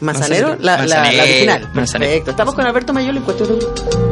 Manzanero, 0.01 0.49
Manzanero. 0.59 0.63
la, 0.65 0.87
la- 1.13 1.23
original. 1.23 1.71
Manzanero. 1.75 2.11
Perfecto. 2.11 2.31
Estamos 2.33 2.55
con 2.55 2.67
Alberto 2.67 2.93
Mayol 2.93 3.17
en 3.19 3.23
cuestión 3.23 3.59
de... 3.59 4.12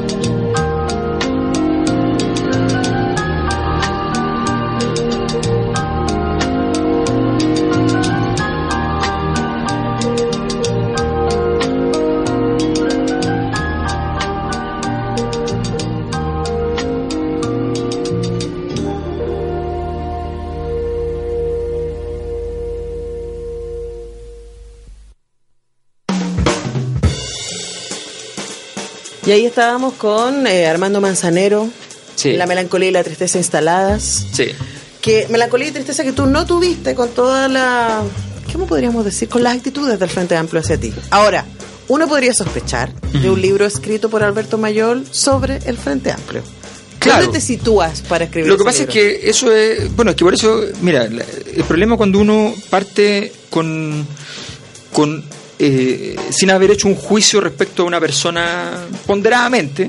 Y 29.31 29.33
ahí 29.33 29.45
estábamos 29.45 29.93
con 29.93 30.45
eh, 30.45 30.67
Armando 30.67 30.99
Manzanero, 30.99 31.69
Sí. 32.15 32.33
La 32.33 32.45
melancolía 32.47 32.89
y 32.89 32.91
la 32.91 33.01
tristeza 33.01 33.37
instaladas. 33.37 34.27
Sí. 34.33 34.47
Que 34.99 35.25
melancolía 35.29 35.69
y 35.69 35.71
tristeza 35.71 36.03
que 36.03 36.11
tú 36.11 36.25
no 36.25 36.45
tuviste 36.45 36.95
con 36.95 37.07
toda 37.11 37.47
la. 37.47 38.03
¿Cómo 38.51 38.67
podríamos 38.67 39.05
decir? 39.05 39.29
Con 39.29 39.41
las 39.41 39.55
actitudes 39.55 39.97
del 39.97 40.09
Frente 40.09 40.35
Amplio 40.35 40.59
hacia 40.59 40.77
ti. 40.77 40.91
Ahora, 41.11 41.45
uno 41.87 42.09
podría 42.09 42.33
sospechar 42.33 42.91
de 42.93 43.29
un 43.29 43.41
libro 43.41 43.65
escrito 43.65 44.09
por 44.09 44.21
Alberto 44.21 44.57
Mayol 44.57 45.07
sobre 45.11 45.59
el 45.65 45.77
Frente 45.77 46.11
Amplio. 46.11 46.43
Claro. 46.99 47.21
¿Dónde 47.23 47.39
te 47.39 47.45
sitúas 47.45 48.01
para 48.01 48.25
escribir 48.25 48.49
Lo 48.51 48.57
que 48.57 48.65
pasa 48.65 48.79
libro? 48.79 48.91
es 48.91 48.99
que 49.21 49.29
eso 49.29 49.49
es. 49.53 49.95
Bueno, 49.95 50.11
es 50.11 50.17
que 50.17 50.25
por 50.25 50.33
eso. 50.33 50.61
Mira, 50.81 51.05
el 51.05 51.63
problema 51.69 51.95
cuando 51.95 52.19
uno 52.19 52.53
parte 52.69 53.31
con. 53.49 54.05
con 54.91 55.23
eh, 55.63 56.15
sin 56.31 56.49
haber 56.49 56.71
hecho 56.71 56.87
un 56.87 56.95
juicio 56.95 57.39
respecto 57.39 57.83
a 57.83 57.85
una 57.85 57.99
persona 57.99 58.87
ponderadamente, 59.05 59.87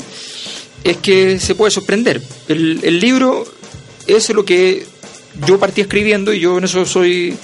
es 0.84 0.98
que 0.98 1.40
se 1.40 1.54
puede 1.54 1.70
sorprender. 1.70 2.20
El, 2.46 2.80
el 2.82 3.00
libro 3.00 3.46
es 4.06 4.28
lo 4.30 4.44
que 4.44 4.84
yo 5.46 5.58
partí 5.58 5.80
escribiendo 5.80 6.30
y 6.34 6.40
yo 6.40 6.58
en 6.58 6.64
eso 6.64 6.84
soy. 6.84 7.34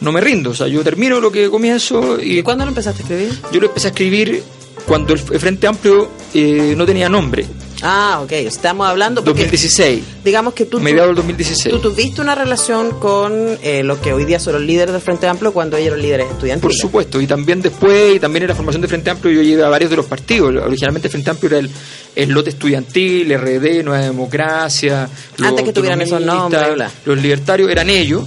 No 0.00 0.12
me 0.12 0.20
rindo, 0.20 0.50
o 0.50 0.54
sea, 0.54 0.68
yo 0.68 0.84
termino 0.84 1.18
lo 1.18 1.32
que 1.32 1.48
comienzo 1.50 2.20
y 2.20 2.38
¿Y 2.38 2.42
cuándo 2.42 2.64
lo 2.64 2.70
empezaste 2.70 3.02
a 3.02 3.06
escribir? 3.06 3.40
yo 3.52 3.60
lo 3.60 3.66
empecé 3.68 3.88
a 3.88 3.90
escribir 3.90 4.42
cuando 4.86 5.14
el, 5.14 5.20
el 5.32 5.40
Frente 5.40 5.66
Amplio 5.66 6.10
eh, 6.32 6.74
no 6.76 6.86
tenía 6.86 7.08
nombre, 7.08 7.46
Ah, 7.82 8.20
ok. 8.22 8.32
Estamos 8.32 8.86
hablando. 8.86 9.22
porque 9.24 9.42
2016, 9.42 10.02
Digamos 10.24 10.54
que 10.54 10.64
tú. 10.64 10.80
mediados 10.80 11.08
del 11.08 11.16
2016. 11.16 11.74
Tú 11.74 11.80
tuviste 11.80 12.20
una 12.20 12.34
relación 12.34 12.98
con 13.00 13.58
eh, 13.62 13.82
lo 13.82 14.00
que 14.00 14.12
hoy 14.12 14.24
día 14.24 14.38
son 14.38 14.54
los 14.54 14.62
líderes 14.62 14.92
del 14.92 15.02
Frente 15.02 15.26
Amplio 15.26 15.52
cuando 15.52 15.76
ellos 15.76 15.88
eran 15.88 16.00
líderes 16.02 16.26
Por 16.26 16.34
estudiantiles. 16.36 16.78
supuesto, 16.78 17.20
y 17.20 17.26
también 17.26 17.60
después, 17.60 18.14
y 18.16 18.20
también 18.20 18.44
en 18.44 18.48
la 18.50 18.54
formación 18.54 18.80
de 18.80 18.88
Frente 18.88 19.10
Amplio, 19.10 19.32
yo 19.34 19.42
llevé 19.42 19.64
a 19.64 19.68
varios 19.68 19.90
de 19.90 19.96
los 19.96 20.06
partidos. 20.06 20.54
Originalmente 20.64 21.08
Frente 21.08 21.30
Amplio 21.30 21.50
era 21.50 21.58
el, 21.58 21.70
el 22.16 22.30
lote 22.30 22.50
estudiantil, 22.50 23.34
RD, 23.36 23.82
Nueva 23.84 24.04
Democracia, 24.04 25.08
los 25.38 25.48
Antes 25.48 25.64
que 25.64 25.72
tuvieran 25.72 26.00
esos 26.00 26.20
nombres, 26.22 26.74
bla. 26.74 26.90
los 27.04 27.20
libertarios, 27.20 27.70
eran 27.70 27.90
ellos, 27.90 28.24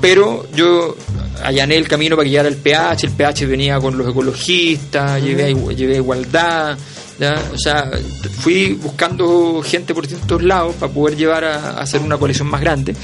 pero 0.00 0.46
yo 0.54 0.96
allané 1.44 1.76
el 1.76 1.86
camino 1.86 2.16
para 2.16 2.24
que 2.24 2.30
llegara 2.30 2.48
el 2.48 2.56
PH, 2.56 3.06
el 3.06 3.12
PH 3.12 3.46
venía 3.46 3.78
con 3.78 3.96
los 3.96 4.08
ecologistas, 4.08 5.22
llevé, 5.22 5.44
a, 5.44 5.50
igu- 5.50 5.74
llevé 5.76 5.94
a 5.94 5.98
igualdad, 5.98 6.78
¿ya? 7.20 7.40
o 7.52 7.58
sea, 7.58 7.90
fui 8.40 8.72
buscando 8.72 9.62
gente 9.62 9.94
por 9.94 10.06
distintos 10.08 10.42
lados 10.42 10.74
para 10.80 10.90
poder 10.92 11.16
llevar 11.16 11.44
a, 11.44 11.70
a 11.72 11.80
hacer 11.82 12.00
una 12.00 12.16
coalición 12.16 12.48
más 12.48 12.60
grande. 12.60 12.94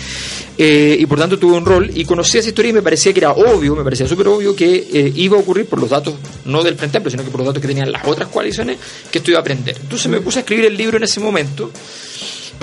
Eh, 0.59 0.97
y 0.99 1.05
por 1.05 1.19
tanto 1.19 1.39
tuve 1.39 1.55
un 1.59 1.67
rol 1.67 1.91
y 1.95 2.05
conocí 2.07 2.39
esa 2.39 2.49
historia 2.49 2.71
y 2.71 2.73
me 2.73 2.81
parecía 2.83 3.13
que 3.13 3.21
era 3.21 3.33
obvio, 3.33 3.77
me 3.77 3.85
parecía 3.85 4.09
súper 4.09 4.29
obvio 4.29 4.57
que 4.57 4.89
eh, 4.91 5.13
iba 5.15 5.37
a 5.37 5.41
ocurrir 5.41 5.67
por 5.67 5.79
los 5.79 5.91
datos, 5.91 6.15
no 6.47 6.63
del 6.65 6.77
Frente 6.77 6.97
Amplio, 6.97 7.11
sino 7.11 7.23
que 7.25 7.31
por 7.31 7.41
los 7.41 7.47
datos 7.49 7.61
que 7.61 7.69
tenían 7.69 7.93
las 7.93 8.07
otras 8.07 8.29
coaliciones, 8.31 8.79
que 9.11 9.19
esto 9.19 9.31
iba 9.31 9.39
a 9.39 9.43
aprender. 9.43 9.77
Entonces 9.81 10.09
me 10.11 10.21
puse 10.21 10.39
a 10.39 10.41
escribir 10.41 10.65
el 10.65 10.77
libro 10.77 10.97
en 10.97 11.03
ese 11.03 11.21
momento 11.21 11.71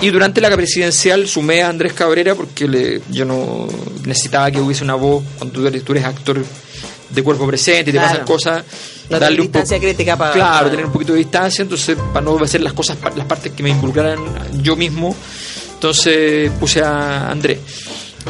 y 0.01 0.10
durante 0.10 0.41
la 0.41 0.49
presidencial 0.56 1.28
sumé 1.28 1.62
a 1.62 1.70
Andrés 1.70 1.93
Cabrera 1.93 2.34
porque 2.34 2.68
le- 2.68 3.01
yo 3.12 3.26
no 3.26 3.68
necesitaba 4.08 4.49
que 4.49 4.60
hubiese 4.60 4.84
una 4.84 4.95
voz 4.95 5.24
cuando 5.38 5.54
tú 5.62 5.68
eres, 5.68 5.84
tú 5.84 5.91
eres 5.91 6.06
actor 6.06 6.43
de 7.14 7.24
cuerpo 7.24 7.45
presente 7.47 7.89
y 7.89 7.93
te 7.93 7.99
Claro. 7.99 8.09
pasan 8.09 8.26
cosas. 8.26 8.64
No 9.09 9.20
tener 9.20 9.41
distancia 9.41 9.80
crítica 9.80 10.18
para- 10.18 10.34
Claro, 10.34 10.57
para- 10.57 10.70
tener 10.72 10.86
un 10.86 10.91
poquito 10.91 11.14
de 11.14 11.20
distancia, 11.20 11.61
entonces 11.61 11.97
para 12.14 12.26
no 12.26 12.38
hacer 12.43 12.61
las 12.61 12.74
cosas, 12.74 12.97
las 13.16 13.26
partes 13.26 13.51
que 13.51 13.61
me 13.64 13.70
involucraran 13.70 14.20
yo 14.61 14.76
mismo, 14.76 15.16
entonces 15.74 16.49
puse 16.59 16.82
a 16.82 17.30
Andrés. 17.30 17.59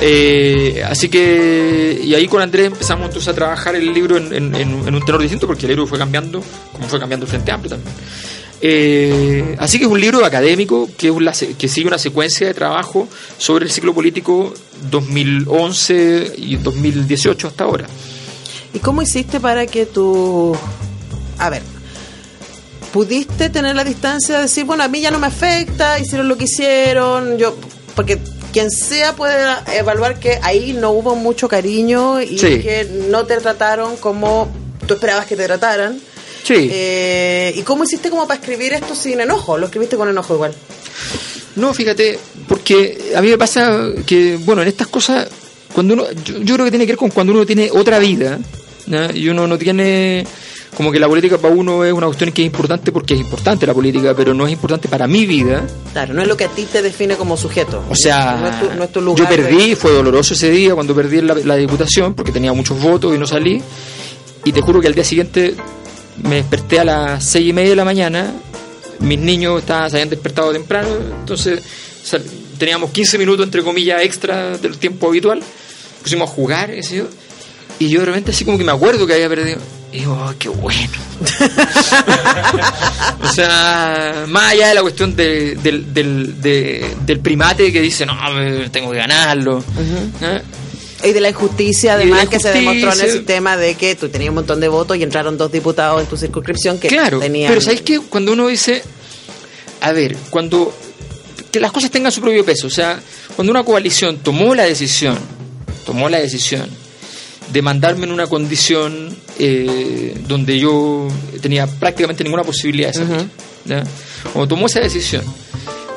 Eh, 0.02 0.84
así 0.90 1.08
que, 1.08 2.02
y 2.04 2.16
ahí 2.16 2.28
con 2.28 2.42
Andrés 2.42 2.66
empezamos 2.66 3.06
entonces 3.06 3.28
a 3.30 3.34
trabajar 3.36 3.76
el 3.76 3.94
libro 3.94 4.18
en, 4.18 4.34
en- 4.34 4.74
un 4.96 5.06
tenor 5.06 5.22
distinto, 5.22 5.46
porque 5.46 5.68
el 5.68 5.70
libro 5.74 5.86
fue 5.86 6.00
cambiando, 6.00 6.44
como 6.72 6.88
fue 6.88 7.00
cambiando 7.00 7.26
el 7.26 7.30
Frente 7.30 7.52
Amplio 7.52 7.70
también. 7.76 7.94
Eh, 8.66 9.56
así 9.60 9.78
que 9.78 9.84
es 9.86 9.92
un 9.92 10.00
libro 10.00 10.26
académico 10.26 10.90
que, 10.98 11.08
es 11.10 11.14
una 11.14 11.32
que 11.34 11.68
sigue 11.68 11.86
una 11.86 11.98
secuencia 11.98 12.48
de 12.48 12.54
trabajo 12.54 13.08
sobre 13.38 13.66
el 13.66 13.72
ciclo 13.72 13.94
político 13.94 14.54
2011 14.90 16.34
y 16.38 16.56
2018 16.56 17.48
hasta 17.50 17.64
ahora. 17.66 17.86
¿Y 18.74 18.80
cómo 18.80 19.02
hiciste 19.02 19.40
para 19.40 19.66
que 19.68 19.86
tú... 19.86 20.56
A 21.38 21.50
ver, 21.50 21.62
pudiste 22.92 23.50
tener 23.50 23.76
la 23.76 23.84
distancia 23.84 24.36
de 24.36 24.42
decir, 24.44 24.66
bueno, 24.66 24.84
a 24.84 24.88
mí 24.88 25.02
ya 25.02 25.12
no 25.12 25.20
me 25.20 25.28
afecta, 25.28 26.00
hicieron 26.00 26.28
lo 26.28 26.38
que 26.38 26.46
hicieron, 26.46 27.38
yo... 27.38 27.56
Porque 27.96 28.20
quien 28.52 28.72
sea 28.72 29.16
puede 29.16 29.36
evaluar 29.76 30.20
que 30.20 30.40
ahí 30.42 30.74
no 30.74 30.92
hubo 30.92 31.16
mucho 31.16 31.48
cariño 31.48 32.22
y 32.22 32.38
Sí. 32.38 32.60
que 32.62 32.88
no 33.10 33.26
te 33.26 33.38
trataron 33.38 33.98
como 33.98 34.48
tú 34.88 34.96
esperabas 34.96 35.26
que 35.26 35.36
te 35.36 35.46
trataran. 35.46 36.00
Sí. 36.44 36.70
Eh, 36.72 37.54
¿Y 37.56 37.62
cómo 37.62 37.84
hiciste 37.84 38.10
como 38.10 38.28
para 38.28 38.40
escribir 38.40 38.74
esto 38.74 38.96
sin 38.96 39.20
enojo? 39.22 39.58
¿Lo 39.58 39.66
escribiste 39.68 39.96
con 39.96 40.10
enojo 40.10 40.34
igual? 40.36 40.54
No, 41.56 41.74
fíjate, 41.74 42.20
porque 42.48 43.14
a 43.16 43.22
mí 43.22 43.30
me 43.30 43.38
pasa 43.38 43.88
que, 44.06 44.38
bueno, 44.38 44.62
en 44.64 44.68
estas 44.68 44.88
cosas, 44.88 45.28
cuando 45.74 45.94
uno, 45.94 46.06
yo, 46.26 46.40
yo 46.40 46.54
creo 46.56 46.66
que 46.66 46.72
tiene 46.72 46.86
que 46.86 46.94
ver 46.94 46.98
con 47.00 47.12
cuando 47.12 47.32
uno 47.34 47.46
tiene 47.46 47.70
otra 47.72 48.00
vida, 48.00 48.40
¿ya? 48.88 49.12
y 49.14 49.28
uno 49.30 49.48
no 49.48 49.58
tiene, 49.58 50.26
como 50.76 50.92
que 50.92 51.00
la 51.00 51.08
política 51.08 51.38
para 51.38 51.54
uno 51.54 51.84
es 51.86 51.94
una 51.94 52.08
cuestión 52.08 52.32
que 52.32 52.42
es 52.42 52.46
importante 52.48 52.92
porque 52.92 53.14
es 53.14 53.20
importante 53.22 53.66
la 53.68 53.74
política, 53.74 54.14
pero 54.16 54.34
no 54.34 54.46
es 54.46 54.54
importante 54.54 54.88
para 54.88 55.08
mi 55.08 55.26
vida. 55.26 55.66
Claro, 55.94 56.14
no 56.14 56.22
es 56.22 56.28
lo 56.28 56.36
que 56.38 56.46
a 56.46 56.50
ti 56.50 56.66
te 56.72 56.82
define 56.82 57.16
como 57.16 57.38
sujeto. 57.38 57.84
O 57.90 57.96
sea, 57.96 58.38
no 58.38 58.48
es 58.48 58.60
tu, 58.60 58.76
no 58.78 58.84
es 58.84 58.92
tu 58.92 59.02
lugar 59.02 59.24
yo 59.30 59.36
perdí, 59.36 59.70
de- 59.70 59.76
fue 59.76 59.92
doloroso 59.92 60.34
ese 60.34 60.50
día 60.50 60.74
cuando 60.74 60.94
perdí 60.96 61.22
la, 61.22 61.36
la 61.36 61.56
diputación 61.56 62.14
porque 62.14 62.32
tenía 62.32 62.54
muchos 62.54 62.80
votos 62.82 63.14
y 63.16 63.18
no 63.18 63.26
salí. 63.28 63.62
Y 64.46 64.52
te 64.52 64.62
juro 64.62 64.82
que 64.82 64.88
al 64.88 64.96
día 64.96 65.04
siguiente 65.06 65.56
me 66.22 66.36
desperté 66.36 66.80
a 66.80 66.84
las 66.84 67.24
seis 67.24 67.48
y 67.50 67.54
media 67.54 67.72
de 67.72 67.76
la 67.78 67.86
mañana. 67.86 68.34
Mis 69.00 69.20
niños 69.20 69.60
estaban, 69.60 69.90
se 69.90 69.98
habían 69.98 70.10
despertado 70.10 70.52
temprano, 70.54 70.88
entonces 71.20 71.62
teníamos 72.58 72.92
15 72.92 73.18
minutos, 73.18 73.46
entre 73.46 73.64
comillas, 73.64 74.02
extra 74.04 74.58
del 74.58 74.78
tiempo 74.78 75.08
habitual. 75.08 75.42
Pusimos 76.02 76.30
a 76.30 76.34
jugar, 76.34 76.72
yo, 76.74 77.06
y 77.86 77.90
yo 77.90 78.00
de 78.02 78.06
repente 78.08 78.32
así 78.32 78.46
como 78.46 78.58
que 78.58 78.64
me 78.64 78.72
acuerdo 78.72 79.06
que 79.08 79.14
había 79.14 79.30
perdido. 79.30 79.60
Y 79.92 80.00
digo, 80.00 80.14
"Oh, 80.14 80.34
qué 80.40 80.50
bueno. 80.50 80.90
o 83.22 83.28
sea, 83.34 84.26
más 84.28 84.52
allá 84.54 84.70
de 84.70 84.74
la 84.76 84.82
cuestión 84.82 85.16
de- 85.16 85.56
del, 85.56 85.94
del, 85.94 86.42
de- 86.42 86.96
del 87.06 87.20
primate 87.20 87.72
que 87.72 87.82
dice, 87.82 88.06
no, 88.06 88.16
tengo 88.72 88.92
que 88.92 88.98
ganarlo. 88.98 89.64
¿eh? 90.22 90.42
Y 91.04 91.12
de 91.12 91.20
la 91.22 91.30
injusticia, 91.30 91.96
la 91.96 92.02
además, 92.02 92.28
que 92.30 92.40
se 92.40 92.50
demostró 92.52 92.94
en 92.94 93.02
el 93.02 93.12
sistema 93.12 93.58
de 93.58 93.76
que 93.76 93.96
tú 93.96 94.10
tenías 94.10 94.30
un 94.30 94.36
montón 94.36 94.60
de 94.60 94.68
votos 94.70 94.96
y 94.98 95.04
entraron 95.04 95.38
dos 95.38 95.52
diputados 95.52 96.02
en 96.02 96.08
tu 96.08 96.16
circunscripción 96.18 96.80
que 96.80 96.88
Claro, 96.88 97.20
tenían... 97.20 97.50
pero 97.50 97.62
¿sabéis 97.62 97.82
que 97.82 98.00
Cuando 98.00 98.32
uno 98.32 98.48
dice, 98.48 98.82
a 99.82 99.92
ver, 99.92 100.16
cuando 100.30 100.74
que 101.52 101.60
las 101.60 101.72
cosas 101.72 101.92
tengan 101.92 102.12
su 102.12 102.22
propio 102.22 102.44
peso, 102.46 102.68
o 102.68 102.70
sea, 102.72 103.00
cuando 103.36 103.52
una 103.52 103.64
coalición 103.64 104.18
tomó 104.20 104.56
la 104.56 104.64
decisión, 104.64 105.18
tomó 105.86 106.08
la 106.10 106.20
decisión 106.20 106.68
de 107.52 107.62
mandarme 107.62 108.06
en 108.06 108.12
una 108.12 108.28
condición 108.28 109.16
eh, 109.40 110.16
donde 110.28 110.60
yo 110.60 111.08
tenía 111.42 111.68
prácticamente 111.68 112.24
ninguna 112.24 112.44
posibilidad 112.44 112.90
de 112.90 112.94
salir, 112.94 113.30
cuando 114.32 114.48
tomó 114.48 114.66
esa 114.68 114.80
decisión, 114.80 115.24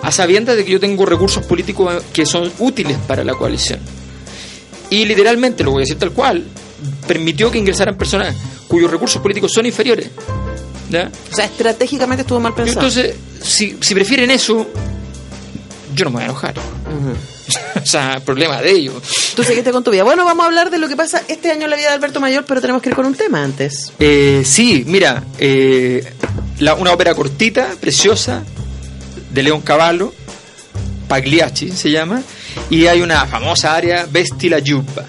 a 0.03 0.11
sabiendas 0.13 0.57
de 0.57 0.65
que 0.65 0.73
yo 0.73 0.81
tengo 0.81 1.07
recursos 1.07 1.45
políticos 1.45 2.03
que 2.13 2.27
son 2.27 2.53
útiles 2.59 2.97
para 3.07 3.25
la 3.25 3.35
coalición, 3.35 3.81
y 4.91 5.05
literalmente, 5.05 5.65
lo 5.65 5.73
voy 5.73 5.81
a 5.81 5.83
decir 5.83 5.99
tal 5.99 6.13
cual, 6.13 6.45
permitió 7.07 7.51
que 7.51 7.59
ingresaran 7.59 7.97
personas 7.97 8.35
cuyos 8.69 8.91
recursos 8.91 9.21
políticos 9.21 9.53
son 9.53 9.67
inferiores. 9.67 10.11
¿ya? 10.91 11.11
O 11.33 11.35
sea, 11.35 11.47
estratégicamente 11.47 12.23
estuvo 12.23 12.41
mal 12.41 12.55
pensado. 12.55 12.87
entonces, 12.87 13.15
si, 13.43 13.77
si 13.81 13.95
prefieren 13.95 14.31
eso, 14.31 14.67
yo 15.97 16.05
no 16.05 16.11
me 16.11 16.17
voy 16.17 16.23
a 16.23 16.27
enojar. 16.27 16.55
o 17.83 17.87
sea, 17.87 18.21
problema 18.25 18.61
de 18.61 18.71
ellos. 18.71 19.03
Tú 19.35 19.43
seguiste 19.43 19.73
con 19.73 19.83
tu 19.83 19.91
vida. 19.91 20.05
Bueno, 20.05 20.25
vamos 20.25 20.45
a 20.45 20.47
hablar 20.47 20.71
de 20.71 20.79
lo 20.79 20.87
que 20.89 20.97
pasa 20.97 21.23
este 21.29 21.51
año 21.51 21.65
en 21.65 21.71
la 21.71 21.77
vida 21.77 21.89
de 21.89 21.95
Alberto 21.95 22.21
Mayor, 22.21 22.45
pero 22.47 22.61
tenemos 22.61 22.83
que 22.83 22.91
ir 22.91 22.95
con 22.95 23.07
un 23.07 23.15
tema 23.15 23.43
antes. 23.43 23.93
Eh, 23.99 24.43
sí, 24.45 24.85
mira, 24.87 25.25
eh, 25.39 26.05
la- 26.61 26.75
una 26.75 26.93
ópera 26.93 27.15
cortita, 27.15 27.69
preciosa, 27.81 28.43
de 29.33 29.43
León 29.43 29.61
Cavallo, 29.63 30.13
Pagliacci 31.09 31.71
se 31.73 31.91
llama, 31.91 32.23
y 32.71 32.87
hay 32.87 33.01
una 33.03 33.27
famosa 33.27 33.75
área, 33.75 34.07
Vesti 34.11 34.49
la 34.49 34.61
Giubba. 34.61 35.05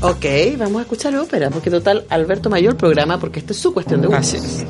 Ok, 0.00 0.24
vamos 0.58 0.78
a 0.80 0.82
escuchar 0.82 1.14
ópera, 1.16 1.50
porque 1.50 1.70
total, 1.70 2.04
Alberto 2.10 2.50
Mayor 2.50 2.76
programa, 2.76 3.18
porque 3.18 3.38
esta 3.40 3.52
es 3.52 3.58
su 3.58 3.72
cuestión 3.72 4.00
de 4.00 4.08
gustos. 4.08 4.34
Así 4.34 4.36
es. 4.38 4.64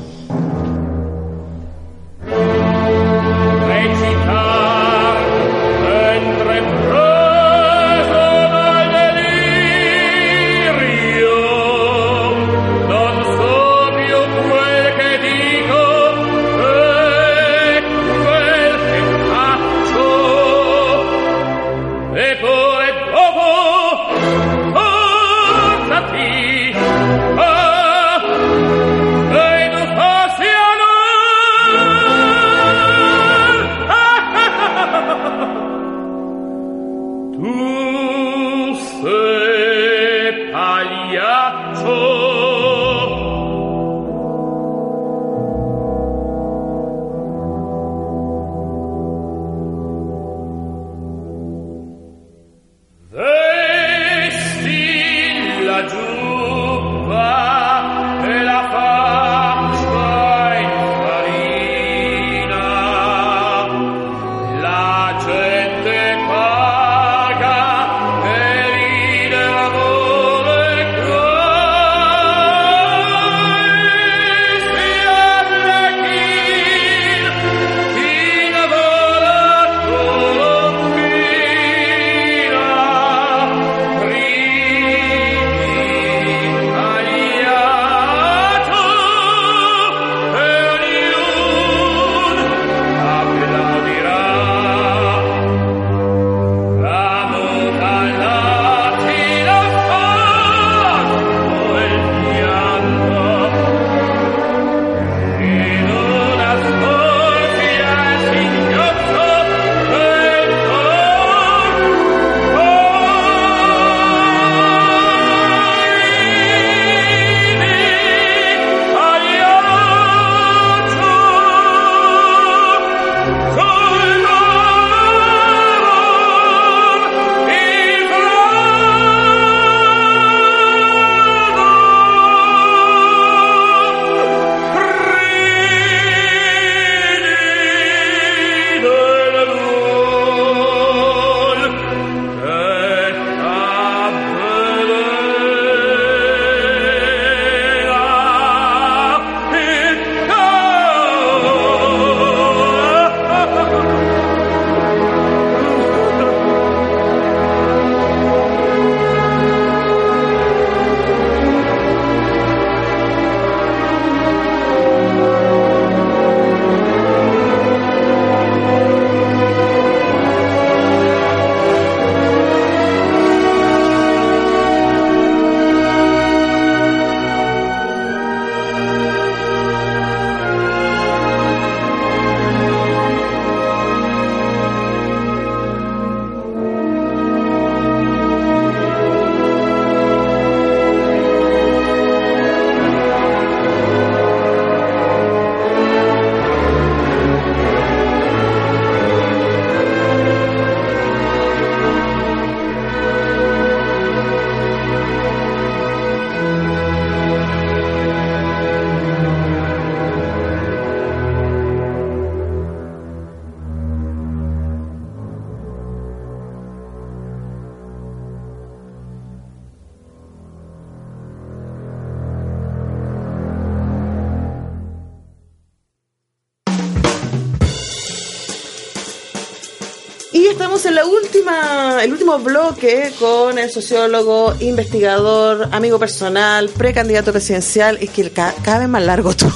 El 232.05 232.13
último 232.13 232.39
bloque 232.39 233.13
con 233.19 233.59
el 233.59 233.71
sociólogo, 233.71 234.55
investigador, 234.61 235.69
amigo 235.73 235.99
personal, 235.99 236.69
precandidato 236.69 237.33
presidencial. 237.33 237.99
Es 238.01 238.11
que 238.11 238.31
ca- 238.31 238.55
cada 238.63 238.81
vez 238.81 238.89
más 238.89 239.03
largo 239.03 239.35
tú. 239.35 239.47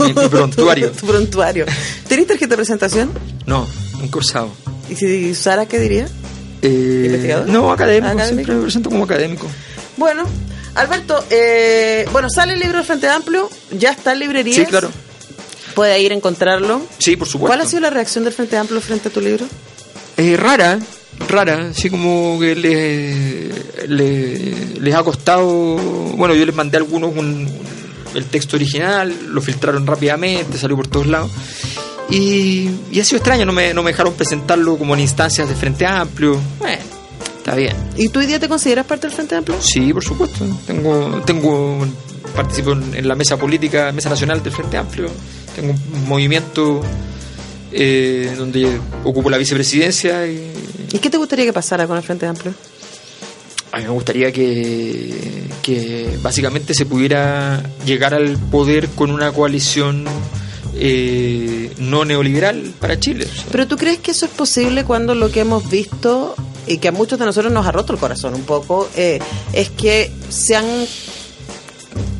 Mi- 0.00 0.12
mi 0.14 0.28
prontuario. 0.30 0.90
tu 0.92 1.06
prontuario. 1.06 1.66
¿Tenés 2.08 2.26
tarjeta 2.26 2.50
de 2.50 2.56
presentación? 2.56 3.12
No, 3.46 3.66
un 4.00 4.08
cursado. 4.08 4.50
¿Y 4.90 4.96
si 4.96 5.34
Sara 5.34 5.66
qué 5.66 5.78
diría? 5.78 6.08
Eh, 6.62 7.02
¿Investigador? 7.06 7.48
No, 7.48 7.70
académico, 7.72 8.06
¿Académico? 8.12 8.34
Siempre 8.34 8.54
me 8.56 8.62
presento 8.62 8.90
como 8.90 9.04
académico. 9.04 9.46
Bueno, 9.96 10.24
Alberto, 10.74 11.24
eh, 11.30 12.06
bueno, 12.12 12.28
sale 12.30 12.54
el 12.54 12.60
libro 12.60 12.78
del 12.78 12.86
Frente 12.86 13.08
Amplio, 13.08 13.50
ya 13.78 13.90
está 13.90 14.12
en 14.12 14.20
librerías. 14.20 14.56
Sí, 14.56 14.64
claro. 14.66 14.90
Puede 15.74 16.00
ir 16.00 16.12
a 16.12 16.14
encontrarlo. 16.14 16.80
Sí, 16.98 17.16
por 17.16 17.26
supuesto. 17.28 17.48
¿Cuál 17.54 17.60
ha 17.60 17.68
sido 17.68 17.80
la 17.80 17.90
reacción 17.90 18.24
del 18.24 18.32
Frente 18.32 18.56
Amplio 18.56 18.80
frente 18.80 19.08
a 19.08 19.12
tu 19.12 19.20
libro? 19.20 19.46
Eh, 20.16 20.36
rara, 20.36 20.78
rara, 21.28 21.68
así 21.70 21.88
como 21.90 22.38
que 22.40 22.54
les, 22.54 23.88
les, 23.88 24.78
les 24.78 24.94
ha 24.94 25.02
costado. 25.02 25.76
Bueno, 26.16 26.34
yo 26.34 26.44
les 26.46 26.54
mandé 26.54 26.76
a 26.76 26.80
algunos 26.80 27.14
un- 27.16 27.48
el 28.14 28.24
texto 28.26 28.56
original, 28.56 29.12
lo 29.28 29.40
filtraron 29.40 29.86
rápidamente, 29.86 30.58
salió 30.58 30.76
por 30.76 30.86
todos 30.88 31.06
lados. 31.06 31.30
Y, 32.10 32.68
y 32.90 33.00
ha 33.00 33.04
sido 33.04 33.16
extraño, 33.18 33.46
no 33.46 33.52
me, 33.52 33.72
no 33.72 33.82
me 33.82 33.90
dejaron 33.92 34.12
presentarlo 34.12 34.76
como 34.76 34.92
en 34.94 35.00
instancias 35.00 35.48
de 35.48 35.54
Frente 35.54 35.86
Amplio. 35.86 36.38
Bueno, 36.58 36.82
está 37.38 37.54
bien. 37.54 37.74
¿Y 37.96 38.08
tú 38.10 38.18
hoy 38.20 38.26
día 38.26 38.38
te 38.38 38.48
consideras 38.48 38.84
parte 38.84 39.06
del 39.06 39.16
Frente 39.16 39.34
Amplio? 39.36 39.56
Sí, 39.62 39.92
por 39.94 40.04
supuesto. 40.04 40.44
Tengo, 40.66 41.22
tengo, 41.24 41.86
participo 42.36 42.72
en, 42.72 42.94
en 42.96 43.08
la 43.08 43.14
mesa 43.14 43.38
política, 43.38 43.92
mesa 43.92 44.10
nacional 44.10 44.42
del 44.42 44.52
Frente 44.52 44.76
Amplio. 44.76 45.06
Tengo 45.56 45.72
un 45.72 46.08
movimiento 46.08 46.82
eh, 47.72 48.34
donde 48.36 48.78
ocupo 49.04 49.30
la 49.30 49.38
vicepresidencia 49.38 50.26
y 50.26 50.52
¿Y 50.92 50.98
qué 50.98 51.08
te 51.08 51.16
gustaría 51.16 51.46
que 51.46 51.52
pasara 51.52 51.86
con 51.86 51.96
el 51.96 52.02
Frente 52.02 52.26
Amplio? 52.26 52.54
a 53.72 53.78
mí 53.78 53.84
me 53.84 53.90
gustaría 53.90 54.30
que, 54.30 55.44
que 55.62 56.18
básicamente 56.20 56.74
se 56.74 56.84
pudiera 56.84 57.62
llegar 57.86 58.12
al 58.12 58.36
poder 58.36 58.90
con 58.90 59.10
una 59.10 59.32
coalición 59.32 60.04
eh, 60.74 61.72
no 61.78 62.04
neoliberal 62.04 62.74
para 62.78 63.00
Chile. 63.00 63.24
O 63.24 63.34
sea, 63.34 63.46
Pero 63.50 63.66
tú 63.66 63.78
crees 63.78 63.98
que 64.00 64.10
eso 64.10 64.26
es 64.26 64.32
posible 64.32 64.84
cuando 64.84 65.14
lo 65.14 65.30
que 65.30 65.40
hemos 65.40 65.70
visto 65.70 66.34
y 66.66 66.78
que 66.78 66.88
a 66.88 66.92
muchos 66.92 67.18
de 67.18 67.24
nosotros 67.24 67.50
nos 67.50 67.66
ha 67.66 67.72
roto 67.72 67.94
el 67.94 67.98
corazón 67.98 68.34
un 68.34 68.42
poco 68.42 68.90
eh, 68.94 69.20
es 69.54 69.70
que 69.70 70.12
se 70.28 70.54
han 70.54 70.66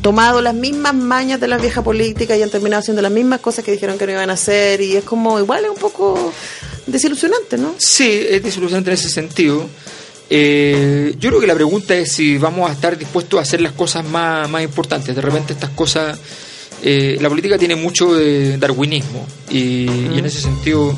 tomado 0.03 0.39
las 0.41 0.53
mismas 0.53 0.93
mañas 0.93 1.39
de 1.39 1.47
la 1.47 1.57
vieja 1.57 1.81
política 1.81 2.37
y 2.37 2.43
han 2.43 2.51
terminado 2.51 2.81
haciendo 2.81 3.01
las 3.01 3.11
mismas 3.11 3.39
cosas 3.39 3.65
que 3.65 3.71
dijeron 3.71 3.97
que 3.97 4.05
no 4.05 4.11
iban 4.11 4.29
a 4.29 4.33
hacer 4.33 4.79
y 4.81 4.95
es 4.97 5.03
como 5.03 5.39
igual 5.39 5.63
es 5.65 5.71
un 5.71 5.77
poco 5.77 6.31
desilusionante, 6.85 7.57
¿no? 7.57 7.73
Sí, 7.79 8.23
es 8.29 8.43
disolucionante 8.43 8.91
en 8.91 8.93
ese 8.93 9.09
sentido. 9.09 9.65
Eh, 10.29 11.15
yo 11.19 11.29
creo 11.29 11.41
que 11.41 11.47
la 11.47 11.55
pregunta 11.55 11.95
es 11.95 12.11
si 12.13 12.37
vamos 12.37 12.69
a 12.69 12.73
estar 12.73 12.97
dispuestos 12.97 13.39
a 13.39 13.41
hacer 13.43 13.61
las 13.61 13.71
cosas 13.71 14.05
más, 14.05 14.49
más 14.49 14.61
importantes. 14.63 15.15
De 15.15 15.21
repente 15.21 15.53
estas 15.53 15.69
cosas, 15.71 16.19
eh, 16.83 17.17
la 17.21 17.29
política 17.29 17.57
tiene 17.57 17.75
mucho 17.75 18.13
de 18.13 18.57
darwinismo 18.57 19.25
y, 19.49 19.85
y 20.13 20.19
en 20.19 20.25
ese 20.25 20.41
sentido 20.41 20.95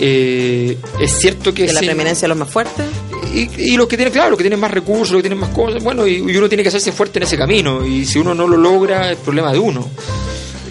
eh, 0.00 0.76
es 1.00 1.18
cierto 1.18 1.52
que... 1.54 1.66
Que 1.66 1.72
la 1.72 1.80
sin- 1.80 1.88
preeminencia 1.88 2.22
de 2.26 2.28
los 2.30 2.38
más 2.38 2.50
fuertes. 2.50 2.86
Y, 3.34 3.72
y 3.72 3.76
los 3.76 3.86
que 3.86 3.96
tienen, 3.96 4.12
claro, 4.12 4.30
los 4.30 4.38
que 4.38 4.44
tienen 4.44 4.60
más 4.60 4.70
recursos, 4.70 5.10
los 5.10 5.18
que 5.18 5.28
tienen 5.28 5.38
más 5.38 5.50
cosas, 5.50 5.82
bueno, 5.82 6.06
y, 6.06 6.16
y 6.16 6.36
uno 6.36 6.48
tiene 6.48 6.62
que 6.62 6.68
hacerse 6.68 6.92
fuerte 6.92 7.18
en 7.18 7.24
ese 7.24 7.36
camino. 7.36 7.84
Y 7.84 8.04
si 8.04 8.18
uno 8.18 8.34
no 8.34 8.46
lo 8.46 8.56
logra, 8.56 9.12
es 9.12 9.18
problema 9.18 9.52
de 9.52 9.58
uno, 9.58 9.88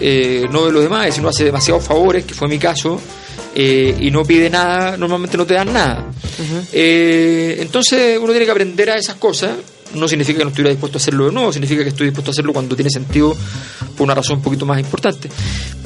eh, 0.00 0.46
no 0.50 0.66
de 0.66 0.72
los 0.72 0.82
demás. 0.82 1.14
Si 1.14 1.20
uno 1.20 1.28
hace 1.28 1.44
demasiados 1.44 1.84
favores, 1.84 2.24
que 2.24 2.34
fue 2.34 2.48
mi 2.48 2.58
caso, 2.58 3.00
eh, 3.54 3.96
y 4.00 4.10
no 4.10 4.24
pide 4.24 4.50
nada, 4.50 4.96
normalmente 4.96 5.36
no 5.36 5.46
te 5.46 5.54
dan 5.54 5.72
nada. 5.72 6.10
Eh, 6.72 7.58
entonces 7.60 8.18
uno 8.18 8.32
tiene 8.32 8.44
que 8.44 8.50
aprender 8.50 8.90
a 8.90 8.96
esas 8.96 9.16
cosas. 9.16 9.52
No 9.94 10.08
significa 10.08 10.38
que 10.38 10.44
no 10.44 10.50
estuviera 10.50 10.70
dispuesto 10.70 10.98
a 10.98 11.00
hacerlo 11.00 11.26
de 11.26 11.32
nuevo, 11.32 11.52
significa 11.52 11.84
que 11.84 11.90
estoy 11.90 12.06
dispuesto 12.06 12.30
a 12.30 12.32
hacerlo 12.32 12.52
cuando 12.52 12.74
tiene 12.74 12.90
sentido 12.90 13.32
por 13.96 14.04
una 14.06 14.14
razón 14.16 14.38
un 14.38 14.42
poquito 14.42 14.66
más 14.66 14.80
importante. 14.80 15.28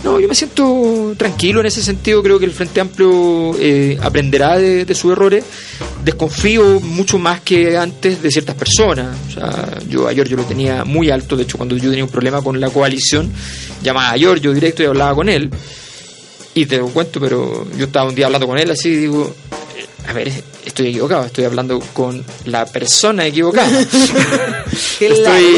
No, 0.03 0.19
yo 0.19 0.27
me 0.27 0.35
siento 0.35 1.13
tranquilo 1.19 1.61
en 1.61 1.67
ese 1.67 1.83
sentido, 1.83 2.23
creo 2.23 2.39
que 2.39 2.47
el 2.47 2.53
Frente 2.53 2.81
Amplio 2.81 3.55
eh, 3.61 3.99
aprenderá 4.01 4.57
de, 4.57 4.87
de 4.87 4.95
sus 4.95 5.13
errores. 5.13 5.45
Desconfío 6.05 6.81
mucho 6.81 7.19
más 7.19 7.41
que 7.41 7.77
antes 7.77 8.23
de 8.23 8.31
ciertas 8.31 8.55
personas. 8.55 9.17
O 9.29 9.31
sea, 9.33 9.79
yo 9.89 10.09
a 10.09 10.13
Giorgio 10.13 10.37
lo 10.37 10.45
tenía 10.45 10.85
muy 10.85 11.11
alto, 11.11 11.37
de 11.37 11.43
hecho 11.43 11.57
cuando 11.57 11.77
yo 11.77 11.91
tenía 11.91 12.05
un 12.05 12.11
problema 12.11 12.41
con 12.43 12.61
la 12.61 12.71
coalición, 12.71 13.31
llamaba 13.83 14.11
a 14.11 14.17
Giorgio 14.17 14.53
directo 14.53 14.83
y 14.83 14.87
hablaba 14.87 15.15
con 15.15 15.29
él. 15.29 15.51
Y 16.55 16.67
te 16.67 16.79
lo 16.79 16.89
cuento, 16.89 17.21
pero 17.21 17.67
yo 17.77 17.87
estaba 17.87 18.09
un 18.09 18.15
día 18.15 18.27
hablando 18.27 18.47
con 18.47 18.59
él 18.59 18.71
así 18.71 18.89
y 18.89 18.97
digo, 18.97 19.35
a 20.09 20.13
ver, 20.15 20.33
estoy 20.65 20.89
equivocado, 20.89 21.27
estoy 21.27 21.45
hablando 21.45 21.79
con 21.93 22.25
la 22.47 22.65
persona 22.67 23.27
equivocada. 23.27 23.71
Que 24.99 25.09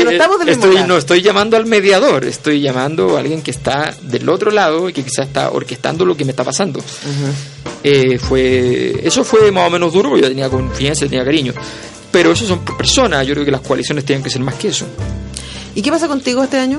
no 0.04 0.10
estamos 0.10 0.38
mismo 0.44 0.66
estoy- 0.66 0.84
no 0.86 0.96
estoy 0.98 1.22
llamando 1.22 1.56
al 1.56 1.64
mediador, 1.66 2.24
estoy 2.24 2.60
llamando 2.60 3.16
a 3.16 3.20
alguien 3.20 3.42
que 3.42 3.50
está 3.50 3.94
del 4.02 4.28
otro 4.28 4.50
lado 4.50 4.88
y 4.88 4.92
que 4.92 5.02
quizás 5.02 5.26
está 5.28 5.50
orquestando 5.50 6.04
lo 6.04 6.16
que 6.16 6.24
me 6.24 6.32
está 6.32 6.44
pasando. 6.44 6.80
Eh, 7.82 8.18
fue 8.18 9.00
Eso 9.02 9.24
fue 9.24 9.50
más 9.50 9.66
o 9.66 9.70
menos 9.70 9.92
duro, 9.92 10.16
yo 10.18 10.28
tenía 10.28 10.48
confianza, 10.50 11.06
tenía 11.06 11.24
cariño. 11.24 11.54
Pero 12.12 12.32
eso 12.32 12.46
son 12.46 12.64
personas, 12.76 13.26
yo 13.26 13.32
creo 13.34 13.44
que 13.46 13.50
las 13.52 13.60
coaliciones 13.62 14.04
tienen 14.04 14.22
que 14.22 14.30
ser 14.30 14.42
más 14.42 14.54
que 14.56 14.68
eso. 14.68 14.84
¿Y 15.74 15.80
qué 15.82 15.90
pasa 15.90 16.08
contigo 16.08 16.42
este 16.42 16.58
año? 16.58 16.78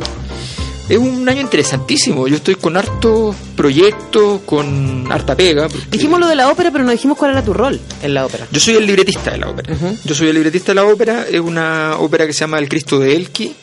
Es 0.92 0.98
un 0.98 1.28
año 1.30 1.39
interesantísimo. 1.39 2.28
Yo 2.28 2.36
estoy 2.36 2.56
con 2.56 2.76
hartos 2.76 3.34
proyectos, 3.56 4.42
con 4.46 5.10
harta 5.10 5.38
pega. 5.38 5.70
Dijimos 5.89 6.20
lo 6.20 6.28
de 6.28 6.36
la 6.36 6.52
ópera, 6.52 6.70
pero 6.70 6.84
no 6.84 6.92
dijimos 6.92 7.18
cuál 7.18 7.32
era 7.32 7.42
tu 7.42 7.54
rol 7.54 7.80
en 8.04 8.14
la 8.14 8.26
ópera. 8.26 8.46
Yo 8.52 8.60
soy 8.60 8.76
el 8.76 8.86
libretista 8.86 9.32
de 9.32 9.38
la 9.38 9.50
ópera. 9.52 9.74
Yo 10.04 10.14
soy 10.14 10.28
el 10.28 10.34
libretista 10.34 10.74
de 10.74 10.76
la 10.76 10.84
ópera. 10.84 11.26
Es 11.32 11.39
una 11.39 11.96
ópera 11.98 12.28
que 12.28 12.34
se 12.34 12.42
llama 12.42 12.60
El 12.60 12.68
Cristo 12.68 13.00
de 13.00 13.16
Elqui. 13.16 13.56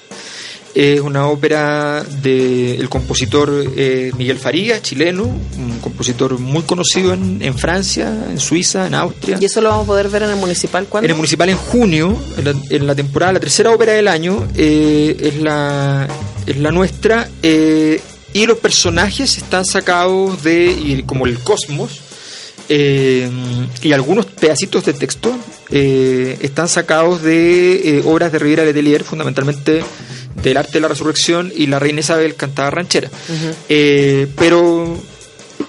Es 0.74 1.00
una 1.00 1.26
ópera 1.26 2.02
del 2.02 2.88
compositor 2.88 3.72
eh, 3.76 4.10
Miguel 4.16 4.38
Faría, 4.38 4.80
chileno, 4.80 5.24
un 5.24 5.80
compositor 5.82 6.38
muy 6.38 6.62
conocido 6.62 7.12
en, 7.12 7.42
en 7.42 7.58
Francia, 7.58 8.10
en 8.30 8.40
Suiza, 8.40 8.86
en 8.86 8.94
Austria. 8.94 9.36
¿Y 9.38 9.44
eso 9.44 9.60
lo 9.60 9.68
vamos 9.68 9.84
a 9.84 9.88
poder 9.88 10.08
ver 10.08 10.22
en 10.22 10.30
el 10.30 10.36
municipal 10.36 10.86
cuándo? 10.86 11.04
En 11.04 11.10
el 11.10 11.16
municipal 11.16 11.48
en 11.50 11.56
junio, 11.56 12.16
en 12.38 12.44
la, 12.44 12.54
en 12.70 12.86
la 12.86 12.94
temporada, 12.94 13.34
la 13.34 13.40
tercera 13.40 13.70
ópera 13.70 13.92
del 13.92 14.08
año, 14.08 14.46
eh, 14.56 15.16
es, 15.20 15.36
la, 15.42 16.06
es 16.48 16.56
la 16.56 16.70
nuestra. 16.70 17.28
eh, 17.42 18.00
y 18.32 18.46
los 18.46 18.58
personajes 18.58 19.38
están 19.38 19.64
sacados 19.64 20.42
de, 20.42 21.02
como 21.06 21.26
el 21.26 21.38
cosmos, 21.38 22.02
eh, 22.68 23.30
y 23.82 23.92
algunos 23.92 24.26
pedacitos 24.26 24.84
de 24.84 24.92
texto 24.92 25.34
eh, 25.70 26.36
están 26.42 26.68
sacados 26.68 27.22
de 27.22 27.98
eh, 27.98 28.02
obras 28.04 28.30
de 28.30 28.38
Rivera 28.38 28.64
Letelier, 28.64 29.04
fundamentalmente 29.04 29.82
del 30.42 30.56
arte 30.56 30.72
de 30.74 30.80
la 30.80 30.88
resurrección 30.88 31.50
y 31.54 31.66
la 31.66 31.78
reina 31.78 32.00
Isabel 32.00 32.34
cantaba 32.34 32.70
ranchera. 32.70 33.10
Pero 33.66 35.02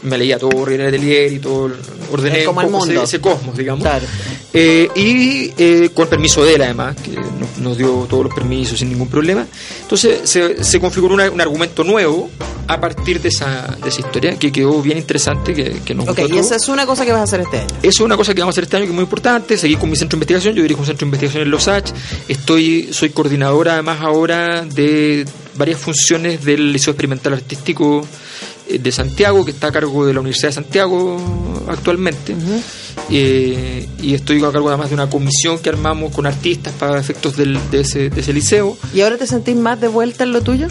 me 0.04 0.18
leía 0.18 0.38
todo 0.40 0.64
Rivera 0.66 0.90
Letelier 0.90 1.34
y 1.34 1.40
todo, 1.40 1.72
ordené 2.12 2.46
como 2.46 2.60
un 2.60 2.66
el 2.66 2.72
poco 2.72 2.86
mundo. 2.86 3.04
ese, 3.04 3.16
ese 3.18 3.22
cosmos, 3.22 3.58
digamos. 3.58 3.84
Claro. 3.84 4.06
Eh, 4.54 4.90
y 4.96 5.52
eh, 5.58 5.90
con 5.94 6.08
permiso 6.08 6.44
de 6.44 6.56
él, 6.56 6.62
además, 6.64 6.96
que 7.02 7.12
nos, 7.12 7.58
nos 7.60 7.78
dio 7.78 7.90
todos 8.10 8.24
los 8.26 8.34
permisos 8.34 8.80
sin 8.80 8.90
ningún 8.90 9.08
problema. 9.10 9.46
Entonces 9.82 10.22
se, 10.24 10.64
se 10.64 10.80
configuró 10.80 11.14
una- 11.14 11.30
un 11.30 11.40
argumento 11.42 11.84
nuevo 11.84 12.30
a 12.68 12.80
partir 12.80 13.20
de 13.22 13.30
esa, 13.30 13.76
de 13.82 13.90
esa 13.90 14.02
historia 14.02 14.38
que 14.38 14.52
quedó 14.52 14.82
bien 14.82 14.98
interesante, 14.98 15.54
que, 15.54 15.80
que 15.84 15.94
nos 15.96 16.08
Ok, 16.08 16.20
gustó 16.20 16.36
y 16.36 16.38
esa 16.38 16.56
es 16.56 16.68
una 16.70 16.86
cosa 16.86 17.04
que 17.06 17.12
vas 17.12 17.22
a 17.22 17.24
hacer 17.24 17.42
este 17.42 17.58
año. 17.60 17.68
Eso 17.82 17.90
es 17.90 18.00
una 18.02 18.16
cosa 18.16 18.34
que 18.34 18.42
vamos 18.42 18.54
a 18.54 18.56
hacer 18.56 18.64
este 18.66 18.78
año 18.78 18.86
que 18.86 18.92
es 18.92 18.96
muy 18.96 19.04
importante, 19.04 19.58
seguir 19.58 19.78
con 19.80 19.90
mi 19.90 19.96
centro 19.96 20.16
de 20.16 20.20
investigación, 20.20 20.56
yo 20.56 20.62
dirijo 20.62 20.80
un 20.82 20.86
centro 20.88 21.06
de 21.06 21.08
investigación 21.10 21.44
en 21.44 21.52
Los 21.52 21.68
H, 21.68 21.92
estoy, 22.28 22.90
soy 22.92 23.10
coordinadora 23.10 23.74
además 23.74 24.00
ahora 24.02 24.64
de 24.66 25.26
varias 25.56 25.80
funciones 25.80 26.46
del 26.46 26.72
Liceo 26.72 26.92
Experimental 26.92 27.34
Artístico 27.34 28.06
de 28.78 28.92
Santiago, 28.92 29.44
que 29.46 29.52
está 29.52 29.68
a 29.68 29.72
cargo 29.72 30.06
de 30.06 30.14
la 30.14 30.20
Universidad 30.20 30.50
de 30.50 30.54
Santiago 30.54 31.18
actualmente, 31.68 32.36
Eh, 33.12 33.88
y 34.04 34.14
estoy 34.14 34.38
a 34.44 34.52
cargo 34.52 34.70
además 34.70 34.90
de 34.90 34.94
una 34.96 35.10
comisión 35.10 35.58
que 35.58 35.70
armamos 35.70 36.14
con 36.14 36.28
artistas 36.28 36.74
para 36.78 37.00
efectos 37.00 37.36
del- 37.38 37.58
de, 37.72 37.80
ese, 37.82 38.10
de 38.12 38.22
ese 38.22 38.34
liceo. 38.34 38.78
¿Y 38.94 39.02
ahora 39.02 39.18
te 39.18 39.26
sentís 39.26 39.56
más 39.56 39.82
de 39.82 39.88
vuelta 39.88 40.24
en 40.26 40.32
lo 40.32 40.42
tuyo? 40.42 40.68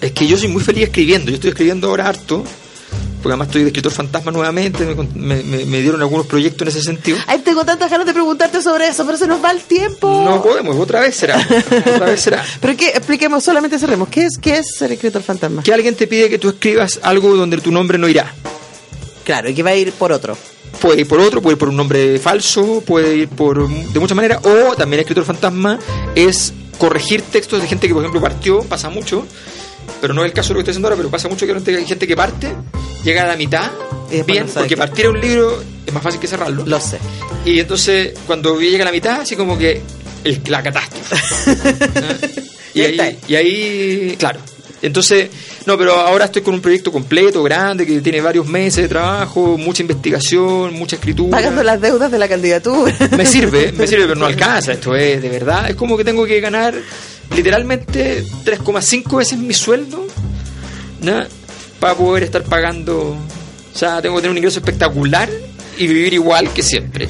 Es 0.00 0.10
que 0.12 0.26
yo 0.26 0.36
soy 0.36 0.48
muy 0.48 0.62
feliz 0.62 0.84
escribiendo, 0.84 1.30
yo 1.30 1.36
estoy 1.36 1.50
escribiendo 1.50 1.88
ahora 1.88 2.08
harto, 2.08 2.42
porque 3.24 3.32
además 3.32 3.48
estoy 3.48 3.62
de 3.62 3.68
escritor 3.68 3.90
fantasma 3.90 4.30
nuevamente, 4.32 4.84
me, 5.14 5.42
me 5.42 5.80
dieron 5.80 5.98
algunos 6.02 6.26
proyectos 6.26 6.60
en 6.60 6.68
ese 6.68 6.82
sentido. 6.82 7.16
Ay, 7.26 7.38
tengo 7.38 7.64
tantas 7.64 7.90
ganas 7.90 8.06
de 8.06 8.12
preguntarte 8.12 8.60
sobre 8.60 8.86
eso, 8.86 9.06
pero 9.06 9.16
se 9.16 9.26
nos 9.26 9.42
va 9.42 9.50
el 9.50 9.62
tiempo. 9.62 10.26
No 10.26 10.42
podemos, 10.42 10.76
otra 10.76 11.00
vez 11.00 11.16
será. 11.16 11.38
Otra 11.94 12.04
vez 12.04 12.20
será. 12.20 12.44
Pero 12.60 12.76
que 12.76 12.88
expliquemos, 12.88 13.42
solamente 13.42 13.78
cerremos. 13.78 14.10
¿Qué 14.10 14.26
es, 14.26 14.36
qué 14.36 14.58
es 14.58 14.76
ser 14.76 14.92
escritor 14.92 15.22
fantasma? 15.22 15.62
Que 15.62 15.72
alguien 15.72 15.94
te 15.94 16.06
pide 16.06 16.28
que 16.28 16.38
tú 16.38 16.50
escribas 16.50 17.00
algo 17.02 17.34
donde 17.34 17.56
tu 17.62 17.72
nombre 17.72 17.96
no 17.96 18.10
irá. 18.10 18.30
Claro, 19.24 19.48
y 19.48 19.54
que 19.54 19.62
va 19.62 19.70
a 19.70 19.74
ir 19.74 19.90
por 19.92 20.12
otro. 20.12 20.36
Puede 20.82 21.00
ir 21.00 21.08
por 21.08 21.18
otro, 21.18 21.40
puede 21.40 21.54
ir 21.54 21.58
por 21.58 21.70
un 21.70 21.76
nombre 21.78 22.18
falso, 22.18 22.82
puede 22.86 23.16
ir 23.16 23.28
por 23.30 23.66
de 23.66 24.00
muchas 24.00 24.16
maneras. 24.16 24.40
O 24.44 24.76
también 24.76 25.00
escritor 25.00 25.24
fantasma 25.24 25.78
es 26.14 26.52
corregir 26.76 27.22
textos 27.22 27.62
de 27.62 27.68
gente 27.68 27.88
que, 27.88 27.94
por 27.94 28.02
ejemplo, 28.02 28.20
partió, 28.20 28.60
pasa 28.64 28.90
mucho, 28.90 29.26
pero 30.00 30.14
no 30.14 30.22
es 30.22 30.26
el 30.26 30.32
caso 30.32 30.48
de 30.48 30.54
lo 30.54 30.58
que 30.58 30.60
estoy 30.62 30.72
haciendo 30.72 30.88
ahora, 30.88 30.96
pero 30.96 31.10
pasa 31.10 31.28
mucho 31.28 31.46
que 31.46 31.52
hay 31.76 31.86
gente 31.86 32.06
que 32.06 32.16
parte, 32.16 32.52
llega 33.04 33.22
a 33.24 33.26
la 33.26 33.36
mitad 33.36 33.70
bien, 34.26 34.46
no 34.46 34.52
porque 34.52 34.76
partir 34.76 35.08
un 35.08 35.20
libro 35.20 35.62
es 35.86 35.92
más 35.92 36.02
fácil 36.02 36.20
que 36.20 36.26
cerrarlo. 36.26 36.64
Lo 36.66 36.80
sé. 36.80 36.98
Y 37.44 37.58
entonces, 37.60 38.12
cuando 38.26 38.60
llega 38.60 38.82
a 38.82 38.86
la 38.86 38.92
mitad, 38.92 39.20
así 39.20 39.34
como 39.36 39.58
que 39.58 39.80
el- 40.24 40.40
la 40.48 40.62
catástrofe. 40.62 41.16
Y, 42.74 42.80
ahí 42.82 43.18
y 43.28 43.34
ahí, 43.36 44.16
claro. 44.18 44.40
Entonces, 44.82 45.30
no, 45.64 45.78
pero 45.78 45.94
ahora 45.94 46.24
estoy 46.24 46.42
con 46.42 46.54
un 46.54 46.60
proyecto 46.60 46.90
completo, 46.90 47.40
grande, 47.42 47.86
que 47.86 48.00
tiene 48.00 48.20
varios 48.20 48.46
meses 48.46 48.82
de 48.82 48.88
trabajo, 48.88 49.56
mucha 49.56 49.80
investigación, 49.82 50.74
mucha 50.74 50.96
escritura. 50.96 51.30
Pagando 51.30 51.62
las 51.62 51.80
deudas 51.80 52.10
de 52.10 52.18
la 52.18 52.26
candidatura. 52.28 52.92
Me 53.16 53.24
sirve, 53.24 53.70
me 53.72 53.86
sirve, 53.86 54.06
pero 54.08 54.16
no 54.18 54.26
alcanza. 54.34 54.72
Esto 54.72 54.94
es 54.96 55.22
de 55.22 55.28
verdad. 55.28 55.70
Es 55.70 55.76
como 55.76 55.96
que 55.96 56.04
tengo 56.04 56.26
que 56.26 56.40
ganar 56.40 56.74
literalmente 57.34 58.24
3,5 58.44 59.16
veces 59.16 59.38
mi 59.38 59.54
sueldo 59.54 60.06
¿no? 61.00 61.22
para 61.80 61.94
poder 61.94 62.22
estar 62.22 62.42
pagando. 62.44 63.10
O 63.10 63.76
sea, 63.76 64.00
tengo 64.00 64.16
que 64.16 64.22
tener 64.22 64.30
un 64.32 64.38
ingreso 64.38 64.60
espectacular 64.60 65.28
y 65.76 65.86
vivir 65.86 66.14
igual 66.14 66.52
que 66.52 66.62
siempre. 66.62 67.08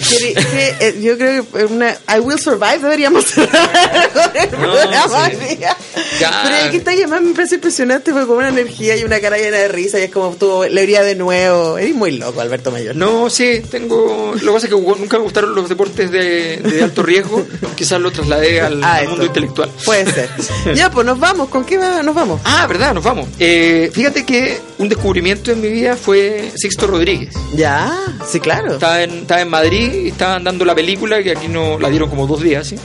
Eh, 0.81 0.99
yo 1.03 1.17
creo 1.19 1.47
que 1.51 1.65
una 1.65 1.97
I 2.15 2.21
Will 2.21 2.39
Survive 2.39 2.79
deberíamos 2.81 3.25
cerrar 3.27 4.11
con 4.13 4.37
el 4.37 4.51
No, 4.51 4.59
programa 4.59 5.31
sí. 5.31 5.37
hoy 5.41 5.57
día. 5.57 5.77
Ya. 6.21 6.41
Pero 6.45 6.71
que 6.71 6.77
está 6.79 6.91
además 6.93 7.23
me 7.23 7.35
parece 7.35 7.57
impresionante 7.57 8.13
porque 8.13 8.27
con 8.27 8.37
una 8.39 8.49
energía 8.49 8.97
y 8.97 9.05
una 9.05 9.21
cara 9.21 9.37
llena 9.37 9.57
de 9.59 9.69
risa 9.69 9.99
y 9.99 10.03
es 10.05 10.11
como 10.11 10.35
tú 10.37 10.65
le 10.71 10.83
iría 10.83 11.03
de 11.03 11.15
nuevo. 11.15 11.79
Eres 11.79 11.95
muy 11.95 12.13
loco, 12.13 12.41
Alberto 12.41 12.71
Mayor. 12.71 12.95
No, 12.97 13.29
sí, 13.31 13.63
tengo. 13.71 14.33
Lo 14.35 14.41
que 14.41 14.53
pasa 14.55 14.67
es 14.67 14.73
que 14.75 14.81
nunca 14.81 15.17
me 15.19 15.25
gustaron 15.25 15.55
los 15.55 15.69
deportes 15.69 16.11
de, 16.11 16.59
de 16.59 16.83
alto 16.83 17.03
riesgo. 17.03 17.47
Quizás 17.77 18.01
lo 18.01 18.11
trasladé 18.13 18.61
al, 18.61 18.83
Ah, 18.85 18.99
esto. 19.01 19.11
mundo 19.11 19.27
intelectual. 19.27 19.71
Puede 19.85 20.11
ser. 20.13 20.29
ya, 20.75 20.91
pues 20.91 21.07
nos 21.07 21.19
vamos. 21.19 21.49
¿Con 21.49 21.65
qué 21.65 21.79
va- 21.79 22.03
nos 22.03 22.15
vamos? 22.15 22.41
Ah, 22.45 22.67
verdad, 22.67 22.95
nos 22.95 23.05
vamos. 23.05 23.29
Eh, 23.39 23.91
fíjate 23.93 24.25
que 24.25 24.61
un 24.79 24.89
descubrimiento 24.89 25.51
en 25.53 25.61
mi 25.61 25.69
vida 25.69 25.97
fue 25.97 26.51
Sixto 26.57 26.87
Rodríguez. 26.87 27.35
Ya, 27.55 27.93
sí, 28.31 28.41
claro. 28.41 28.54
Estaba 28.73 29.03
en, 29.03 29.11
estaba 29.11 29.41
en 29.41 29.49
Madrid 29.49 29.93
y 30.05 30.09
estaban 30.09 30.45
dando 30.45 30.65
la 30.65 30.75
película, 30.75 31.23
que 31.23 31.33
aquí 31.33 31.49
no 31.49 31.79
la 31.79 31.89
dieron 31.89 32.09
como 32.09 32.27
dos 32.27 32.43
días, 32.43 32.67
¿sí? 32.67 32.77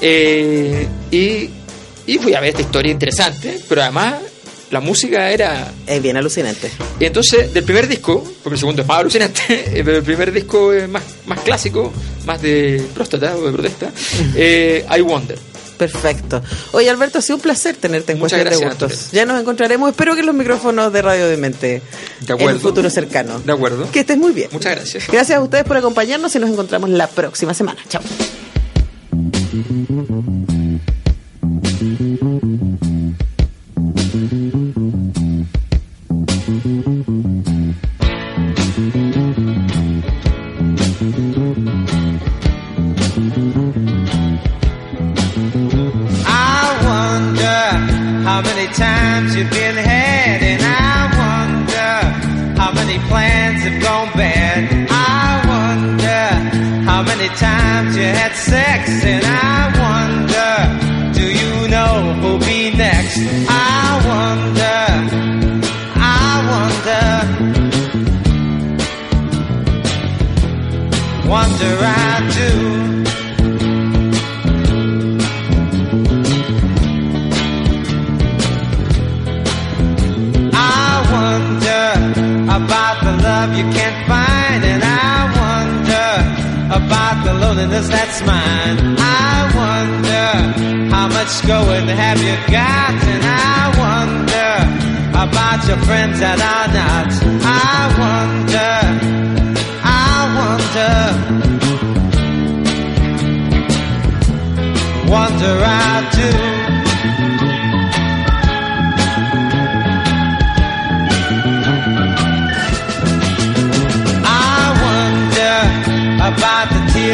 Eh, 0.00 0.86
y, 1.10 1.50
y 2.06 2.18
fui 2.18 2.34
a 2.34 2.40
ver 2.40 2.50
esta 2.50 2.62
historia 2.62 2.92
interesante, 2.92 3.60
pero 3.68 3.82
además 3.82 4.14
la 4.70 4.80
música 4.80 5.30
era... 5.30 5.72
Es 5.86 6.02
bien 6.02 6.16
alucinante. 6.16 6.70
Y 6.98 7.04
entonces, 7.04 7.52
del 7.52 7.64
primer 7.64 7.86
disco, 7.86 8.22
porque 8.42 8.54
el 8.54 8.58
segundo 8.58 8.82
es 8.82 8.88
más 8.88 8.98
alucinante, 8.98 9.42
eh, 9.48 9.82
pero 9.84 9.98
el 9.98 10.02
primer 10.02 10.32
disco 10.32 10.72
es 10.72 10.88
más, 10.88 11.02
más 11.26 11.40
clásico, 11.40 11.92
más 12.24 12.42
de 12.42 12.84
próstata 12.94 13.36
o 13.36 13.46
de 13.46 13.52
protesta, 13.52 13.92
eh, 14.34 14.84
I 14.96 15.00
Wonder. 15.00 15.38
Perfecto. 15.76 16.42
Oye, 16.72 16.90
Alberto, 16.90 17.18
ha 17.18 17.22
sido 17.22 17.36
un 17.36 17.42
placer 17.42 17.76
tenerte 17.76 18.12
en 18.12 18.18
Muchas 18.18 18.40
Cuestión 18.40 18.70
de 18.70 18.76
Gustos. 18.76 19.10
Ya 19.12 19.26
nos 19.26 19.40
encontraremos, 19.40 19.90
espero 19.90 20.14
que 20.14 20.20
en 20.20 20.26
los 20.26 20.34
micrófonos 20.34 20.92
de 20.92 21.02
Radio 21.02 21.28
de 21.28 21.36
Mente. 21.36 21.82
De 22.20 22.32
acuerdo. 22.32 22.50
En 22.50 22.56
un 22.56 22.62
futuro 22.62 22.90
cercano. 22.90 23.40
De 23.40 23.52
acuerdo. 23.52 23.90
Que 23.90 24.00
estés 24.00 24.18
muy 24.18 24.32
bien. 24.32 24.48
Muchas 24.52 24.74
gracias. 24.74 25.06
Gracias 25.08 25.38
a 25.38 25.42
ustedes 25.42 25.64
por 25.64 25.76
acompañarnos 25.76 26.34
y 26.34 26.38
nos 26.38 26.50
encontramos 26.50 26.90
la 26.90 27.06
próxima 27.06 27.54
semana. 27.54 27.80
Chao. 27.88 28.02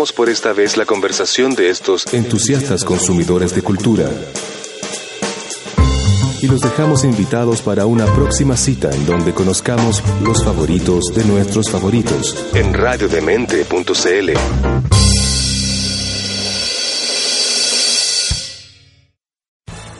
Por 0.00 0.30
esta 0.30 0.54
vez 0.54 0.78
la 0.78 0.86
conversación 0.86 1.54
de 1.54 1.68
estos 1.68 2.06
entusiastas 2.14 2.84
consumidores 2.84 3.54
de 3.54 3.60
cultura. 3.60 4.10
Y 6.40 6.46
los 6.46 6.62
dejamos 6.62 7.04
invitados 7.04 7.60
para 7.60 7.84
una 7.84 8.06
próxima 8.06 8.56
cita 8.56 8.90
en 8.90 9.04
donde 9.04 9.34
conozcamos 9.34 10.02
los 10.22 10.42
favoritos 10.42 11.04
de 11.14 11.22
nuestros 11.24 11.70
favoritos 11.70 12.34
en 12.54 12.72
radiodemente.cl. 12.72 15.09